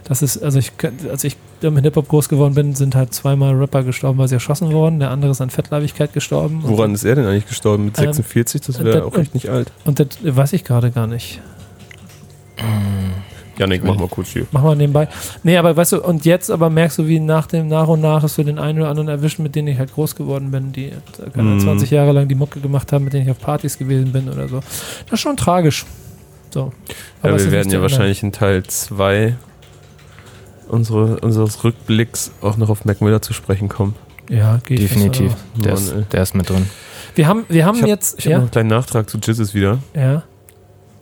Das 0.05 0.21
ist, 0.21 0.41
also 0.43 0.57
ich, 0.59 0.71
als 1.09 1.23
ich 1.23 1.37
mit 1.61 1.83
Hip-Hop 1.83 2.07
groß 2.07 2.27
geworden 2.27 2.55
bin, 2.55 2.73
sind 2.73 2.95
halt 2.95 3.13
zweimal 3.13 3.53
Rapper 3.53 3.83
gestorben, 3.83 4.17
weil 4.17 4.27
sie 4.27 4.33
erschossen 4.35 4.71
wurden. 4.71 4.99
Der 4.99 5.11
andere 5.11 5.31
ist 5.31 5.41
an 5.41 5.49
Fettleibigkeit 5.49 6.11
gestorben. 6.13 6.63
Und- 6.63 6.69
Woran 6.69 6.93
ist 6.93 7.03
er 7.03 7.15
denn 7.15 7.25
eigentlich 7.27 7.47
gestorben? 7.47 7.85
Mit 7.85 7.97
Ähm, 7.99 8.05
46? 8.05 8.61
Das 8.61 8.79
äh, 8.79 8.83
wäre 8.85 8.97
das- 8.97 9.05
auch 9.05 9.17
echt 9.17 9.33
nicht 9.35 9.49
alt. 9.49 9.71
Und 9.85 9.99
das 9.99 10.07
weiß 10.23 10.53
ich 10.53 10.63
gerade 10.63 10.89
gar 10.91 11.05
nicht. 11.07 11.39
Janik, 13.57 13.83
mach 13.83 13.97
mal 13.97 14.07
kurz 14.07 14.29
hier. 14.29 14.47
Mach 14.51 14.63
mal 14.63 14.75
nebenbei. 14.75 15.07
Nee, 15.43 15.57
aber 15.57 15.75
weißt 15.75 15.91
du, 15.91 16.01
und 16.01 16.25
jetzt 16.25 16.49
aber 16.49 16.69
merkst 16.69 16.97
du, 16.97 17.07
wie 17.07 17.19
nach 17.19 17.45
dem 17.47 17.67
nach 17.67 17.87
und 17.87 18.01
nach 18.01 18.23
es 18.23 18.35
so 18.35 18.43
den 18.43 18.57
einen 18.57 18.79
oder 18.79 18.89
anderen 18.89 19.09
erwischt, 19.09 19.39
mit 19.39 19.55
denen 19.55 19.67
ich 19.67 19.77
halt 19.77 19.93
groß 19.93 20.15
geworden 20.15 20.49
bin, 20.51 20.71
die 20.71 20.85
äh, 20.87 20.93
Mhm. 21.41 21.59
20 21.59 21.91
Jahre 21.91 22.11
lang 22.13 22.27
die 22.27 22.35
Mucke 22.35 22.59
gemacht 22.59 22.91
haben, 22.91 23.03
mit 23.03 23.13
denen 23.13 23.25
ich 23.25 23.31
auf 23.31 23.39
Partys 23.39 23.77
gewesen 23.77 24.11
bin 24.11 24.29
oder 24.29 24.47
so. 24.47 24.61
Das 25.05 25.13
ist 25.13 25.19
schon 25.19 25.37
tragisch. 25.37 25.85
So. 26.51 26.71
Ja, 27.23 27.29
es 27.29 27.41
wir 27.41 27.45
ist 27.47 27.51
werden 27.51 27.71
ja 27.71 27.81
wahrscheinlich 27.81 28.23
in 28.23 28.31
Teil 28.31 28.63
2 28.63 29.35
unsere, 30.67 31.19
unseres 31.19 31.63
Rückblicks 31.63 32.31
auch 32.41 32.57
noch 32.57 32.69
auf 32.69 32.85
Mac 32.85 33.01
Miller 33.01 33.21
zu 33.21 33.33
sprechen 33.33 33.69
kommen. 33.69 33.95
Ja, 34.29 34.59
geht 34.65 34.79
definitiv. 34.79 35.33
Mann, 35.53 35.63
Der 35.63 35.73
ist, 35.73 35.91
ey. 35.91 36.03
der 36.11 36.23
ist 36.23 36.35
mit 36.35 36.49
drin. 36.49 36.67
Wir 37.15 37.27
haben, 37.27 37.43
wir 37.49 37.65
haben 37.65 37.75
Ich 37.75 37.81
hab- 37.83 37.89
jetzt. 37.89 38.17
Ich 38.19 38.25
habe 38.25 38.33
noch 38.35 38.39
ja, 38.39 38.41
einen 38.43 38.51
kleinen 38.51 38.69
Nachtrag 38.69 39.09
zu 39.09 39.17
Jizzes 39.17 39.53
wieder. 39.53 39.79
ja. 39.93 40.23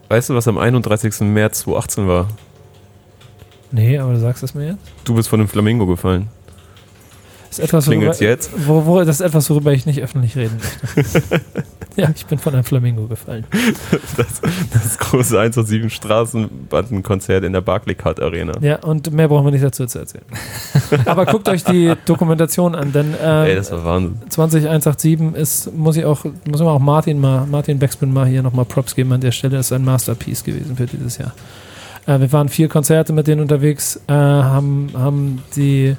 Weißt 0.10 0.30
du, 0.30 0.36
was 0.36 0.48
am 0.48 0.58
31. 0.58 1.22
März 1.22 1.60
2018 1.62 2.08
war? 2.08 2.28
Nee, 3.72 4.00
aber 4.00 4.14
du 4.14 4.20
sagst 4.20 4.42
es 4.42 4.56
mir 4.56 4.70
jetzt. 4.72 4.80
Du 5.06 5.14
bist 5.14 5.30
von 5.30 5.40
einem 5.40 5.48
Flamingo 5.48 5.86
gefallen. 5.86 6.30
Das 7.50 7.58
ist 7.58 7.66
etwas, 7.66 7.88
worüber, 7.88 8.12
Klingelt's 8.14 8.20
jetzt? 8.20 8.52
wo, 8.68 8.86
wo, 8.86 9.00
das 9.00 9.20
ist 9.20 9.22
etwas, 9.22 9.50
worüber 9.50 9.74
ich 9.74 9.88
nicht 9.88 10.02
öffentlich 10.04 10.38
reden 10.38 10.60
möchte. 10.60 11.42
ja, 11.96 12.12
ich 12.16 12.26
bin 12.28 12.38
von 12.38 12.54
einem 12.54 12.64
Flamingo 12.64 13.08
gefallen. 13.08 13.44
Das 14.72 14.98
große 15.00 15.40
1 15.40 15.58
und 15.58 15.66
7 15.66 15.90
Straßenbandenkonzert 15.90 17.44
in 17.44 17.54
der 17.54 17.62
Barclaycard 17.62 18.22
Arena. 18.22 18.54
Ja, 18.62 18.78
und 18.84 19.12
mehr 19.12 19.28
brauchen 19.28 19.46
wir 19.46 19.52
nicht 19.52 19.64
dazu 19.64 19.88
zu 19.88 19.98
erzählen. 19.98 20.26
aber 21.06 21.26
guckt 21.26 21.50
euch 21.50 21.64
die 21.64 21.94
Dokumentation 22.06 22.76
an, 22.76 22.92
denn 22.92 23.16
ähm, 23.20 23.46
Ey, 23.46 23.56
das 23.56 23.72
war 23.72 23.84
Wahnsinn. 23.84 24.20
20187 24.30 25.36
ist, 25.36 25.76
muss 25.76 25.98
ich 25.98 26.06
auch, 26.06 26.26
muss 26.48 26.60
man 26.60 26.70
auch 26.70 26.80
Martin 26.80 27.20
mal, 27.20 27.48
Martin 27.48 27.80
Backspin 27.80 28.14
mal 28.14 28.28
hier 28.28 28.44
nochmal 28.44 28.66
Props 28.66 28.94
geben 28.94 29.12
an 29.12 29.22
der 29.22 29.32
Stelle, 29.32 29.58
ist 29.58 29.74
ein 29.74 29.84
Masterpiece 29.84 30.44
gewesen 30.44 30.76
für 30.76 30.86
dieses 30.86 31.18
Jahr. 31.18 31.34
Äh, 32.06 32.20
wir 32.20 32.32
waren 32.32 32.50
vier 32.50 32.68
Konzerte 32.68 33.12
mit 33.12 33.26
denen 33.26 33.42
unterwegs, 33.42 34.00
äh, 34.08 34.14
haben, 34.14 34.92
haben 34.94 35.42
die 35.56 35.96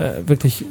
äh, 0.00 0.26
wirklich 0.26 0.64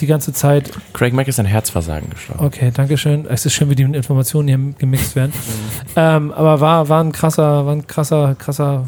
die 0.00 0.06
ganze 0.06 0.32
Zeit, 0.32 0.70
Craig 0.92 1.12
Mack 1.12 1.28
ist 1.28 1.40
an 1.40 1.46
Herzversagen 1.46 2.10
gestorben. 2.10 2.44
okay, 2.44 2.70
Dankeschön, 2.72 3.26
es 3.28 3.44
ist 3.46 3.54
schön, 3.54 3.68
wie 3.70 3.74
die 3.74 3.82
Informationen 3.82 4.48
hier 4.48 4.74
gemixt 4.78 5.16
werden. 5.16 5.32
ähm, 5.96 6.30
aber 6.32 6.60
war, 6.60 6.88
war 6.88 7.02
ein 7.02 7.12
krasser, 7.12 7.66
war 7.66 7.74
ein 7.74 7.86
krasser, 7.86 8.36
krasser, 8.38 8.86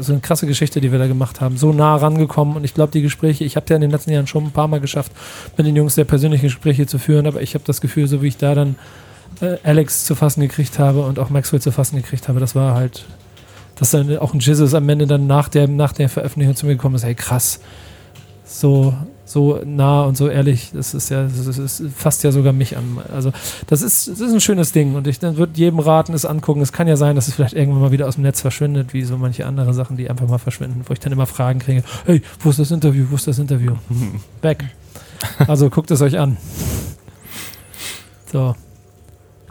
so 0.00 0.12
eine 0.12 0.20
krasse 0.20 0.46
Geschichte, 0.46 0.80
die 0.80 0.90
wir 0.92 0.98
da 0.98 1.06
gemacht 1.06 1.40
haben. 1.40 1.56
So 1.56 1.72
nah 1.72 1.96
rangekommen 1.96 2.56
und 2.56 2.64
ich 2.64 2.74
glaube, 2.74 2.92
die 2.92 3.02
Gespräche, 3.02 3.44
ich 3.44 3.56
habe 3.56 3.66
ja 3.70 3.76
in 3.76 3.82
den 3.82 3.90
letzten 3.90 4.10
Jahren 4.10 4.26
schon 4.26 4.44
ein 4.44 4.50
paar 4.50 4.68
Mal 4.68 4.80
geschafft, 4.80 5.12
mit 5.56 5.66
den 5.66 5.76
Jungs 5.76 5.94
sehr 5.94 6.04
persönliche 6.04 6.46
Gespräche 6.46 6.86
zu 6.86 6.98
führen, 6.98 7.26
aber 7.26 7.40
ich 7.40 7.54
habe 7.54 7.64
das 7.64 7.80
Gefühl, 7.80 8.06
so 8.06 8.22
wie 8.22 8.28
ich 8.28 8.36
da 8.36 8.54
dann 8.54 8.76
äh, 9.40 9.56
Alex 9.62 10.04
zu 10.04 10.14
fassen 10.14 10.40
gekriegt 10.40 10.78
habe 10.78 11.02
und 11.02 11.18
auch 11.18 11.30
Maxwell 11.30 11.60
zu 11.60 11.70
fassen 11.70 11.96
gekriegt 11.96 12.28
habe, 12.28 12.40
das 12.40 12.54
war 12.54 12.74
halt, 12.74 13.06
dass 13.76 13.92
dann 13.92 14.18
auch 14.18 14.34
ein 14.34 14.40
Jesus 14.40 14.74
am 14.74 14.88
Ende 14.88 15.06
dann 15.06 15.26
nach 15.26 15.48
der, 15.48 15.68
nach 15.68 15.92
der 15.92 16.08
Veröffentlichung 16.08 16.56
zu 16.56 16.66
mir 16.66 16.72
gekommen 16.72 16.96
ist, 16.96 17.04
hey 17.04 17.14
krass, 17.14 17.60
so, 18.48 18.94
so 19.24 19.60
nah 19.64 20.04
und 20.04 20.16
so 20.16 20.28
ehrlich, 20.28 20.70
das 20.72 20.94
ist 20.94 21.08
ja, 21.10 21.24
das, 21.24 21.58
ist, 21.58 21.82
fasst 21.96 22.22
ja 22.22 22.30
sogar 22.30 22.52
mich 22.52 22.76
an. 22.76 22.98
Also 23.12 23.32
das 23.66 23.82
ist, 23.82 24.08
das 24.08 24.20
ist 24.20 24.32
ein 24.32 24.40
schönes 24.40 24.70
Ding 24.72 24.94
und 24.94 25.06
ich 25.08 25.20
würde 25.20 25.52
jedem 25.56 25.80
raten, 25.80 26.14
es 26.14 26.24
angucken. 26.24 26.60
Es 26.62 26.72
kann 26.72 26.86
ja 26.86 26.96
sein, 26.96 27.16
dass 27.16 27.26
es 27.26 27.34
vielleicht 27.34 27.54
irgendwann 27.54 27.82
mal 27.82 27.90
wieder 27.90 28.06
aus 28.06 28.14
dem 28.14 28.22
Netz 28.22 28.40
verschwindet, 28.40 28.94
wie 28.94 29.02
so 29.02 29.16
manche 29.18 29.44
andere 29.46 29.74
Sachen, 29.74 29.96
die 29.96 30.08
einfach 30.08 30.28
mal 30.28 30.38
verschwinden, 30.38 30.82
wo 30.86 30.92
ich 30.92 31.00
dann 31.00 31.12
immer 31.12 31.26
Fragen 31.26 31.58
kriege, 31.58 31.82
hey, 32.04 32.22
wo 32.40 32.50
ist 32.50 32.58
das 32.60 32.70
Interview, 32.70 33.06
wo 33.10 33.16
ist 33.16 33.26
das 33.26 33.38
Interview? 33.40 33.72
Weg. 34.42 34.64
Also 35.48 35.70
guckt 35.70 35.90
es 35.90 36.00
euch 36.02 36.18
an. 36.18 36.36
So. 38.30 38.54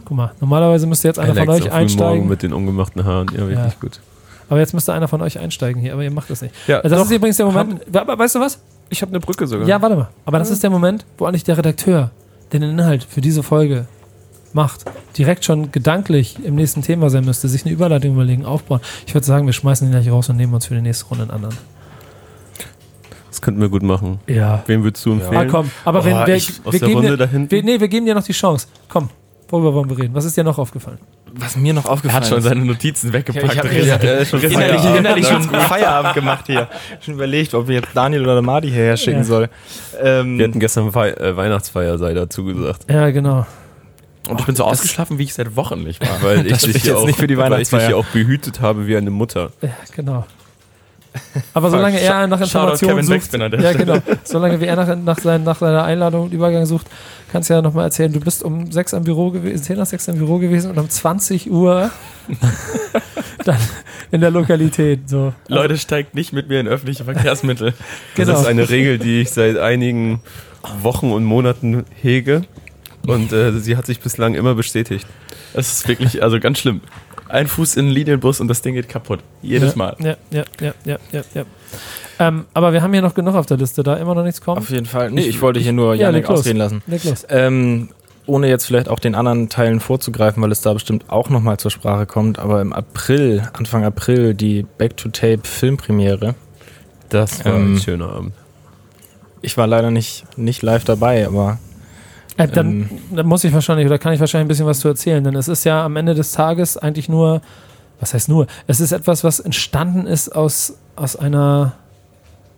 Guck 0.04 0.16
mal, 0.16 0.32
normalerweise 0.40 0.86
müsste 0.86 1.08
jetzt 1.08 1.18
einer 1.18 1.34
von 1.34 1.48
Alex 1.48 1.50
euch 1.66 1.70
auf 1.72 1.76
Frühmorgen 1.76 1.82
einsteigen. 1.82 2.28
mit 2.28 2.42
den 2.42 2.52
ungemachten 2.52 3.04
Haaren. 3.04 3.26
Ja, 3.32 3.40
wirklich 3.40 3.58
Ja. 3.58 3.72
gut. 3.80 4.00
Aber 4.48 4.60
jetzt 4.60 4.72
müsste 4.72 4.94
einer 4.94 5.08
von 5.08 5.20
euch 5.22 5.38
einsteigen 5.40 5.82
hier, 5.82 5.92
aber 5.92 6.04
ihr 6.04 6.12
macht 6.12 6.30
das 6.30 6.40
nicht. 6.42 6.54
Ja, 6.68 6.80
Das 6.80 6.92
ist 7.02 7.10
übrigens 7.10 7.36
der 7.36 7.46
Moment. 7.46 7.80
Weißt 7.92 8.36
du 8.36 8.40
was? 8.40 8.60
Ich 8.90 9.02
habe 9.02 9.10
eine 9.10 9.20
Brücke 9.20 9.46
sogar. 9.46 9.66
Ja, 9.68 9.80
warte 9.82 9.96
mal. 9.96 10.08
Aber 10.24 10.38
das 10.38 10.50
ist 10.50 10.62
der 10.62 10.70
Moment, 10.70 11.04
wo 11.18 11.24
eigentlich 11.26 11.44
der 11.44 11.58
Redakteur 11.58 12.10
den 12.52 12.62
Inhalt 12.62 13.04
für 13.04 13.20
diese 13.20 13.42
Folge 13.42 13.86
macht, 14.52 14.84
direkt 15.18 15.44
schon 15.44 15.70
gedanklich 15.72 16.38
im 16.44 16.54
nächsten 16.54 16.80
Thema 16.82 17.10
sein 17.10 17.24
müsste, 17.24 17.48
sich 17.48 17.64
eine 17.64 17.74
Überleitung 17.74 18.12
überlegen, 18.14 18.44
aufbauen. 18.46 18.80
Ich 19.06 19.14
würde 19.14 19.26
sagen, 19.26 19.46
wir 19.46 19.52
schmeißen 19.52 19.86
den 19.90 19.92
gleich 20.00 20.10
raus 20.12 20.28
und 20.30 20.36
nehmen 20.36 20.54
uns 20.54 20.66
für 20.66 20.74
die 20.74 20.80
nächste 20.82 21.06
Runde 21.06 21.24
einen 21.24 21.32
anderen. 21.32 21.56
Das 23.28 23.42
könnten 23.42 23.60
wir 23.60 23.68
gut 23.68 23.82
machen. 23.82 24.18
Ja. 24.26 24.62
Wem 24.66 24.82
würdest 24.82 25.04
du 25.04 25.10
Ah, 25.10 25.14
empfehlen? 25.14 25.48
komm. 25.50 25.70
Aber 25.84 26.00
Oh, 26.00 26.04
wenn 26.04 26.26
wir, 26.26 26.34
ich- 26.36 26.60
aus 26.64 26.72
wir 26.72 26.80
der 26.80 26.88
geben 26.88 26.92
Runde 27.00 27.10
dir, 27.12 27.16
da 27.18 27.26
hinten? 27.26 27.50
wir, 27.50 27.62
nee, 27.62 27.78
wir 27.80 27.88
geben 27.88 28.06
dir 28.06 28.14
noch 28.14 28.22
die 28.24 28.32
Chance. 28.32 28.68
Komm. 28.88 29.10
Worüber 29.48 29.74
wollen 29.74 29.90
wir 29.90 29.98
reden? 29.98 30.14
Was 30.14 30.24
ist 30.24 30.36
dir 30.36 30.44
noch 30.44 30.58
aufgefallen? 30.58 30.98
Was 31.38 31.56
mir 31.56 31.74
noch 31.74 31.84
Er 31.84 31.90
aufgefallen 31.92 32.22
hat 32.22 32.28
schon 32.28 32.38
ist. 32.38 32.44
seine 32.44 32.64
Notizen 32.64 33.08
Ja, 33.08 33.12
weggepackt. 33.12 33.52
ich 33.52 33.58
habe 33.58 33.70
Richtig. 33.70 33.86
ja, 33.86 33.96
Ja, 34.02 34.24
schon 34.24 34.40
innerlich, 34.40 34.80
Feierabend. 34.80 34.98
innerlich 34.98 35.26
schon 35.28 35.42
Feierabend 35.42 36.14
gemacht 36.14 36.44
hier. 36.46 36.68
Schon 37.00 37.14
überlegt, 37.14 37.52
ob 37.54 37.68
wir 37.68 37.74
jetzt 37.76 37.88
Daniel 37.94 38.22
oder 38.22 38.40
Marty 38.42 38.68
hierher 38.68 38.96
schicken 38.96 39.18
Ja. 39.18 39.24
soll. 39.24 39.48
Ähm, 40.02 40.38
Wir 40.38 40.48
hatten 40.48 40.60
gestern 40.60 40.94
Wei 40.94 41.10
äh, 41.10 41.36
Weihnachtsfeier 41.36 41.98
sei 41.98 42.14
dazu 42.14 42.44
gesagt. 42.44 42.86
Ja, 42.90 43.10
genau. 43.10 43.46
Und 44.28 44.40
ich 44.40 44.46
bin 44.46 44.56
so 44.56 44.64
ausgeschlafen, 44.64 45.18
wie 45.18 45.24
ich 45.24 45.34
seit 45.34 45.54
Wochen 45.56 45.82
nicht 45.84 46.00
war. 46.00 46.16
Weil 46.22 46.46
ich 46.46 46.58
hier 46.60 46.70
jetzt 46.72 46.90
auch, 46.92 47.06
nicht 47.06 47.18
für 47.18 47.26
die 47.26 47.36
weil 47.36 47.44
ich 47.46 47.50
Weihnachtsfeier. 47.52 47.86
hier 47.88 47.96
auch 47.98 48.06
behütet 48.06 48.60
habe 48.60 48.86
wie 48.86 48.96
eine 48.96 49.10
Mutter. 49.10 49.50
Ja, 49.62 49.70
genau. 49.94 50.24
Aber 51.54 51.70
solange 51.70 52.00
er 52.00 52.26
nach 52.26 52.40
Informationen 52.40 53.02
sucht, 53.02 53.32
ja 53.34 53.72
genau, 53.72 53.98
solange 54.24 54.60
wie 54.60 54.66
er 54.66 54.76
nach, 54.76 54.96
nach, 54.96 55.18
sein, 55.18 55.44
nach 55.44 55.58
seiner 55.58 55.84
Einladung 55.84 56.24
und 56.24 56.32
Übergang 56.32 56.66
sucht, 56.66 56.86
kannst 57.30 57.50
du 57.50 57.54
ja 57.54 57.62
nochmal 57.62 57.84
erzählen, 57.84 58.12
du 58.12 58.20
bist 58.20 58.42
um 58.42 58.70
6 58.70 58.94
am 58.94 59.04
Büro 59.04 59.30
gewesen, 59.30 59.62
10 59.62 59.76
nach 59.76 59.86
6 59.86 60.08
am 60.10 60.18
Büro 60.18 60.38
gewesen 60.38 60.70
und 60.70 60.78
um 60.78 60.88
20 60.88 61.50
Uhr 61.50 61.90
dann 63.44 63.58
in 64.10 64.20
der 64.20 64.30
Lokalität. 64.30 65.08
So. 65.08 65.32
Leute, 65.48 65.76
steigt 65.78 66.14
nicht 66.14 66.32
mit 66.32 66.48
mir 66.48 66.60
in 66.60 66.68
öffentliche 66.68 67.04
Verkehrsmittel. 67.04 67.74
Genau. 68.14 68.32
Das 68.32 68.40
ist 68.40 68.46
eine 68.46 68.70
Regel, 68.70 68.98
die 68.98 69.20
ich 69.20 69.30
seit 69.30 69.58
einigen 69.58 70.20
Wochen 70.80 71.12
und 71.12 71.24
Monaten 71.24 71.84
hege. 72.00 72.42
Und 73.06 73.32
äh, 73.32 73.52
sie 73.52 73.76
hat 73.76 73.86
sich 73.86 74.00
bislang 74.00 74.34
immer 74.34 74.54
bestätigt. 74.54 75.06
Das 75.52 75.70
ist 75.70 75.88
wirklich, 75.88 76.22
also 76.22 76.40
ganz 76.40 76.58
schlimm. 76.58 76.80
Ein 77.28 77.46
Fuß 77.48 77.76
in 77.76 77.86
den 77.86 77.94
Linienbus 77.94 78.40
und 78.40 78.48
das 78.48 78.62
Ding 78.62 78.74
geht 78.74 78.88
kaputt. 78.88 79.20
Jedes 79.42 79.72
ja, 79.72 79.76
Mal. 79.78 79.96
Ja, 79.98 80.16
ja, 80.30 80.44
ja, 80.60 80.74
ja, 80.84 80.98
ja. 81.12 81.22
ja. 81.34 81.44
Ähm, 82.18 82.46
aber 82.54 82.72
wir 82.72 82.82
haben 82.82 82.92
hier 82.92 83.02
noch 83.02 83.14
genug 83.14 83.34
auf 83.34 83.46
der 83.46 83.56
Liste, 83.56 83.82
da 83.82 83.94
immer 83.96 84.14
noch 84.14 84.22
nichts 84.24 84.40
kommt. 84.40 84.58
auf 84.58 84.70
jeden 84.70 84.86
Fall. 84.86 85.10
Nee, 85.10 85.22
ich 85.22 85.40
wollte 85.42 85.60
hier 85.60 85.72
nur 85.72 85.94
Ja, 85.94 86.02
Janik 86.10 86.28
los. 86.28 86.40
ausreden 86.40 86.58
lassen. 86.58 86.82
Leg 86.86 87.04
los. 87.04 87.26
Ähm, 87.28 87.90
ohne 88.26 88.48
jetzt 88.48 88.64
vielleicht 88.66 88.88
auch 88.88 88.98
den 88.98 89.14
anderen 89.14 89.48
Teilen 89.48 89.80
vorzugreifen, 89.80 90.42
weil 90.42 90.50
es 90.50 90.60
da 90.60 90.72
bestimmt 90.72 91.04
auch 91.08 91.28
nochmal 91.30 91.58
zur 91.58 91.70
Sprache 91.70 92.06
kommt, 92.06 92.38
aber 92.38 92.60
im 92.60 92.72
April, 92.72 93.42
Anfang 93.52 93.84
April, 93.84 94.34
die 94.34 94.64
Back-to-Tape 94.78 95.40
Filmpremiere. 95.44 96.34
Das 97.08 97.44
war 97.44 97.54
Ähm, 97.54 97.74
ein 97.74 97.78
schöner 97.80 98.08
Abend. 98.10 98.32
ich 99.42 99.56
war 99.56 99.66
leider 99.66 99.90
nicht, 99.90 100.24
nicht 100.38 100.62
live 100.62 100.84
dabei, 100.84 101.26
aber 101.26 101.58
dann, 102.36 102.66
Ähm. 102.66 102.88
dann 103.12 103.26
muss 103.26 103.44
ich 103.44 103.52
wahrscheinlich, 103.52 103.86
oder 103.86 103.98
kann 103.98 104.12
ich 104.12 104.20
wahrscheinlich 104.20 104.46
ein 104.46 104.48
bisschen 104.48 104.66
was 104.66 104.80
zu 104.80 104.88
erzählen, 104.88 105.24
denn 105.24 105.34
es 105.34 105.48
ist 105.48 105.64
ja 105.64 105.84
am 105.84 105.96
Ende 105.96 106.14
des 106.14 106.32
Tages 106.32 106.76
eigentlich 106.76 107.08
nur, 107.08 107.40
was 108.00 108.14
heißt 108.14 108.28
nur, 108.28 108.46
es 108.66 108.80
ist 108.80 108.92
etwas, 108.92 109.24
was 109.24 109.40
entstanden 109.40 110.06
ist 110.06 110.34
aus, 110.34 110.74
aus 110.96 111.16
einer, 111.16 111.72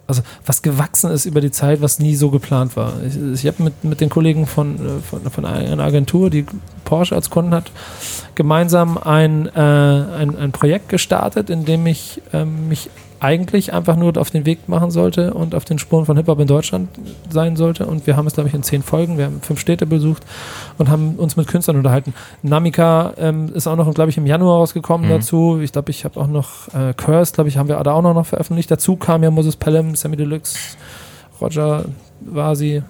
also 0.06 0.22
was 0.44 0.62
gewachsen 0.62 1.10
ist 1.10 1.26
über 1.26 1.40
die 1.40 1.50
Zeit, 1.50 1.80
was 1.80 1.98
nie 1.98 2.16
so 2.16 2.30
geplant 2.30 2.76
war. 2.76 2.94
Ich, 3.06 3.16
ich 3.16 3.46
habe 3.46 3.62
mit, 3.62 3.84
mit 3.84 4.00
den 4.00 4.08
Kollegen 4.08 4.46
von, 4.46 4.74
äh, 4.74 5.00
von, 5.00 5.30
von 5.30 5.44
einer 5.44 5.84
Agentur, 5.84 6.30
die 6.30 6.44
Porsche 6.84 7.14
als 7.14 7.30
Kunden 7.30 7.54
hat, 7.54 7.70
gemeinsam 8.34 8.98
ein, 8.98 9.46
äh, 9.46 9.60
ein, 9.60 10.36
ein 10.36 10.52
Projekt 10.52 10.88
gestartet, 10.88 11.50
in 11.50 11.64
dem 11.64 11.86
ich 11.86 12.20
ähm, 12.32 12.68
mich 12.68 12.90
eigentlich 13.20 13.72
einfach 13.72 13.96
nur 13.96 14.16
auf 14.16 14.30
den 14.30 14.46
Weg 14.46 14.68
machen 14.68 14.90
sollte 14.90 15.34
und 15.34 15.54
auf 15.54 15.64
den 15.64 15.78
Spuren 15.78 16.06
von 16.06 16.16
Hip-Hop 16.16 16.38
in 16.40 16.46
Deutschland 16.46 16.88
sein 17.30 17.56
sollte. 17.56 17.86
Und 17.86 18.06
wir 18.06 18.16
haben 18.16 18.26
es, 18.26 18.34
glaube 18.34 18.48
ich, 18.48 18.54
in 18.54 18.62
zehn 18.62 18.82
Folgen. 18.82 19.18
Wir 19.18 19.26
haben 19.26 19.40
fünf 19.42 19.58
Städte 19.60 19.86
besucht 19.86 20.22
und 20.78 20.88
haben 20.88 21.16
uns 21.16 21.36
mit 21.36 21.48
Künstlern 21.48 21.76
unterhalten. 21.76 22.14
Namika 22.42 23.12
ähm, 23.18 23.52
ist 23.54 23.66
auch 23.66 23.76
noch, 23.76 23.92
glaube 23.94 24.10
ich, 24.10 24.16
im 24.18 24.26
Januar 24.26 24.56
rausgekommen 24.58 25.08
Mhm. 25.08 25.12
dazu. 25.14 25.58
Ich 25.62 25.72
glaube, 25.72 25.90
ich 25.90 26.04
habe 26.04 26.18
auch 26.20 26.26
noch 26.28 26.68
äh, 26.74 26.94
Curse, 26.94 27.32
glaube 27.32 27.48
ich, 27.48 27.56
haben 27.58 27.68
wir 27.68 27.76
da 27.82 27.92
auch 27.92 28.02
noch, 28.02 28.14
noch 28.14 28.26
veröffentlicht. 28.26 28.70
Dazu 28.70 28.96
kam 28.96 29.22
ja 29.22 29.30
Moses 29.30 29.56
Pelham, 29.56 29.94
Sammy 29.96 30.16
Deluxe, 30.16 30.56
Roger 31.40 31.84
Vasi, 32.20 32.82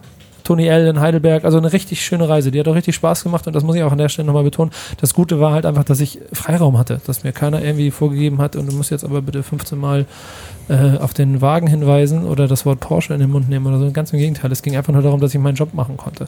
Tony 0.44 0.66
L. 0.66 0.86
in 0.86 1.00
Heidelberg. 1.00 1.44
Also 1.44 1.58
eine 1.58 1.72
richtig 1.72 2.04
schöne 2.04 2.28
Reise. 2.28 2.50
Die 2.50 2.60
hat 2.60 2.68
auch 2.68 2.74
richtig 2.74 2.94
Spaß 2.94 3.22
gemacht 3.22 3.46
und 3.46 3.54
das 3.54 3.64
muss 3.64 3.76
ich 3.76 3.82
auch 3.82 3.92
an 3.92 3.98
der 3.98 4.08
Stelle 4.08 4.26
nochmal 4.26 4.44
betonen. 4.44 4.70
Das 5.00 5.14
Gute 5.14 5.40
war 5.40 5.52
halt 5.52 5.66
einfach, 5.66 5.84
dass 5.84 6.00
ich 6.00 6.18
Freiraum 6.32 6.78
hatte, 6.78 7.00
dass 7.06 7.24
mir 7.24 7.32
keiner 7.32 7.62
irgendwie 7.62 7.90
vorgegeben 7.90 8.38
hat 8.38 8.56
und 8.56 8.70
du 8.70 8.76
musst 8.76 8.90
jetzt 8.90 9.04
aber 9.04 9.22
bitte 9.22 9.42
15 9.42 9.78
Mal 9.78 10.06
äh, 10.68 10.98
auf 10.98 11.14
den 11.14 11.40
Wagen 11.40 11.66
hinweisen 11.66 12.24
oder 12.24 12.46
das 12.46 12.66
Wort 12.66 12.80
Porsche 12.80 13.14
in 13.14 13.20
den 13.20 13.30
Mund 13.30 13.48
nehmen 13.48 13.66
oder 13.66 13.78
so. 13.78 13.90
Ganz 13.90 14.12
im 14.12 14.18
Gegenteil. 14.18 14.52
Es 14.52 14.62
ging 14.62 14.76
einfach 14.76 14.92
nur 14.92 15.02
darum, 15.02 15.20
dass 15.20 15.34
ich 15.34 15.40
meinen 15.40 15.54
Job 15.54 15.74
machen 15.74 15.96
konnte. 15.96 16.26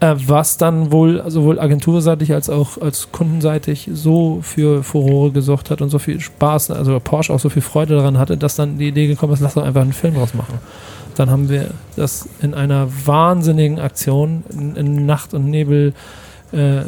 Äh, 0.00 0.14
was 0.26 0.56
dann 0.56 0.92
wohl 0.92 1.22
sowohl 1.28 1.58
agenturseitig 1.58 2.32
als 2.32 2.50
auch 2.50 2.80
als 2.80 3.10
kundenseitig 3.12 3.90
so 3.92 4.40
für 4.42 4.82
Furore 4.82 5.32
gesorgt 5.32 5.70
hat 5.70 5.80
und 5.80 5.90
so 5.90 5.98
viel 5.98 6.20
Spaß, 6.20 6.70
also 6.70 7.00
Porsche 7.00 7.32
auch 7.32 7.40
so 7.40 7.48
viel 7.48 7.62
Freude 7.62 7.96
daran 7.96 8.18
hatte, 8.18 8.36
dass 8.36 8.56
dann 8.56 8.78
die 8.78 8.88
Idee 8.88 9.06
gekommen 9.06 9.32
ist, 9.32 9.40
lass 9.40 9.54
doch 9.54 9.64
einfach 9.64 9.82
einen 9.82 9.92
Film 9.92 10.14
draus 10.14 10.34
machen. 10.34 10.58
Dann 11.16 11.30
haben 11.30 11.48
wir 11.48 11.70
das 11.96 12.28
in 12.40 12.54
einer 12.54 12.88
wahnsinnigen 13.06 13.78
Aktion 13.78 14.44
in, 14.50 14.76
in 14.76 15.06
Nacht 15.06 15.34
und 15.34 15.46
Nebel. 15.50 15.92
Äh, 16.52 16.78
äh, 16.80 16.86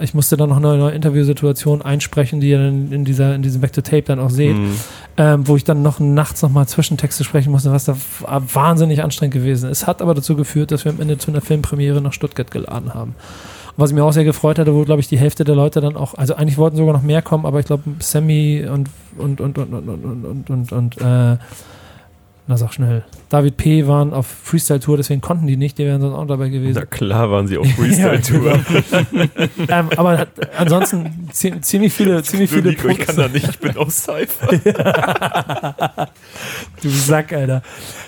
ich 0.00 0.12
musste 0.14 0.36
dann 0.36 0.50
noch 0.50 0.58
eine 0.58 0.76
neue 0.76 0.92
Interviewsituation 0.92 1.80
einsprechen, 1.82 2.40
die 2.40 2.50
ihr 2.50 2.58
dann 2.58 2.92
in, 2.92 3.04
dieser, 3.04 3.34
in 3.34 3.42
diesem 3.42 3.60
Back 3.60 3.72
to 3.72 3.80
Tape 3.80 4.02
dann 4.02 4.20
auch 4.20 4.30
seht, 4.30 4.56
Mhm. 4.56 4.72
ähm, 5.16 5.48
wo 5.48 5.56
ich 5.56 5.64
dann 5.64 5.82
noch 5.82 5.98
nachts 6.00 6.42
nochmal 6.42 6.66
Zwischentexte 6.68 7.24
sprechen 7.24 7.50
musste, 7.50 7.72
was 7.72 7.84
da 7.86 7.94
w- 7.96 8.24
wahnsinnig 8.52 9.02
anstrengend 9.02 9.34
gewesen 9.34 9.70
ist. 9.70 9.82
Es 9.82 9.86
hat 9.86 10.02
aber 10.02 10.14
dazu 10.14 10.36
geführt, 10.36 10.70
dass 10.70 10.84
wir 10.84 10.92
am 10.92 11.00
Ende 11.00 11.16
zu 11.18 11.30
einer 11.30 11.40
Filmpremiere 11.40 12.00
nach 12.02 12.12
Stuttgart 12.12 12.50
geladen 12.50 12.92
haben. 12.94 13.14
Was 13.76 13.92
mich 13.92 14.02
auch 14.02 14.12
sehr 14.12 14.24
gefreut 14.24 14.58
hatte, 14.58 14.74
wo, 14.74 14.82
glaube 14.84 15.00
ich, 15.00 15.06
die 15.08 15.18
Hälfte 15.18 15.44
der 15.44 15.54
Leute 15.54 15.80
dann 15.80 15.96
auch, 15.96 16.14
also 16.14 16.34
eigentlich 16.34 16.58
wollten 16.58 16.76
sogar 16.76 16.92
noch 16.92 17.02
mehr 17.02 17.22
kommen, 17.22 17.46
aber 17.46 17.60
ich 17.60 17.66
glaube, 17.66 17.84
Sammy 18.00 18.66
und, 18.68 18.88
und, 19.16 19.40
und, 19.40 19.56
und, 19.56 19.72
und, 19.72 19.88
und, 19.88 20.24
und, 20.24 20.50
und, 20.50 20.72
und, 20.72 20.96
und 22.48 22.52
na 22.52 22.56
sag 22.56 22.72
schnell, 22.72 23.04
David 23.28 23.58
P. 23.58 23.86
waren 23.86 24.14
auf 24.14 24.26
Freestyle-Tour, 24.26 24.96
deswegen 24.96 25.20
konnten 25.20 25.46
die 25.46 25.58
nicht, 25.58 25.76
die 25.76 25.84
wären 25.84 26.00
sonst 26.00 26.14
auch 26.14 26.26
dabei 26.26 26.48
gewesen. 26.48 26.78
Na 26.80 26.86
klar 26.86 27.30
waren 27.30 27.46
sie 27.46 27.58
auf 27.58 27.66
Freestyle-Tour. 27.76 28.58
ähm, 29.68 29.88
aber 29.96 30.18
hat- 30.18 30.28
ansonsten 30.58 31.28
zie- 31.30 31.60
ziemlich 31.60 31.92
viele, 31.92 32.22
ziemlich 32.22 32.48
viele 32.50 32.70
Nico, 32.70 32.88
ich 32.88 33.00
kann 33.00 33.16
da 33.16 33.28
nicht, 33.28 33.46
ich 33.46 33.58
bin 33.58 33.76
auf 33.76 33.90
Cypher. 33.90 34.48
Du 36.82 36.88
Sack, 36.90 37.32
Alter. 37.32 37.62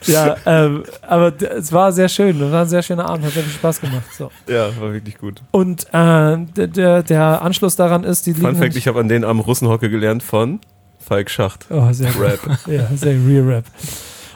Ja, 0.07 0.37
ähm, 0.47 0.85
aber 1.03 1.33
es 1.43 1.73
war 1.73 1.93
sehr 1.93 2.09
schön. 2.09 2.41
Es 2.41 2.53
war 2.53 2.63
ein 2.63 2.69
sehr 2.69 2.83
schöner 2.83 3.07
Abend, 3.09 3.25
hat 3.27 3.33
sehr 3.33 3.43
viel 3.43 3.53
Spaß 3.53 3.81
gemacht. 3.81 4.05
So. 4.17 4.31
Ja, 4.49 4.69
war 4.81 4.93
wirklich 4.93 5.19
gut. 5.19 5.43
Und 5.51 5.87
äh, 5.93 6.37
der, 6.69 7.03
der, 7.03 7.43
Anschluss 7.43 7.77
daran 7.77 8.05
ist, 8.05 8.27
die 8.27 8.35
Fun 8.35 8.55
Fact, 8.57 8.77
ich 8.77 8.87
habe 8.87 9.01
an 9.01 9.09
den 9.09 9.25
am 9.25 9.41
Russenhocke 9.41 9.91
gelernt 9.91 10.23
von 10.23 10.61
Falk 10.99 11.31
Schacht. 11.31 11.67
Oh, 11.71 11.91
sehr. 11.93 12.11
Rap. 12.21 12.39
Ja, 12.67 12.87
sehr 12.95 13.15
Real 13.27 13.45
Rap. 13.45 13.65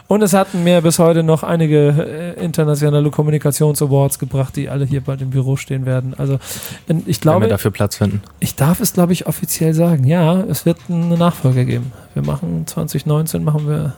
Und 0.07 0.23
es 0.23 0.35
hatten 0.35 0.65
mir 0.65 0.83
bis 0.83 0.99
heute 0.99 1.23
noch 1.23 1.43
einige 1.43 2.35
äh, 2.37 2.45
internationale 2.45 3.11
Kommunikations-Awards 3.11 4.19
gebracht, 4.19 4.55
die 4.57 4.69
alle 4.69 4.85
hier 4.85 5.01
bald 5.01 5.23
im 5.23 5.31
Büro 5.31 5.57
stehen 5.57 5.87
werden. 5.87 6.15
Also 6.19 6.39
ich 6.87 6.89
wenn 6.89 7.07
wir 7.07 7.15
glaube, 7.15 7.49
dafür 7.49 7.71
Platz 7.71 7.97
finden. 7.97 8.23
ich 8.39 8.55
darf 8.55 8.81
es, 8.81 8.93
glaube 8.93 9.15
ich, 9.15 9.27
offiziell 9.27 9.73
sagen. 9.73 10.05
Ja, 10.05 10.41
es 10.43 10.67
wird 10.67 10.79
eine 10.89 11.17
Nachfolge 11.17 11.65
geben. 11.65 11.93
Wir 12.13 12.23
machen 12.23 12.67
2019 12.67 13.43
machen 13.43 13.67
wir 13.67 13.95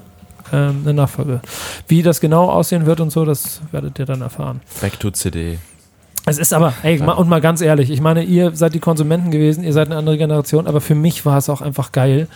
ähm, 0.53 0.83
eine 0.85 0.95
Nachfolge. 0.95 1.41
Wie 1.89 2.03
das 2.03 2.21
genau 2.21 2.51
aussehen 2.51 2.87
wird 2.87 3.01
und 3.01 3.11
so, 3.11 3.25
das 3.25 3.61
werdet 3.73 3.99
ihr 3.99 4.07
dann 4.07 4.21
erfahren. 4.21 4.61
Back 4.81 5.01
to 5.01 5.11
CD. 5.11 5.59
Es 6.29 6.39
ist 6.39 6.53
aber, 6.53 6.73
ey, 6.83 6.99
mal, 6.99 7.13
und 7.13 7.29
mal 7.29 7.41
ganz 7.41 7.61
ehrlich, 7.61 7.91
ich 7.91 8.01
meine, 8.01 8.25
ihr 8.25 8.55
seid 8.55 8.75
die 8.75 8.81
Konsumenten 8.81 9.31
gewesen, 9.31 9.63
ihr 9.63 9.73
seid 9.73 9.89
eine 9.89 9.97
andere 9.97 10.19
Generation, 10.19 10.67
aber 10.67 10.81
für 10.81 10.97
mich 10.97 11.25
war 11.25 11.39
es 11.39 11.49
auch 11.49 11.61
einfach 11.61 11.93
geil. 11.93 12.27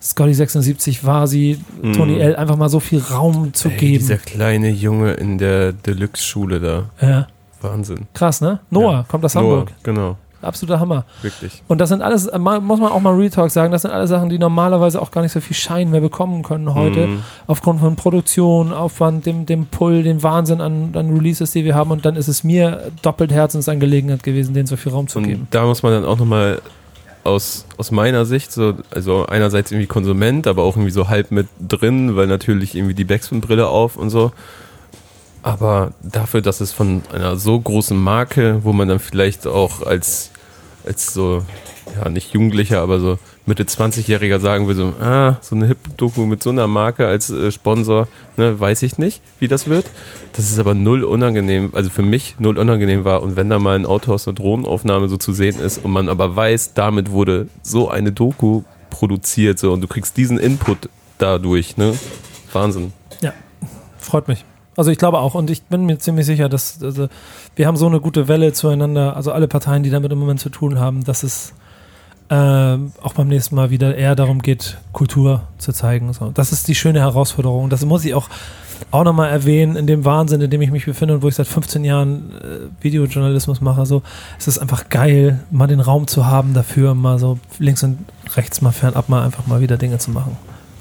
Scotty 0.00 0.34
76 0.34 1.04
war 1.04 1.26
sie, 1.26 1.58
Mhm. 1.82 1.92
Tony 1.94 2.18
L, 2.18 2.36
einfach 2.36 2.56
mal 2.56 2.68
so 2.68 2.80
viel 2.80 3.00
Raum 3.00 3.52
zu 3.52 3.68
Ey, 3.68 3.76
geben. 3.76 3.98
Dieser 3.98 4.16
kleine 4.18 4.70
Junge 4.70 5.12
in 5.14 5.38
der 5.38 5.72
Deluxe-Schule 5.72 6.60
da. 6.60 6.84
Ja, 7.06 7.26
Wahnsinn. 7.60 8.06
krass, 8.14 8.40
ne? 8.40 8.60
Noah 8.70 8.92
Ja. 8.92 9.04
kommt 9.08 9.24
aus 9.24 9.34
Noah, 9.34 9.42
Hamburg. 9.42 9.72
Genau, 9.82 10.16
Absoluter 10.40 10.78
Hammer. 10.78 11.04
wirklich. 11.22 11.64
Und 11.66 11.80
das 11.80 11.88
sind 11.88 12.00
alles, 12.00 12.30
muss 12.32 12.78
man 12.78 12.92
auch 12.92 13.00
mal 13.00 13.12
Real 13.16 13.28
Talk 13.28 13.50
sagen, 13.50 13.72
das 13.72 13.82
sind 13.82 13.90
alle 13.90 14.06
Sachen, 14.06 14.28
die 14.28 14.38
normalerweise 14.38 15.02
auch 15.02 15.10
gar 15.10 15.22
nicht 15.22 15.32
so 15.32 15.40
viel 15.40 15.56
Schein 15.56 15.90
mehr 15.90 16.00
bekommen 16.00 16.44
können 16.44 16.72
heute. 16.74 17.08
Mhm. 17.08 17.22
Aufgrund 17.48 17.80
von 17.80 17.96
Produktion, 17.96 18.72
Aufwand, 18.72 19.26
dem, 19.26 19.46
dem 19.46 19.66
Pull, 19.66 20.04
dem 20.04 20.22
Wahnsinn 20.22 20.60
an, 20.60 20.90
an 20.94 21.12
Releases, 21.12 21.50
die 21.50 21.64
wir 21.64 21.74
haben. 21.74 21.90
Und 21.90 22.04
dann 22.04 22.14
ist 22.14 22.28
es 22.28 22.44
mir 22.44 22.92
doppelt 23.02 23.32
Herzensangelegenheit 23.32 24.22
gewesen, 24.22 24.54
denen 24.54 24.68
so 24.68 24.76
viel 24.76 24.92
Raum 24.92 25.08
zu 25.08 25.18
Und 25.18 25.26
geben. 25.26 25.48
da 25.50 25.64
muss 25.64 25.82
man 25.82 25.90
dann 25.92 26.04
auch 26.04 26.18
nochmal 26.18 26.62
aus, 27.28 27.66
aus 27.76 27.90
meiner 27.90 28.24
Sicht, 28.24 28.52
so, 28.52 28.74
also 28.90 29.26
einerseits 29.26 29.70
irgendwie 29.70 29.86
Konsument, 29.86 30.46
aber 30.46 30.62
auch 30.62 30.76
irgendwie 30.76 30.90
so 30.90 31.08
halb 31.08 31.30
mit 31.30 31.46
drin, 31.60 32.16
weil 32.16 32.26
natürlich 32.26 32.74
irgendwie 32.74 32.94
die 32.94 33.04
Backspin-Brille 33.04 33.68
auf 33.68 33.96
und 33.96 34.10
so. 34.10 34.32
Aber 35.42 35.92
dafür, 36.02 36.42
dass 36.42 36.60
es 36.60 36.72
von 36.72 37.02
einer 37.12 37.36
so 37.36 37.58
großen 37.60 37.96
Marke, 37.96 38.60
wo 38.64 38.72
man 38.72 38.88
dann 38.88 38.98
vielleicht 38.98 39.46
auch 39.46 39.82
als, 39.82 40.30
als 40.84 41.12
so, 41.14 41.44
ja, 41.96 42.08
nicht 42.08 42.32
Jugendlicher, 42.32 42.80
aber 42.80 43.00
so 43.00 43.18
Mitte 43.46 43.64
20-Jähriger 43.64 44.40
sagen 44.40 44.68
will, 44.68 44.74
so, 44.74 44.92
ah, 45.00 45.36
so 45.40 45.56
eine 45.56 45.66
Hip-Doku 45.66 46.26
mit 46.26 46.42
so 46.42 46.50
einer 46.50 46.66
Marke 46.66 47.06
als 47.06 47.30
äh, 47.30 47.50
Sponsor, 47.50 48.08
ne, 48.36 48.58
weiß 48.58 48.82
ich 48.82 48.98
nicht, 48.98 49.20
wie 49.38 49.48
das 49.48 49.68
wird. 49.68 49.86
Das 50.34 50.50
ist 50.50 50.58
aber 50.58 50.74
null 50.74 51.04
unangenehm, 51.04 51.70
also 51.72 51.90
für 51.90 52.02
mich 52.02 52.36
null 52.38 52.58
unangenehm 52.58 53.04
war. 53.04 53.22
Und 53.22 53.36
wenn 53.36 53.48
da 53.48 53.58
mal 53.58 53.76
ein 53.76 53.86
Auto 53.86 54.12
aus 54.12 54.26
einer 54.26 54.34
Drohnenaufnahme 54.34 55.08
so 55.08 55.16
zu 55.16 55.32
sehen 55.32 55.60
ist 55.60 55.84
und 55.84 55.90
man 55.90 56.08
aber 56.08 56.36
weiß, 56.36 56.74
damit 56.74 57.10
wurde 57.10 57.48
so 57.62 57.88
eine 57.88 58.12
Doku 58.12 58.62
produziert, 58.90 59.58
so, 59.58 59.72
und 59.72 59.80
du 59.80 59.88
kriegst 59.88 60.16
diesen 60.16 60.38
Input 60.38 60.88
dadurch, 61.18 61.76
ne? 61.76 61.94
Wahnsinn. 62.52 62.92
Freut 64.08 64.28
mich. 64.28 64.44
Also 64.76 64.90
ich 64.90 64.98
glaube 64.98 65.18
auch 65.18 65.34
und 65.34 65.50
ich 65.50 65.64
bin 65.64 65.84
mir 65.84 65.98
ziemlich 65.98 66.24
sicher, 66.24 66.48
dass 66.48 66.82
also 66.82 67.08
wir 67.56 67.66
haben 67.66 67.76
so 67.76 67.86
eine 67.86 68.00
gute 68.00 68.28
Welle 68.28 68.52
zueinander, 68.52 69.16
also 69.16 69.32
alle 69.32 69.48
Parteien, 69.48 69.82
die 69.82 69.90
damit 69.90 70.12
im 70.12 70.18
Moment 70.18 70.40
zu 70.40 70.48
tun 70.50 70.78
haben, 70.78 71.04
dass 71.04 71.24
es 71.24 71.52
ähm, 72.30 72.92
auch 73.02 73.14
beim 73.14 73.28
nächsten 73.28 73.54
Mal 73.54 73.70
wieder 73.70 73.96
eher 73.96 74.14
darum 74.14 74.40
geht, 74.42 74.76
Kultur 74.92 75.42
zu 75.58 75.72
zeigen. 75.72 76.12
So. 76.12 76.30
Das 76.32 76.52
ist 76.52 76.68
die 76.68 76.74
schöne 76.74 77.00
Herausforderung. 77.00 77.70
Das 77.70 77.84
muss 77.84 78.04
ich 78.04 78.14
auch, 78.14 78.28
auch 78.90 79.04
nochmal 79.04 79.30
erwähnen, 79.30 79.76
in 79.76 79.86
dem 79.86 80.04
Wahnsinn, 80.04 80.40
in 80.40 80.50
dem 80.50 80.60
ich 80.62 80.70
mich 80.70 80.84
befinde 80.84 81.14
und 81.14 81.22
wo 81.22 81.28
ich 81.28 81.34
seit 81.36 81.46
15 81.46 81.84
Jahren 81.84 82.32
äh, 82.36 82.84
Videojournalismus 82.84 83.60
mache. 83.60 83.86
So, 83.86 84.02
es 84.38 84.46
ist 84.46 84.58
einfach 84.58 84.88
geil, 84.90 85.40
mal 85.50 85.66
den 85.66 85.80
Raum 85.80 86.06
zu 86.06 86.26
haben 86.26 86.52
dafür, 86.54 86.94
mal 86.94 87.18
so 87.18 87.38
links 87.58 87.82
und 87.82 87.98
rechts 88.36 88.60
mal 88.60 88.72
fernab 88.72 89.08
mal 89.08 89.24
einfach 89.24 89.46
mal 89.46 89.60
wieder 89.60 89.76
Dinge 89.78 89.98
zu 89.98 90.10
machen, 90.10 90.36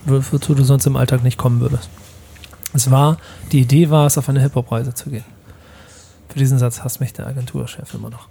wo- 0.05 0.21
wozu 0.31 0.53
du 0.53 0.63
sonst 0.63 0.85
im 0.85 0.95
Alltag 0.97 1.23
nicht 1.23 1.37
kommen 1.37 1.59
würdest. 1.61 1.89
Es 2.73 2.91
war, 2.91 3.17
die 3.53 3.61
Idee 3.61 3.89
war 3.89 4.05
es, 4.05 4.17
auf 4.17 4.27
eine 4.27 4.41
Hip-Hop-Reise 4.41 4.93
zu 4.93 5.09
gehen. 5.09 5.23
Für 6.29 6.39
diesen 6.39 6.59
Satz 6.59 6.83
hasst 6.83 6.99
mich 6.99 7.13
der 7.13 7.25
Agenturchef 7.25 7.93
immer 7.93 8.09
noch. 8.09 8.27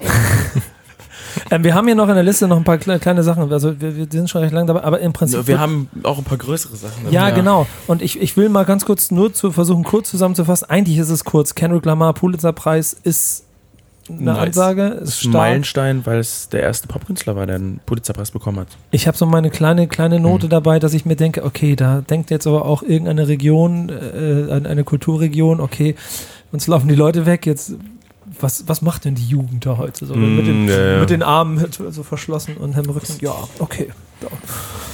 ähm, 1.50 1.64
wir 1.64 1.74
haben 1.74 1.86
hier 1.86 1.94
noch 1.94 2.08
in 2.08 2.14
der 2.14 2.22
Liste 2.24 2.46
noch 2.48 2.56
ein 2.56 2.64
paar 2.64 2.78
kle 2.78 2.98
kleine 2.98 3.22
Sachen. 3.22 3.52
Also 3.52 3.80
wir, 3.80 3.96
wir 3.96 4.06
sind 4.10 4.28
schon 4.30 4.42
recht 4.42 4.52
lang 4.54 4.66
dabei, 4.66 4.82
aber 4.84 5.00
im 5.00 5.12
Prinzip. 5.12 5.46
Wir 5.46 5.58
haben 5.60 5.88
auch 6.02 6.18
ein 6.18 6.24
paar 6.24 6.38
größere 6.38 6.76
Sachen. 6.76 7.10
ja, 7.10 7.30
genau. 7.30 7.66
Und 7.86 8.02
ich, 8.02 8.20
ich 8.20 8.36
will 8.36 8.48
mal 8.48 8.64
ganz 8.64 8.84
kurz 8.84 9.10
nur 9.10 9.32
zu 9.32 9.50
versuchen, 9.52 9.84
kurz 9.84 10.10
zusammenzufassen. 10.10 10.68
Eigentlich 10.70 10.98
ist 10.98 11.10
es 11.10 11.24
kurz. 11.24 11.54
Kendrick 11.54 11.84
Lamar, 11.84 12.14
Pulitzer-Preis 12.14 12.96
ist 13.02 13.44
eine 14.08 14.22
Nice. 14.22 14.38
Ansage. 14.38 14.96
Das 14.98 15.08
Ist 15.10 15.20
ist 15.20 15.26
ein. 15.26 15.32
Meilenstein, 15.32 16.04
weil 16.06 16.18
es 16.18 16.48
der 16.48 16.60
erste 16.62 16.88
Popkünstler 16.88 17.36
war, 17.36 17.46
der 17.46 17.54
einen 17.56 17.80
Pulitzerpreis 17.86 18.32
bekommen 18.32 18.58
hat. 18.58 18.66
Ich 18.90 19.06
habe 19.06 19.16
so 19.16 19.26
meine 19.26 19.48
kleine, 19.48 19.86
kleine 19.86 20.18
Note 20.18 20.46
Mhm. 20.46 20.50
dabei, 20.50 20.78
dass 20.80 20.92
ich 20.92 21.06
mir 21.06 21.14
denke, 21.16 21.44
okay, 21.44 21.76
da 21.76 22.00
denkt 22.00 22.30
jetzt 22.30 22.46
aber 22.48 22.64
auch 22.66 22.82
irgendeine 22.82 23.28
Region, 23.28 23.90
äh, 23.90 24.50
an 24.52 24.66
eine 24.66 24.82
Kulturregion, 24.82 25.60
okay, 25.60 25.94
uns 26.50 26.66
laufen 26.66 26.88
die 26.88 26.96
Leute 26.96 27.26
weg, 27.26 27.46
jetzt, 27.46 27.74
was, 28.42 28.68
was 28.68 28.82
macht 28.82 29.04
denn 29.04 29.14
die 29.14 29.26
Jugend 29.26 29.64
da 29.66 29.76
heute? 29.76 30.06
So, 30.06 30.14
mit, 30.14 30.46
den, 30.46 30.66
Mm, 30.66 30.68
ja, 30.68 30.92
ja. 30.94 31.00
mit 31.00 31.10
den 31.10 31.22
Armen 31.22 31.64
so 31.90 32.02
verschlossen 32.02 32.56
und 32.56 32.76
im 32.76 32.90
Rücken, 32.90 33.14
ja, 33.20 33.34
okay. 33.58 33.90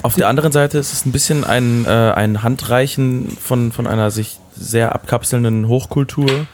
Auf 0.03 0.15
der 0.15 0.29
anderen 0.29 0.53
Seite 0.53 0.79
ist 0.79 0.93
es 0.93 1.05
ein 1.05 1.13
bisschen 1.13 1.45
ein, 1.45 1.85
äh, 1.85 1.89
ein 1.89 2.43
Handreichen 2.43 3.29
von, 3.41 3.73
von 3.73 3.87
einer 3.87 4.11
sich 4.11 4.39
sehr 4.57 4.95
abkapselnden 4.95 5.69
Hochkultur 5.69 6.47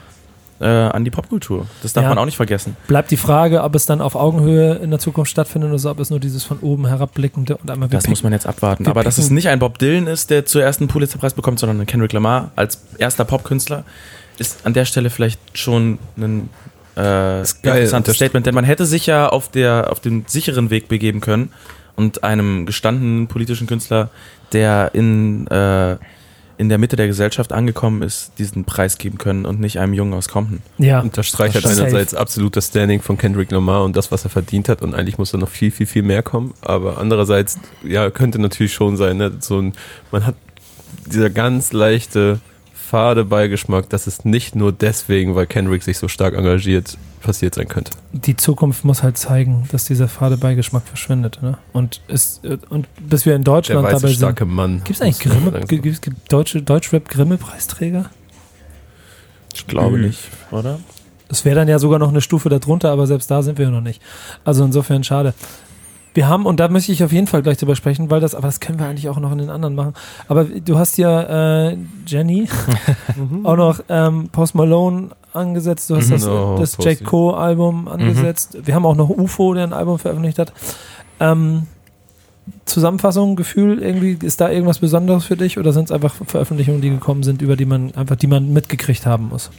äh, 0.60 0.66
an 0.66 1.04
die 1.04 1.10
Popkultur. 1.10 1.66
Das 1.82 1.92
darf 1.92 2.02
Ja. 2.04 2.08
man 2.08 2.18
auch 2.18 2.24
nicht 2.24 2.36
vergessen. 2.36 2.76
Bleibt 2.88 3.10
die 3.10 3.16
Frage, 3.16 3.62
ob 3.62 3.74
es 3.74 3.86
dann 3.86 4.00
auf 4.00 4.14
Augenhöhe 4.16 4.74
in 4.76 4.90
der 4.90 4.98
Zukunft 4.98 5.30
stattfindet 5.30 5.72
oder 5.72 5.90
ob 5.90 6.00
es 6.00 6.10
nur 6.10 6.20
dieses 6.20 6.42
von 6.44 6.58
oben 6.60 6.86
herabblickende 6.86 7.56
und 7.56 7.70
einmal 7.70 7.88
Das 7.88 8.08
muss 8.08 8.22
man 8.22 8.32
jetzt 8.32 8.46
abwarten. 8.46 8.86
Aber 8.88 9.04
dass 9.04 9.18
es 9.18 9.30
nicht 9.30 9.48
ein 9.48 9.58
Bob 9.58 9.78
Dylan 9.78 10.06
ist, 10.06 10.30
der 10.30 10.46
zuerst 10.46 10.80
einen 10.80 10.88
Pulitzerpreis 10.88 11.34
bekommt, 11.34 11.58
sondern 11.58 11.80
ein 11.80 11.86
Kendrick 11.86 12.12
Lamar 12.12 12.50
als 12.56 12.80
erster 12.98 13.24
Popkünstler, 13.24 13.84
ist 14.38 14.64
an 14.66 14.74
der 14.74 14.84
Stelle 14.84 15.10
vielleicht 15.10 15.38
schon 15.56 15.98
ein 16.16 16.48
äh, 16.96 17.42
Ist 17.42 17.62
geil. 17.62 17.74
interessantes 17.76 18.16
Statement. 18.16 18.46
Denn 18.46 18.54
man 18.54 18.64
hätte 18.64 18.86
sich 18.86 19.06
ja 19.06 19.28
auf, 19.28 19.50
der, 19.50 19.90
auf 19.90 20.00
den 20.00 20.24
sicheren 20.26 20.70
Weg 20.70 20.88
begeben 20.88 21.20
können 21.20 21.50
und 21.96 22.24
einem 22.24 22.66
gestandenen 22.66 23.26
politischen 23.26 23.66
Künstler, 23.66 24.10
der 24.52 24.90
in, 24.94 25.46
äh, 25.48 25.96
in 26.56 26.68
der 26.68 26.78
Mitte 26.78 26.96
der 26.96 27.06
Gesellschaft 27.06 27.52
angekommen 27.52 28.02
ist, 28.02 28.32
diesen 28.38 28.64
Preis 28.64 28.98
geben 28.98 29.18
können 29.18 29.44
und 29.44 29.60
nicht 29.60 29.78
einem 29.78 29.92
Jungen 29.92 30.14
aus 30.14 30.28
Compton. 30.28 30.60
ja, 30.78 31.00
Unterstreicht 31.00 31.54
halt 31.54 31.64
Safe. 31.64 31.80
einerseits 31.80 32.14
absolut 32.14 32.56
das 32.56 32.68
Standing 32.68 33.02
von 33.02 33.18
Kendrick 33.18 33.50
Lamar 33.50 33.84
und 33.84 33.96
das, 33.96 34.12
was 34.12 34.24
er 34.24 34.30
verdient 34.30 34.68
hat 34.68 34.82
und 34.82 34.94
eigentlich 34.94 35.18
muss 35.18 35.32
da 35.32 35.38
noch 35.38 35.48
viel, 35.48 35.70
viel, 35.70 35.86
viel 35.86 36.02
mehr 36.02 36.22
kommen. 36.22 36.54
Aber 36.60 36.98
andererseits, 36.98 37.58
ja, 37.82 38.10
könnte 38.10 38.38
natürlich 38.38 38.72
schon 38.72 38.96
sein, 38.96 39.16
ne? 39.16 39.32
so 39.40 39.60
ein, 39.60 39.72
man 40.12 40.26
hat 40.26 40.36
dieser 41.06 41.30
ganz 41.30 41.72
leichte, 41.72 42.40
fade 42.94 43.24
Beigeschmack, 43.24 43.88
dass 43.88 44.06
es 44.06 44.24
nicht 44.24 44.54
nur 44.54 44.70
deswegen, 44.70 45.34
weil 45.34 45.48
Kendrick 45.48 45.82
sich 45.82 45.98
so 45.98 46.06
stark 46.06 46.34
engagiert, 46.34 46.96
passiert 47.20 47.56
sein 47.56 47.66
könnte. 47.66 47.90
die 48.12 48.36
Zukunft 48.36 48.84
muss 48.84 49.02
halt 49.02 49.18
zeigen, 49.18 49.66
dass 49.72 49.86
dieser 49.86 50.06
fade 50.06 50.36
Beigeschmack 50.36 50.86
verschwindet. 50.86 51.40
Ne? 51.42 51.58
Und, 51.72 52.02
ist, 52.06 52.44
und 52.68 52.86
bis 53.00 53.26
wir 53.26 53.34
in 53.34 53.42
Der 53.42 53.54
Deutschland 53.54 53.82
weiße, 53.82 53.96
dabei 53.96 54.08
sind. 54.08 54.16
starke 54.18 54.44
Mann. 54.44 54.82
Gibt 54.84 54.90
es 54.90 55.02
eigentlich 55.02 55.18
Grimme, 55.18 55.50
sagen. 55.50 55.66
gibt 55.66 55.86
es 55.86 56.00
deutsche 56.28 56.62
Deutschrap 56.62 57.08
Grimme-Preisträger? 57.08 58.10
Ich 59.52 59.66
glaube 59.66 59.98
nicht, 59.98 60.20
oder? 60.52 60.78
Das 61.26 61.44
wäre 61.44 61.56
dann 61.56 61.66
ja 61.66 61.80
sogar 61.80 61.98
noch 61.98 62.10
eine 62.10 62.20
Stufe 62.20 62.48
darunter, 62.48 62.92
aber 62.92 63.08
selbst 63.08 63.28
da 63.28 63.42
sind 63.42 63.58
wir 63.58 63.64
ja 63.64 63.70
noch 63.72 63.80
nicht. 63.80 64.00
Also 64.44 64.64
insofern 64.64 65.02
schade. 65.02 65.34
Wir 66.14 66.28
haben, 66.28 66.46
und 66.46 66.60
da 66.60 66.68
möchte 66.68 66.92
ich 66.92 67.02
auf 67.04 67.12
jeden 67.12 67.26
Fall 67.26 67.42
gleich 67.42 67.58
drüber 67.58 67.74
sprechen, 67.76 68.08
weil 68.10 68.20
das, 68.20 68.34
aber 68.34 68.46
das 68.48 68.60
können 68.60 68.78
wir 68.78 68.86
eigentlich 68.86 69.08
auch 69.08 69.18
noch 69.18 69.32
in 69.32 69.38
den 69.38 69.50
anderen 69.50 69.74
machen. 69.74 69.94
Aber 70.28 70.44
du 70.44 70.78
hast 70.78 70.96
ja 70.96 71.68
äh, 71.70 71.76
Jenny 72.06 72.48
auch 73.42 73.56
noch 73.56 73.80
ähm, 73.88 74.28
Post 74.30 74.54
Malone 74.54 75.10
angesetzt, 75.32 75.90
du 75.90 75.96
hast 75.96 76.06
Mhm. 76.08 76.12
das, 76.12 76.26
Oh, 76.28 76.56
das 76.58 76.76
Posty. 76.76 76.90
J. 76.92 77.04
Cole 77.04 77.36
Album 77.36 77.88
angesetzt. 77.88 78.56
Wir 78.64 78.74
haben 78.76 78.86
auch 78.86 78.94
noch 78.94 79.10
UFO, 79.10 79.54
der 79.54 79.64
ein 79.64 79.72
Album 79.72 79.98
veröffentlicht 79.98 80.38
hat. 80.38 80.52
Ähm, 81.18 81.66
Zusammenfassung, 82.66 83.36
Gefühl, 83.36 83.82
irgendwie, 83.82 84.18
ist 84.24 84.40
da 84.40 84.50
irgendwas 84.50 84.78
Besonderes 84.78 85.24
für 85.24 85.36
dich 85.36 85.58
oder 85.58 85.72
sind 85.72 85.84
es 85.86 85.90
einfach 85.92 86.14
Veröffentlichungen, 86.26 86.80
die 86.80 86.90
gekommen 86.90 87.22
sind, 87.22 87.42
über 87.42 87.56
die 87.56 87.64
man 87.64 87.94
einfach, 87.94 88.16
die 88.16 88.26
man 88.26 88.52
mitgekriegt 88.52 89.06
haben 89.06 89.28
muss? 89.30 89.50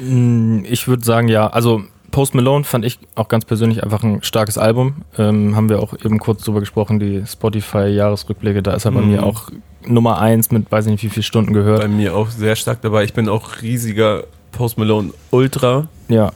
Mm, 0.00 0.60
Ich 0.64 0.86
würde 0.88 1.04
sagen, 1.04 1.28
ja. 1.28 1.48
Also 1.48 1.82
Post 2.12 2.34
Malone 2.36 2.62
fand 2.62 2.84
ich 2.84 3.00
auch 3.16 3.26
ganz 3.26 3.44
persönlich 3.44 3.82
einfach 3.82 4.04
ein 4.04 4.22
starkes 4.22 4.56
Album. 4.58 5.02
Ähm, 5.18 5.56
haben 5.56 5.68
wir 5.68 5.80
auch 5.80 5.94
eben 6.04 6.18
kurz 6.20 6.44
drüber 6.44 6.60
gesprochen, 6.60 7.00
die 7.00 7.24
Spotify-Jahresrückblicke. 7.26 8.62
Da 8.62 8.74
ist 8.74 8.84
er 8.84 8.92
bei 8.92 9.00
Mhm. 9.00 9.10
mir 9.10 9.22
auch 9.24 9.48
Nummer 9.84 10.20
eins 10.20 10.52
mit 10.52 10.70
weiß 10.70 10.86
ich 10.86 10.92
nicht 10.92 11.02
wie 11.02 11.08
viele 11.08 11.24
Stunden 11.24 11.52
gehört. 11.52 11.80
Bei 11.80 11.88
mir 11.88 12.14
auch 12.14 12.28
sehr 12.28 12.54
stark 12.54 12.82
dabei. 12.82 13.02
Ich 13.02 13.14
bin 13.14 13.28
auch 13.28 13.62
riesiger 13.62 14.24
Post 14.52 14.78
Malone 14.78 15.10
Ultra. 15.30 15.88
Ja, 16.08 16.32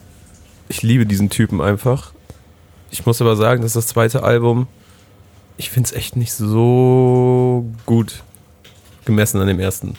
Ich 0.69 0.83
liebe 0.83 1.07
diesen 1.07 1.31
Typen 1.31 1.61
einfach. 1.61 2.11
Ich 2.91 3.07
muss 3.07 3.21
aber 3.23 3.37
sagen, 3.37 3.63
dass 3.63 3.75
das 3.75 3.87
zweite 3.87 4.25
Album, 4.25 4.67
ich 5.59 5.71
finde 5.71 5.87
es 5.89 5.93
echt 5.93 6.17
nicht 6.17 6.33
so 6.33 7.65
gut 7.87 8.25
gemessen 9.05 9.41
an 9.41 9.47
dem 9.47 9.61
ersten. 9.61 9.95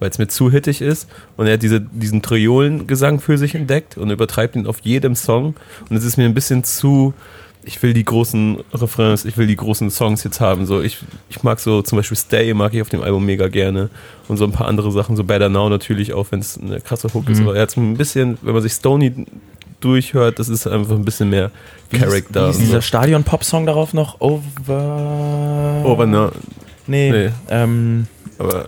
Weil 0.00 0.10
es 0.10 0.18
mir 0.18 0.28
zu 0.28 0.50
hittig 0.50 0.80
ist 0.80 1.08
und 1.36 1.46
er 1.46 1.54
hat 1.54 1.62
diese, 1.62 1.80
diesen 1.80 2.20
Triolengesang 2.20 3.20
für 3.20 3.38
sich 3.38 3.54
entdeckt 3.54 3.96
und 3.96 4.10
übertreibt 4.10 4.56
ihn 4.56 4.66
auf 4.66 4.80
jedem 4.80 5.14
Song. 5.14 5.54
Und 5.88 5.96
es 5.96 6.04
ist 6.04 6.16
mir 6.16 6.24
ein 6.24 6.34
bisschen 6.34 6.64
zu, 6.64 7.14
ich 7.62 7.82
will 7.82 7.94
die 7.94 8.04
großen 8.04 8.58
Refrains, 8.72 9.24
ich 9.24 9.36
will 9.36 9.46
die 9.46 9.56
großen 9.56 9.90
Songs 9.90 10.24
jetzt 10.24 10.40
haben. 10.40 10.66
So, 10.66 10.82
ich, 10.82 10.98
ich 11.30 11.42
mag 11.42 11.60
so 11.60 11.80
zum 11.82 11.96
Beispiel 11.96 12.16
Stay, 12.16 12.52
mag 12.54 12.74
ich 12.74 12.82
auf 12.82 12.88
dem 12.88 13.02
Album 13.02 13.24
mega 13.24 13.48
gerne. 13.48 13.88
Und 14.28 14.36
so 14.36 14.44
ein 14.44 14.52
paar 14.52 14.66
andere 14.68 14.90
Sachen, 14.90 15.16
so 15.16 15.24
Better 15.24 15.48
Now 15.48 15.68
natürlich, 15.68 16.12
auch 16.12 16.26
wenn 16.30 16.40
es 16.40 16.58
eine 16.58 16.80
krasse 16.80 17.08
Hook 17.14 17.28
ist. 17.30 17.40
Mhm. 17.40 17.48
Aber 17.48 17.56
er 17.56 17.62
hat 17.62 17.70
so 17.70 17.80
ein 17.80 17.96
bisschen, 17.96 18.36
wenn 18.42 18.52
man 18.52 18.62
sich 18.62 18.72
Stony 18.72 19.26
durchhört, 19.80 20.38
das 20.38 20.48
ist 20.48 20.66
einfach 20.66 20.94
ein 20.96 21.04
bisschen 21.04 21.30
mehr 21.30 21.50
Wie 21.90 21.98
Charakter. 21.98 22.48
hieß 22.48 22.56
und 22.56 22.62
dieser 22.62 22.76
so. 22.76 22.80
Stadion-Pop-Song 22.82 23.66
darauf 23.66 23.94
noch? 23.94 24.20
Over. 24.20 25.82
Over, 25.84 26.06
ne? 26.06 26.32
Nee. 26.86 27.10
Nee. 27.10 27.30
Ähm, 27.48 28.06
Aber 28.38 28.66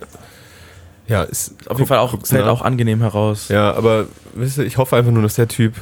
ja, 1.09 1.23
ist 1.23 1.55
auf 1.69 1.79
jeden 1.79 1.89
Fall 1.89 1.99
auch, 1.99 2.19
fällt 2.25 2.45
nach. 2.47 2.53
auch 2.53 2.63
angenehm 2.63 3.01
heraus. 3.01 3.49
Ja, 3.49 3.73
aber 3.75 4.07
wisst 4.35 4.59
ihr, 4.59 4.65
ich 4.65 4.77
hoffe 4.77 4.97
einfach 4.97 5.13
nur, 5.13 5.23
dass 5.23 5.35
der 5.35 5.49
Typ 5.49 5.75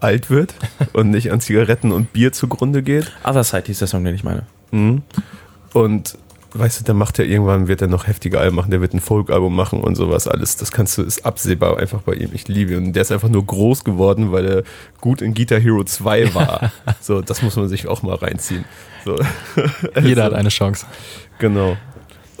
alt 0.00 0.30
wird 0.30 0.54
und 0.92 1.10
nicht 1.10 1.32
an 1.32 1.40
Zigaretten 1.40 1.92
und 1.92 2.12
Bier 2.12 2.32
zugrunde 2.32 2.82
geht. 2.82 3.10
Other 3.24 3.44
Side 3.44 3.64
hieß 3.66 3.78
der 3.80 3.88
Song, 3.88 4.04
den 4.04 4.14
ich 4.14 4.24
meine. 4.24 4.44
Mhm. 4.70 5.02
Und 5.72 6.16
weißt 6.52 6.80
du, 6.80 6.84
der 6.84 6.94
macht 6.94 7.18
ja 7.18 7.24
irgendwann, 7.24 7.68
wird 7.68 7.80
er 7.82 7.86
noch 7.88 8.06
heftige 8.08 8.40
Alben 8.40 8.56
machen, 8.56 8.70
der 8.72 8.80
wird 8.80 8.92
ein 8.92 9.00
Folk-Album 9.00 9.54
machen 9.54 9.80
und 9.82 9.94
sowas 9.94 10.26
alles. 10.26 10.56
Das 10.56 10.72
kannst 10.72 10.98
du, 10.98 11.02
ist 11.02 11.24
absehbar 11.24 11.78
einfach 11.78 12.02
bei 12.02 12.14
ihm. 12.14 12.30
Ich 12.32 12.48
liebe 12.48 12.72
ihn. 12.74 12.86
Und 12.86 12.92
der 12.94 13.02
ist 13.02 13.12
einfach 13.12 13.28
nur 13.28 13.44
groß 13.44 13.84
geworden, 13.84 14.32
weil 14.32 14.46
er 14.46 14.62
gut 15.00 15.22
in 15.22 15.34
Guitar 15.34 15.60
Hero 15.60 15.84
2 15.84 16.34
war. 16.34 16.72
so, 17.00 17.20
das 17.22 17.42
muss 17.42 17.54
man 17.56 17.68
sich 17.68 17.86
auch 17.86 18.02
mal 18.02 18.16
reinziehen. 18.16 18.64
So. 19.04 19.16
jeder 19.94 19.94
Also, 19.94 20.22
hat 20.22 20.32
eine 20.34 20.48
Chance. 20.48 20.86
Genau. 21.38 21.76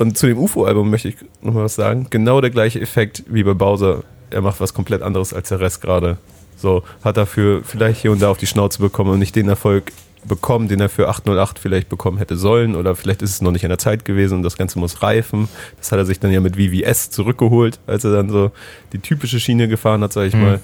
Und 0.00 0.16
zu 0.16 0.26
dem 0.26 0.38
UFO-Album 0.38 0.88
möchte 0.88 1.08
ich 1.08 1.16
noch 1.42 1.52
mal 1.52 1.64
was 1.64 1.74
sagen. 1.74 2.06
Genau 2.08 2.40
der 2.40 2.48
gleiche 2.48 2.80
Effekt 2.80 3.22
wie 3.28 3.42
bei 3.42 3.52
Bowser. 3.52 4.02
Er 4.30 4.40
macht 4.40 4.58
was 4.58 4.72
komplett 4.72 5.02
anderes 5.02 5.34
als 5.34 5.50
der 5.50 5.60
Rest 5.60 5.82
gerade. 5.82 6.16
So, 6.56 6.82
hat 7.04 7.18
dafür 7.18 7.60
vielleicht 7.64 8.00
hier 8.00 8.10
und 8.10 8.22
da 8.22 8.30
auf 8.30 8.38
die 8.38 8.46
Schnauze 8.46 8.80
bekommen 8.80 9.10
und 9.10 9.18
nicht 9.18 9.36
den 9.36 9.48
Erfolg 9.50 9.92
bekommen, 10.24 10.68
den 10.68 10.80
er 10.80 10.88
für 10.88 11.08
808 11.10 11.58
vielleicht 11.58 11.90
bekommen 11.90 12.16
hätte 12.16 12.36
sollen. 12.36 12.76
Oder 12.76 12.96
vielleicht 12.96 13.20
ist 13.20 13.28
es 13.30 13.42
noch 13.42 13.50
nicht 13.50 13.64
an 13.66 13.68
der 13.68 13.76
Zeit 13.78 14.06
gewesen 14.06 14.36
und 14.38 14.42
das 14.42 14.56
Ganze 14.56 14.78
muss 14.78 15.02
reifen. 15.02 15.50
Das 15.76 15.92
hat 15.92 15.98
er 15.98 16.06
sich 16.06 16.18
dann 16.18 16.32
ja 16.32 16.40
mit 16.40 16.56
VVS 16.56 17.10
zurückgeholt, 17.10 17.78
als 17.86 18.02
er 18.04 18.12
dann 18.12 18.30
so 18.30 18.52
die 18.94 19.00
typische 19.00 19.38
Schiene 19.38 19.68
gefahren 19.68 20.02
hat, 20.02 20.14
sag 20.14 20.28
ich 20.28 20.34
Mhm. 20.34 20.40
mal. 20.42 20.60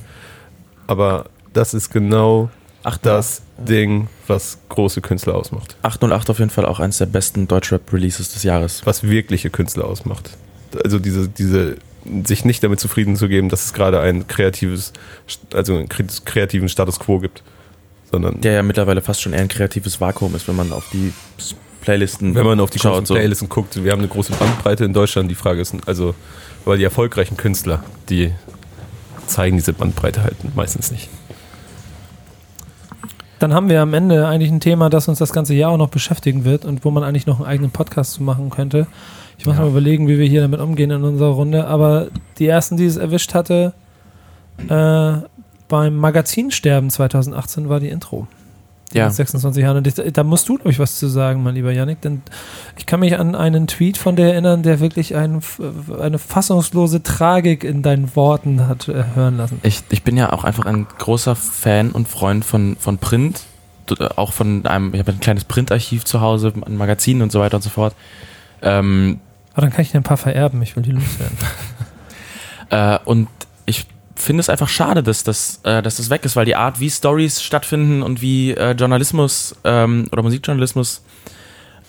Aber 0.87 1.27
das 1.53 1.75
ist 1.75 1.91
genau 1.91 2.49
Ach, 2.89 2.99
das 2.99 3.43
Ding, 3.59 4.07
was 4.29 4.59
große 4.69 5.01
Künstler 5.01 5.35
ausmacht. 5.35 5.77
808 5.83 6.31
auf 6.31 6.39
jeden 6.39 6.51
Fall 6.51 6.65
auch 6.67 6.79
eines 6.79 6.99
der 6.99 7.07
besten 7.07 7.49
Deutschrap-Releases 7.49 8.33
des 8.33 8.43
Jahres. 8.45 8.83
was 8.85 9.03
wirkliche 9.03 9.51
Künstler 9.51 9.87
ausmacht. 9.87 10.31
Also 10.85 11.01
diese, 11.01 11.29
diese, 11.29 11.77
sich 12.25 12.45
nicht 12.45 12.63
damit 12.63 12.79
zufrieden 12.79 13.17
zu 13.17 13.29
geben, 13.29 13.49
dass 13.49 13.65
es 13.65 13.73
gerade 13.73 14.01
ein 14.01 14.29
kreatives, 14.29 14.93
also 15.53 15.75
einen 15.75 15.89
kre- 15.89 16.25
kreativen 16.25 16.69
Status 16.69 17.01
quo 17.01 17.19
gibt, 17.19 17.43
sondern 18.13 18.41
Der 18.41 18.53
ja 18.53 18.63
mittlerweile 18.63 19.01
fast 19.03 19.21
schon 19.21 19.33
eher 19.33 19.41
ein 19.41 19.49
kreatives 19.49 20.01
Vakuum 20.01 20.37
ist, 20.37 20.47
wenn 20.47 20.55
man 20.55 20.73
auf 20.73 20.89
die 20.93 21.13
Playlisten 21.81 22.35
wenn 22.37 22.47
man 22.47 22.61
auf 22.61 22.71
die 22.71 22.79
schaut. 22.79 23.07
So. 23.07 23.15
Playlisten 23.15 23.49
guckt, 23.49 23.83
wir 23.83 23.91
haben 23.91 23.99
eine 24.01 24.09
große 24.09 24.33
Bandbreite 24.33 24.85
in 24.85 24.93
Deutschland. 24.93 25.29
Die 25.31 25.35
Frage 25.35 25.61
ist, 25.61 25.75
also, 25.87 26.15
weil 26.65 26.79
die 26.79 26.85
erfolgreichen 26.85 27.37
Künstler, 27.37 27.83
die 28.09 28.33
zeigen 29.27 29.57
diese 29.57 29.73
Bandbreite 29.73 30.23
halt 30.23 30.37
meistens 30.55 30.91
nicht. 30.93 31.09
Dann 33.39 33.53
haben 33.53 33.69
wir 33.69 33.83
am 33.83 33.93
Ende 33.93 34.27
eigentlich 34.27 34.51
ein 34.51 34.61
Thema, 34.61 34.89
das 34.89 35.09
uns 35.09 35.19
das 35.19 35.33
ganze 35.33 35.55
Jahr 35.55 35.71
auch 35.73 35.77
noch 35.77 35.91
beschäftigen 35.91 36.45
wird 36.45 36.65
und 36.65 36.85
wo 36.85 36.91
man 36.91 37.03
eigentlich 37.05 37.27
noch 37.27 37.39
einen 37.39 37.49
eigenen 37.49 37.71
Podcast 37.71 38.13
zu 38.15 38.23
machen 38.23 38.49
könnte. 38.51 38.87
Ich 39.39 39.45
muss 39.45 39.57
Ja. 39.57 39.63
mal 39.63 39.69
überlegen, 39.71 40.09
wie 40.09 40.19
wir 40.19 40.27
hier 40.27 40.41
damit 40.41 40.61
umgehen 40.61 40.91
in 40.91 41.05
unserer 41.05 41.31
Runde. 41.31 41.67
Aber 41.67 42.07
die 42.39 42.47
ersten, 42.47 42.77
die 42.79 42.87
es 42.87 42.97
erwischt 42.97 43.35
hatte, 43.35 43.75
äh, 44.69 45.13
beim 45.69 45.97
Magazinsterben 45.97 46.89
2018 46.91 47.69
war 47.69 47.81
die 47.81 47.89
Intro. 47.89 48.27
Ja. 48.93 49.07
mit 49.07 49.15
26 49.15 49.63
Jahren. 49.63 49.77
Und 49.79 49.87
ich, 49.87 49.95
da 49.95 50.23
musst 50.23 50.49
du, 50.49 50.57
glaube 50.57 50.71
ich, 50.71 50.79
was 50.79 50.97
zu 50.99 51.09
sagen, 51.09 51.43
mein 51.43 51.55
lieber 51.55 51.73
Yannick. 51.73 52.01
Denn 52.03 52.23
ich 52.79 52.87
kann 52.87 53.01
mich 53.01 53.19
an 53.19 53.35
einen 53.35 53.67
Tweet 53.67 53.99
von 53.99 54.17
dir 54.17 54.27
erinnern, 54.27 54.63
der 54.63 54.81
wirklich 54.81 55.17
ein, 55.17 55.41
eine 56.01 56.19
fassungslose 56.19 57.03
Tragik 57.03 57.65
in 57.65 57.83
deinen 57.83 58.15
Worten 58.17 58.69
hat 58.69 58.89
äh, 58.89 59.05
hören 59.15 59.37
lassen. 59.37 59.61
Ich, 59.63 59.83
ich 59.91 60.03
bin 60.03 60.17
ja 60.17 60.33
auch 60.33 60.45
einfach 60.45 60.67
ein 60.67 60.87
großer 60.99 61.35
Fan 61.37 61.91
und 61.91 62.09
Freund 62.09 62.45
von, 62.45 62.77
von 62.79 62.99
Print. 62.99 63.43
Äh, 63.99 64.09
Auch 64.17 64.33
von 64.33 64.65
einem, 64.67 64.95
ich 64.95 65.01
habe 65.01 65.13
ein 65.13 65.21
kleines 65.21 65.45
Printarchiv 65.45 66.05
zu 66.05 66.21
Hause, 66.21 66.53
ein 66.65 66.77
Magazin 66.77 67.23
und 67.23 67.33
so 67.33 67.41
weiter 67.41 67.57
und 67.57 67.63
so 67.63 67.71
fort. 67.71 67.95
Ähm, 68.63 69.21
Aber 69.53 69.63
dann 69.63 69.73
kann 69.73 69.83
ich 69.83 69.91
dir 69.91 69.99
ein 69.99 70.05
paar 70.05 70.17
vererben. 70.17 70.63
Ich 70.63 70.77
will 70.77 70.83
die 70.83 70.93
loswerden. 70.93 71.37
Äh, 72.69 72.99
und 73.05 73.29
ich 73.65 73.87
finde 74.17 74.41
es 74.41 74.49
einfach 74.49 74.69
schade, 74.69 75.03
dass 75.03 75.23
das, 75.25 75.61
äh, 75.63 75.83
dass 75.83 75.97
das 75.97 76.11
weg 76.11 76.25
ist, 76.25 76.37
weil 76.37 76.47
die 76.47 76.57
Art, 76.57 76.81
wie 76.81 76.91
Stories 76.91 77.43
stattfinden 77.43 78.03
und 78.03 78.23
wie 78.23 78.53
äh, 78.53 78.73
Journalismus 78.73 79.55
ähm, 79.65 80.09
oder 80.11 80.23
Musikjournalismus 80.23 81.03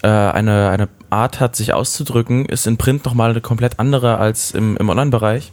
äh, 0.03 0.07
eine, 0.07 0.69
eine 0.69 0.89
Art 1.09 1.39
hat, 1.39 1.55
sich 1.55 1.73
auszudrücken, 1.73 2.45
ist 2.45 2.67
in 2.67 2.78
Print 2.78 3.05
nochmal 3.05 3.32
eine 3.32 3.41
komplett 3.41 3.80
andere 3.80 4.17
als 4.17 4.51
im, 4.51 4.78
im 4.78 4.89
Online-Bereich, 4.89 5.51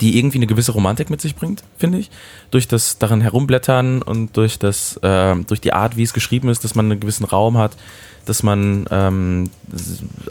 die 0.00 0.18
irgendwie 0.18 0.38
eine 0.38 0.46
gewisse 0.46 0.72
Romantik 0.72 1.08
mit 1.08 1.20
sich 1.20 1.36
bringt, 1.36 1.62
finde 1.78 1.98
ich. 1.98 2.10
Durch 2.50 2.66
das 2.66 2.98
darin 2.98 3.20
herumblättern 3.20 4.02
und 4.02 4.36
durch, 4.36 4.58
das, 4.58 4.96
äh, 4.98 5.36
durch 5.36 5.60
die 5.60 5.72
Art, 5.72 5.96
wie 5.96 6.02
es 6.02 6.12
geschrieben 6.12 6.48
ist, 6.48 6.64
dass 6.64 6.74
man 6.74 6.90
einen 6.90 7.00
gewissen 7.00 7.24
Raum 7.24 7.56
hat, 7.56 7.76
dass 8.24 8.42
man 8.42 8.86
ähm, 8.90 9.50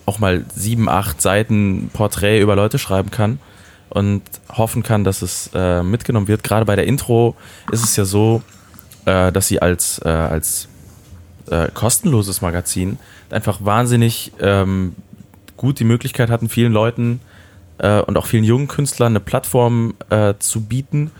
auch 0.06 0.20
mal 0.20 0.46
sieben, 0.54 0.90
acht 0.90 1.22
Seiten 1.22 1.90
Porträt 1.94 2.42
über 2.42 2.58
Leute 2.58 2.78
schreiben 2.78 3.10
kann 3.10 3.40
und 3.96 4.24
hoffen 4.52 4.84
kann, 4.84 5.06
dass 5.06 5.22
es 5.22 5.50
äh, 5.54 5.82
mitgenommen 5.82 6.28
wird. 6.28 6.44
Gerade 6.44 6.66
bei 6.66 6.76
der 6.76 6.86
Intro 6.86 7.34
ist 7.72 7.82
es 7.82 7.96
ja 7.96 8.04
so, 8.04 8.44
äh, 9.06 9.32
dass 9.32 9.48
sie 9.48 9.62
als, 9.62 10.02
äh, 10.04 10.10
als 10.10 10.68
äh, 11.50 11.70
kostenloses 11.74 12.42
Magazin 12.42 13.00
einfach 13.30 13.64
wahnsinnig 13.64 14.34
ähm, 14.42 14.96
gut 15.56 15.80
die 15.80 15.86
Möglichkeit 15.86 16.30
hatten, 16.30 16.50
vielen 16.50 16.74
Leuten 16.74 17.22
äh, 17.78 18.02
und 18.02 18.18
auch 18.18 18.26
vielen 18.26 18.44
jungen 18.44 18.68
Künstlern 18.68 19.14
eine 19.14 19.22
Plattform 19.22 19.94
äh, 20.10 20.34
zu 20.40 20.66
bieten, 20.66 21.12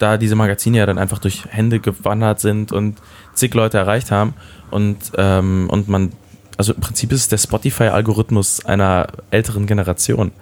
da 0.00 0.16
diese 0.16 0.34
Magazine 0.34 0.78
ja 0.78 0.86
dann 0.86 0.98
einfach 0.98 1.20
durch 1.20 1.44
Hände 1.48 1.78
gewandert 1.78 2.40
sind 2.40 2.72
und 2.72 2.98
zig 3.34 3.54
Leute 3.54 3.78
erreicht 3.78 4.10
haben 4.10 4.34
und, 4.72 5.12
ähm, 5.16 5.68
und 5.70 5.88
man, 5.88 6.10
also 6.56 6.72
im 6.72 6.80
Prinzip 6.80 7.12
ist 7.12 7.20
es 7.20 7.28
der 7.28 7.38
Spotify-Algorithmus 7.38 8.64
einer 8.64 9.06
älteren 9.30 9.66
Generation. 9.66 10.32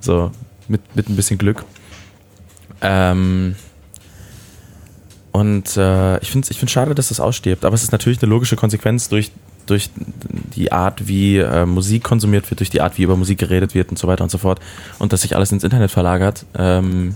So, 0.00 0.30
mit, 0.68 0.96
mit 0.96 1.08
ein 1.08 1.16
bisschen 1.16 1.38
Glück. 1.38 1.64
Ähm, 2.80 3.56
und 5.32 5.76
äh, 5.76 6.18
ich 6.18 6.30
finde 6.30 6.44
es 6.44 6.50
ich 6.50 6.58
find's 6.58 6.72
schade, 6.72 6.94
dass 6.94 7.08
das 7.08 7.20
ausstirbt. 7.20 7.64
Aber 7.64 7.74
es 7.74 7.82
ist 7.82 7.92
natürlich 7.92 8.22
eine 8.22 8.30
logische 8.30 8.56
Konsequenz 8.56 9.08
durch, 9.08 9.30
durch 9.66 9.90
die 10.56 10.72
Art, 10.72 11.06
wie 11.06 11.38
äh, 11.38 11.66
Musik 11.66 12.02
konsumiert 12.02 12.50
wird, 12.50 12.60
durch 12.60 12.70
die 12.70 12.80
Art, 12.80 12.98
wie 12.98 13.02
über 13.02 13.16
Musik 13.16 13.38
geredet 13.38 13.74
wird 13.74 13.90
und 13.90 13.98
so 13.98 14.08
weiter 14.08 14.24
und 14.24 14.30
so 14.30 14.38
fort. 14.38 14.60
Und 14.98 15.12
dass 15.12 15.22
sich 15.22 15.36
alles 15.36 15.52
ins 15.52 15.64
Internet 15.64 15.90
verlagert. 15.90 16.44
Ähm, 16.56 17.14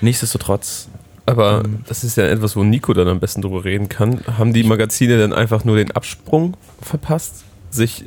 nichtsdestotrotz. 0.00 0.88
Aber 1.26 1.62
das 1.86 2.04
ist 2.04 2.16
ja 2.16 2.24
etwas, 2.24 2.54
wo 2.54 2.64
Nico 2.64 2.92
dann 2.92 3.08
am 3.08 3.20
besten 3.20 3.40
drüber 3.40 3.64
reden 3.64 3.88
kann. 3.88 4.20
Haben 4.36 4.52
die 4.52 4.64
Magazine 4.64 5.18
dann 5.18 5.32
einfach 5.32 5.64
nur 5.64 5.76
den 5.76 5.90
Absprung 5.92 6.56
verpasst, 6.82 7.44
sich 7.70 8.04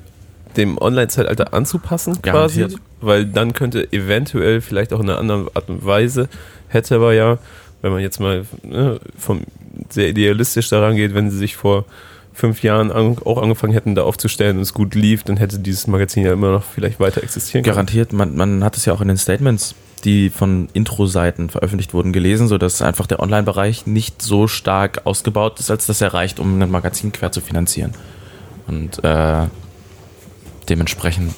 dem 0.58 0.78
Online-Zeitalter 0.78 1.54
anzupassen 1.54 2.22
quasi? 2.22 2.62
Garantiert. 2.62 2.82
Weil 3.00 3.26
dann 3.26 3.54
könnte 3.54 3.92
eventuell 3.94 4.62
vielleicht 4.62 4.92
auch 4.94 5.00
in 5.00 5.10
einer 5.10 5.20
anderen 5.20 5.48
Art 5.54 5.70
und 5.70 5.86
Weise, 5.86 6.30
hätte 6.68 6.96
aber 6.96 7.14
ja, 7.14 7.38
wenn 7.82 7.92
man 7.92 8.02
jetzt 8.02 8.20
mal 8.20 8.46
ne, 8.64 9.00
vom, 9.18 9.42
sehr 9.90 10.10
idealistisch 10.10 10.70
daran 10.70 10.96
geht, 10.96 11.14
wenn 11.14 11.30
sie 11.30 11.38
sich 11.38 11.56
vor 11.56 11.86
fünf 12.34 12.62
Jahren 12.62 12.92
an, 12.92 13.18
auch 13.26 13.42
angefangen 13.42 13.74
hätten, 13.74 13.96
da 13.96 14.04
aufzustellen 14.04 14.58
und 14.58 14.64
es 14.64 14.74
gut 14.74 14.94
lief, 14.94 15.24
dann 15.24 15.38
hätte 15.38 15.60
dieses 15.60 15.88
Magazin 15.88 16.24
ja 16.24 16.34
immer 16.34 16.52
noch 16.52 16.64
vielleicht 16.64 17.00
weiter 17.00 17.24
existieren 17.24 17.64
können. 17.64 17.74
Garantiert, 17.74 18.14
man, 18.14 18.36
man 18.36 18.64
hat 18.64 18.78
es 18.78 18.86
ja 18.86 18.94
auch 18.94 19.02
in 19.02 19.08
den 19.08 19.18
Statements, 19.18 19.74
die 20.04 20.30
von 20.30 20.70
Intro-Seiten 20.74 21.50
veröffentlicht 21.50 21.94
wurden, 21.94 22.14
gelesen, 22.14 22.48
sodass 22.48 22.82
einfach 22.84 23.08
der 23.08 23.20
Online-Bereich 23.20 23.88
nicht 23.88 24.22
so 24.22 24.48
stark 24.48 25.02
ausgebaut 25.06 25.60
ist, 25.60 25.72
als 25.72 25.88
das 25.88 26.02
er 26.02 26.14
reicht, 26.14 26.40
um 26.40 26.62
ein 26.62 26.70
Magazin 26.70 27.12
quer 27.12 27.32
zu 27.32 27.42
finanzieren. 27.42 27.94
Und 28.68 29.04
äh, 29.04 29.46
dementsprechend 30.70 31.34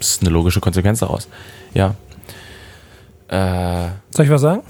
ist 0.00 0.20
eine 0.22 0.30
logische 0.30 0.60
Konsequenz 0.60 1.00
daraus. 1.00 1.28
Ja. 1.72 1.94
Äh, 3.28 3.88
Soll 4.10 4.26
ich 4.26 4.30
was 4.30 4.42
sagen? 4.42 4.60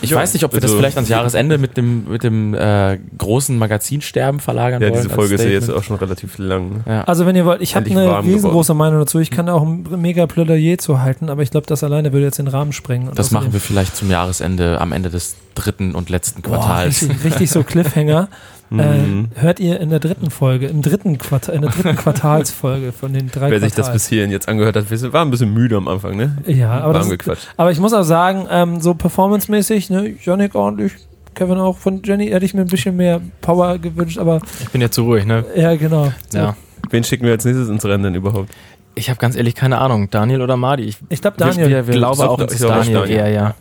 ich 0.00 0.10
Ja, 0.10 0.16
weiß 0.16 0.32
nicht, 0.32 0.44
ob 0.44 0.54
wir 0.54 0.60
das 0.60 0.70
also- 0.70 0.78
vielleicht 0.80 0.96
ans 0.96 1.10
Jahresende 1.10 1.58
mit 1.58 1.76
dem, 1.76 2.08
mit 2.10 2.22
dem 2.24 2.54
äh, 2.54 2.98
großen 3.18 3.56
Magazinsterben 3.58 4.40
verlagern 4.40 4.80
Ja, 4.80 4.88
wollen. 4.88 5.02
diese 5.02 5.08
als 5.10 5.14
Folge 5.14 5.34
ist 5.34 5.44
ja 5.44 5.50
jetzt 5.50 5.70
auch 5.70 5.82
schon 5.82 5.96
relativ 5.96 6.38
lang. 6.38 6.82
Ja. 6.86 7.04
Also 7.04 7.26
wenn 7.26 7.36
ihr 7.36 7.44
wollt, 7.44 7.60
ich 7.60 7.76
habe 7.76 7.88
eine 7.90 8.22
riesengroße 8.24 8.72
Meinung 8.72 8.98
dazu. 9.00 9.18
Ich 9.18 9.30
kann 9.30 9.48
auch 9.50 9.62
ein 9.62 9.86
mega 10.00 10.26
Plädoyer 10.26 10.78
zu 10.78 11.02
halten, 11.02 11.28
aber 11.28 11.42
ich 11.42 11.50
glaube, 11.50 11.66
das 11.66 11.84
alleine 11.84 12.12
würde 12.14 12.24
jetzt 12.24 12.38
den 12.38 12.48
Rahmen 12.48 12.72
sprengen. 12.72 13.08
Und 13.08 13.18
das 13.18 13.30
machen 13.30 13.52
wir 13.52 13.60
vielleicht 13.60 13.94
zum 13.94 14.10
Jahresende, 14.10 14.80
am 14.80 14.92
Ende 14.92 15.10
des 15.10 15.36
dritten 15.54 15.94
und 15.94 16.08
letzten 16.08 16.40
Boah, 16.40 16.56
Quartals. 16.60 17.02
richtig, 17.02 17.24
richtig 17.24 17.50
so 17.50 17.62
Cliffhanger. 17.64 18.28
Mhm. 18.76 19.28
äh, 19.36 19.40
hört 19.40 19.60
ihr 19.60 19.80
in 19.80 19.90
der 19.90 20.00
dritten 20.00 20.30
Folge, 20.30 20.66
im 20.66 20.82
dritten 20.82 21.18
Quartal, 21.18 21.54
in 21.54 21.62
der 21.62 21.70
dritten 21.70 21.96
Quartalsfolge 22.02 22.92
von 22.92 23.12
den 23.12 23.30
drei 23.30 23.50
Wer 23.50 23.60
sich 23.60 23.74
das 23.74 23.92
bis 23.92 24.06
hierhin 24.06 24.30
jetzt 24.30 24.48
angehört 24.48 24.76
hat, 24.76 24.90
wir 24.90 25.12
waren 25.12 25.28
ein 25.28 25.30
bisschen 25.30 25.52
müde 25.52 25.76
am 25.76 25.88
Anfang, 25.88 26.16
ne? 26.16 26.38
Ja, 26.46 26.80
aber, 26.80 26.94
das 26.94 27.48
aber 27.56 27.70
ich 27.70 27.80
muss 27.80 27.92
auch 27.92 28.02
sagen, 28.02 28.46
ähm, 28.50 28.80
so 28.80 28.94
performancemäßig, 28.94 29.90
ne, 29.90 30.14
Janik 30.22 30.54
ordentlich, 30.54 30.92
Kevin 31.34 31.58
auch 31.58 31.78
von 31.78 32.02
Jenny 32.02 32.28
hätte 32.28 32.44
ich 32.44 32.54
mir 32.54 32.60
ein 32.62 32.66
bisschen 32.68 32.96
mehr 32.96 33.20
Power 33.40 33.78
gewünscht, 33.78 34.18
aber 34.18 34.40
Ich 34.60 34.68
bin 34.70 34.80
ja 34.80 34.90
zu 34.90 35.04
ruhig, 35.04 35.24
ne? 35.24 35.44
ja, 35.56 35.74
genau. 35.76 36.12
So. 36.28 36.38
Ja. 36.38 36.56
Wen 36.90 37.04
schicken 37.04 37.24
wir 37.24 37.32
als 37.32 37.44
nächstes 37.44 37.68
ins 37.68 37.84
Rennen 37.84 38.04
denn 38.04 38.14
überhaupt? 38.14 38.50
Ich 38.94 39.08
habe 39.08 39.18
ganz 39.18 39.36
ehrlich 39.36 39.54
keine 39.54 39.78
Ahnung. 39.78 40.10
Daniel 40.10 40.42
oder 40.42 40.56
Madi? 40.56 40.82
Ich 40.82 40.98
Ich 41.08 41.22
glaube, 41.22 41.38
Daniel, 41.38 41.68
wir, 41.70 41.86
wir 41.86 41.94
glaube 41.94 42.16
ich 42.16 42.22
auch, 42.22 42.38
ich 42.38 42.50
ist 42.50 42.58
glaub, 42.58 42.74
Daniel, 42.74 42.94
Daniel. 42.94 43.16
eher, 43.18 43.28
ja. 43.28 43.54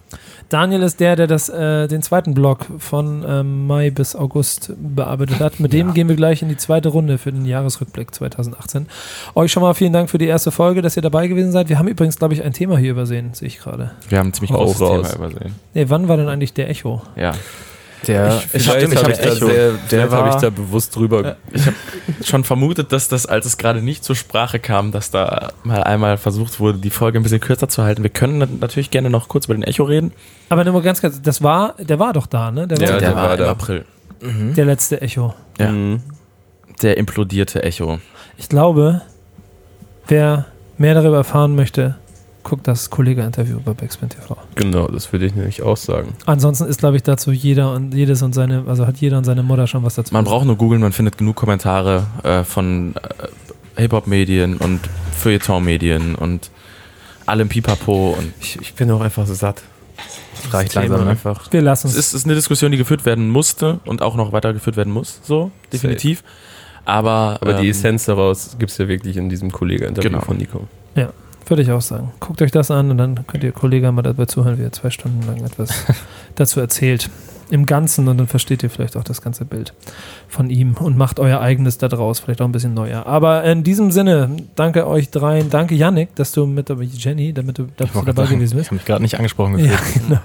Daniel 0.51 0.83
ist 0.83 0.99
der, 0.99 1.15
der 1.15 1.27
das, 1.27 1.47
äh, 1.47 1.87
den 1.87 2.01
zweiten 2.01 2.33
Block 2.33 2.65
von 2.77 3.23
ähm, 3.25 3.67
Mai 3.67 3.89
bis 3.89 4.17
August 4.17 4.73
bearbeitet 4.77 5.39
hat. 5.39 5.61
Mit 5.61 5.71
dem 5.71 5.93
gehen 5.93 6.09
wir 6.09 6.17
gleich 6.17 6.41
in 6.41 6.49
die 6.49 6.57
zweite 6.57 6.89
Runde 6.89 7.17
für 7.17 7.31
den 7.31 7.45
Jahresrückblick 7.45 8.13
2018. 8.13 8.87
Euch 9.33 9.51
schon 9.51 9.63
mal 9.63 9.73
vielen 9.73 9.93
Dank 9.93 10.09
für 10.09 10.17
die 10.17 10.27
erste 10.27 10.51
Folge, 10.51 10.81
dass 10.81 10.97
ihr 10.97 11.01
dabei 11.01 11.27
gewesen 11.27 11.53
seid. 11.53 11.69
Wir 11.69 11.79
haben 11.79 11.87
übrigens, 11.87 12.17
glaube 12.17 12.33
ich, 12.33 12.43
ein 12.43 12.51
Thema 12.51 12.77
hier 12.77 12.91
übersehen, 12.91 13.33
sehe 13.33 13.47
ich 13.47 13.59
gerade. 13.59 13.91
Wir 14.09 14.17
haben 14.19 14.27
ein 14.27 14.33
ziemlich 14.33 14.51
großes. 14.51 14.77
Thema 14.77 15.15
übersehen. 15.15 15.55
Nee, 15.73 15.85
wann 15.87 16.09
war 16.09 16.17
denn 16.17 16.27
eigentlich 16.27 16.53
der 16.53 16.69
Echo? 16.69 17.01
Ja. 17.15 17.33
Der, 18.07 18.31
Vielleicht 18.31 18.67
hab 18.97 19.09
ich, 19.09 19.17
da 19.19 19.31
sehr, 19.35 19.71
der 19.73 19.77
vielleicht 19.87 20.11
habe 20.11 20.27
ich 20.29 20.33
war, 20.35 20.41
da 20.41 20.49
bewusst 20.49 20.95
drüber. 20.95 21.23
Ja, 21.23 21.35
Ich 21.53 21.65
habe 21.67 21.75
schon 22.23 22.43
vermutet, 22.43 22.91
dass 22.91 23.07
das, 23.09 23.27
als 23.27 23.45
es 23.45 23.57
gerade 23.57 23.81
nicht 23.83 24.03
zur 24.03 24.15
Sprache 24.15 24.57
kam, 24.59 24.91
dass 24.91 25.11
da 25.11 25.51
mal 25.63 25.83
einmal 25.83 26.17
versucht 26.17 26.59
wurde, 26.59 26.79
die 26.79 26.89
Folge 26.89 27.19
ein 27.19 27.23
bisschen 27.23 27.39
kürzer 27.39 27.69
zu 27.69 27.83
halten. 27.83 28.01
Wir 28.01 28.09
können 28.09 28.39
nat- 28.39 28.59
natürlich 28.59 28.89
gerne 28.89 29.11
noch 29.11 29.27
kurz 29.27 29.45
über 29.45 29.53
den 29.53 29.61
Echo 29.63 29.83
reden. 29.83 30.11
Aber 30.49 30.63
nur 30.63 30.81
ganz 30.81 30.99
kurz, 31.01 31.21
das 31.21 31.43
war, 31.43 31.75
der 31.79 31.99
war 31.99 32.13
doch 32.13 32.25
da, 32.25 32.49
ne? 32.49 32.67
Der 32.67 32.79
war 32.79 32.85
Ja, 32.87 32.91
der, 32.93 32.99
der 33.01 33.15
war 33.15 33.23
war 33.23 33.33
im 33.33 33.39
da. 33.39 33.51
April. 33.51 33.85
der 34.21 34.65
letzte 34.65 34.99
Echo. 35.01 35.35
Ja. 35.59 35.71
Mhm. 35.71 36.01
Der 36.81 36.97
implodierte 36.97 37.61
Echo. 37.63 37.99
Ich 38.37 38.49
glaube, 38.49 39.01
wer 40.07 40.45
mehr 40.79 40.95
darüber 40.95 41.17
erfahren 41.17 41.55
möchte, 41.55 41.95
guckt 42.43 42.67
das 42.67 42.89
Kollege-Interview 42.89 43.59
bei 43.63 43.73
Backspin 43.73 44.09
TV. 44.09 44.37
Genau, 44.55 44.87
das 44.87 45.11
würde 45.11 45.25
ich 45.25 45.35
nämlich 45.35 45.61
auch 45.61 45.77
sagen. 45.77 46.13
Ansonsten 46.25 46.65
ist, 46.65 46.79
glaube 46.79 46.95
ich, 46.97 47.03
dazu 47.03 47.31
jeder 47.31 47.73
und 47.73 47.93
jedes 47.93 48.21
und 48.21 48.33
seine, 48.33 48.63
also 48.67 48.85
hat 48.87 48.97
jeder 48.97 49.17
und 49.17 49.23
seine 49.25 49.43
Mutter 49.43 49.67
schon 49.67 49.83
was 49.83 49.95
dazu. 49.95 50.13
Man 50.13 50.25
braucht 50.25 50.45
nur 50.45 50.55
googeln, 50.57 50.81
man 50.81 50.91
findet 50.91 51.17
genug 51.17 51.35
Kommentare 51.35 52.05
äh, 52.23 52.43
von 52.43 52.95
äh, 52.95 53.81
Hip-Hop-Medien 53.81 54.57
und 54.57 54.79
Feuilleton-Medien 55.17 56.15
und 56.15 56.49
allem 57.25 57.49
Pipapo. 57.49 58.15
Und 58.17 58.33
Ich, 58.41 58.59
ich 58.61 58.73
bin 58.73 58.89
auch 58.91 59.01
einfach 59.01 59.25
satt. 59.27 59.61
reicht 60.51 60.71
Thema 60.73 60.83
langsam, 60.85 61.03
ne? 61.05 61.11
einfach. 61.11 61.51
Wir 61.51 61.61
lassen 61.61 61.87
es 61.87 61.93
ist, 61.95 62.07
es 62.07 62.13
ist 62.15 62.25
eine 62.25 62.35
Diskussion, 62.35 62.71
die 62.71 62.77
geführt 62.77 63.05
werden 63.05 63.29
musste 63.29 63.79
und 63.85 64.01
auch 64.01 64.15
noch 64.15 64.31
weitergeführt 64.33 64.75
werden 64.77 64.91
muss. 64.93 65.19
So, 65.23 65.51
definitiv. 65.71 66.23
Aber, 66.83 67.37
Aber 67.41 67.53
die 67.53 67.65
ähm, 67.65 67.71
Essenz 67.71 68.05
daraus 68.05 68.55
gibt 68.57 68.71
es 68.71 68.77
ja 68.79 68.87
wirklich 68.87 69.15
in 69.15 69.29
diesem 69.29 69.51
Kollege-Interview 69.51 70.09
Genau. 70.09 70.21
von 70.23 70.37
Nico. 70.37 70.67
Würde 71.47 71.63
ich 71.63 71.71
auch 71.71 71.81
sagen. 71.81 72.11
Guckt 72.19 72.41
euch 72.41 72.51
das 72.51 72.71
an 72.71 72.91
und 72.91 72.97
dann 72.97 73.27
könnt 73.27 73.43
ihr 73.43 73.51
Kollege 73.51 73.91
mal 73.91 74.01
dabei 74.03 74.25
zuhören, 74.25 74.57
wie 74.57 74.63
er 74.63 74.71
zwei 74.71 74.89
Stunden 74.89 75.25
lang 75.27 75.43
etwas 75.43 75.85
dazu 76.35 76.59
erzählt. 76.59 77.09
Im 77.49 77.65
Ganzen 77.65 78.07
und 78.07 78.17
dann 78.17 78.27
versteht 78.27 78.63
ihr 78.63 78.69
vielleicht 78.69 78.95
auch 78.95 79.03
das 79.03 79.21
ganze 79.21 79.43
Bild 79.43 79.73
von 80.29 80.49
ihm 80.49 80.75
und 80.79 80.97
macht 80.97 81.19
euer 81.19 81.41
eigenes 81.41 81.77
da 81.77 81.89
draus, 81.89 82.21
vielleicht 82.21 82.39
auch 82.41 82.45
ein 82.45 82.53
bisschen 82.53 82.73
neuer. 82.73 83.05
Aber 83.05 83.43
in 83.43 83.63
diesem 83.65 83.91
Sinne, 83.91 84.29
danke 84.55 84.87
euch 84.87 85.09
dreien. 85.09 85.49
Danke 85.49 85.75
Yannick, 85.75 86.15
dass 86.15 86.31
du 86.31 86.45
mit 86.45 86.69
dabei, 86.69 86.83
Jenny, 86.83 87.33
damit 87.33 87.57
du, 87.57 87.67
dass 87.75 87.87
Ich 87.89 87.93
du 87.93 88.05
dabei 88.05 88.23
sagen, 88.23 88.35
gewesen 88.37 88.53
Ich 88.53 88.57
bist. 88.59 88.67
habe 88.69 88.75
mich 88.75 88.85
gerade 88.85 89.01
nicht 89.03 89.15
angesprochen 89.17 89.59
Ja, 89.59 89.71
gefühlt. 89.71 90.07
genau. 90.07 90.21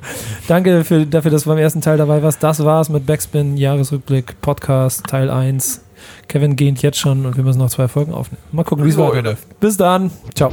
Danke 0.47 0.85
für, 0.85 1.05
dafür, 1.05 1.33
dass 1.33 1.43
du 1.43 1.49
beim 1.49 1.59
ersten 1.59 1.81
Teil 1.81 1.99
dabei 1.99 2.23
warst. 2.23 2.41
Das 2.45 2.65
war's 2.65 2.91
mit 2.91 3.07
Backspin, 3.07 3.57
Jahresrückblick, 3.57 4.41
Podcast, 4.41 5.03
Teil 5.09 5.29
1. 5.29 5.81
Kevin 6.29 6.55
geht 6.55 6.81
jetzt 6.83 6.99
schon 7.01 7.27
und 7.27 7.37
wir 7.37 7.43
müssen 7.43 7.59
noch 7.59 7.71
zwei 7.71 7.89
Folgen 7.89 8.15
aufnehmen. 8.15 8.41
Mal 8.53 8.63
gucken, 8.63 8.85
wie 8.85 8.91
es 8.91 8.97
weiterläuft. 8.99 9.59
Bis 9.59 9.77
dann. 9.77 10.13
Ciao. 10.37 10.53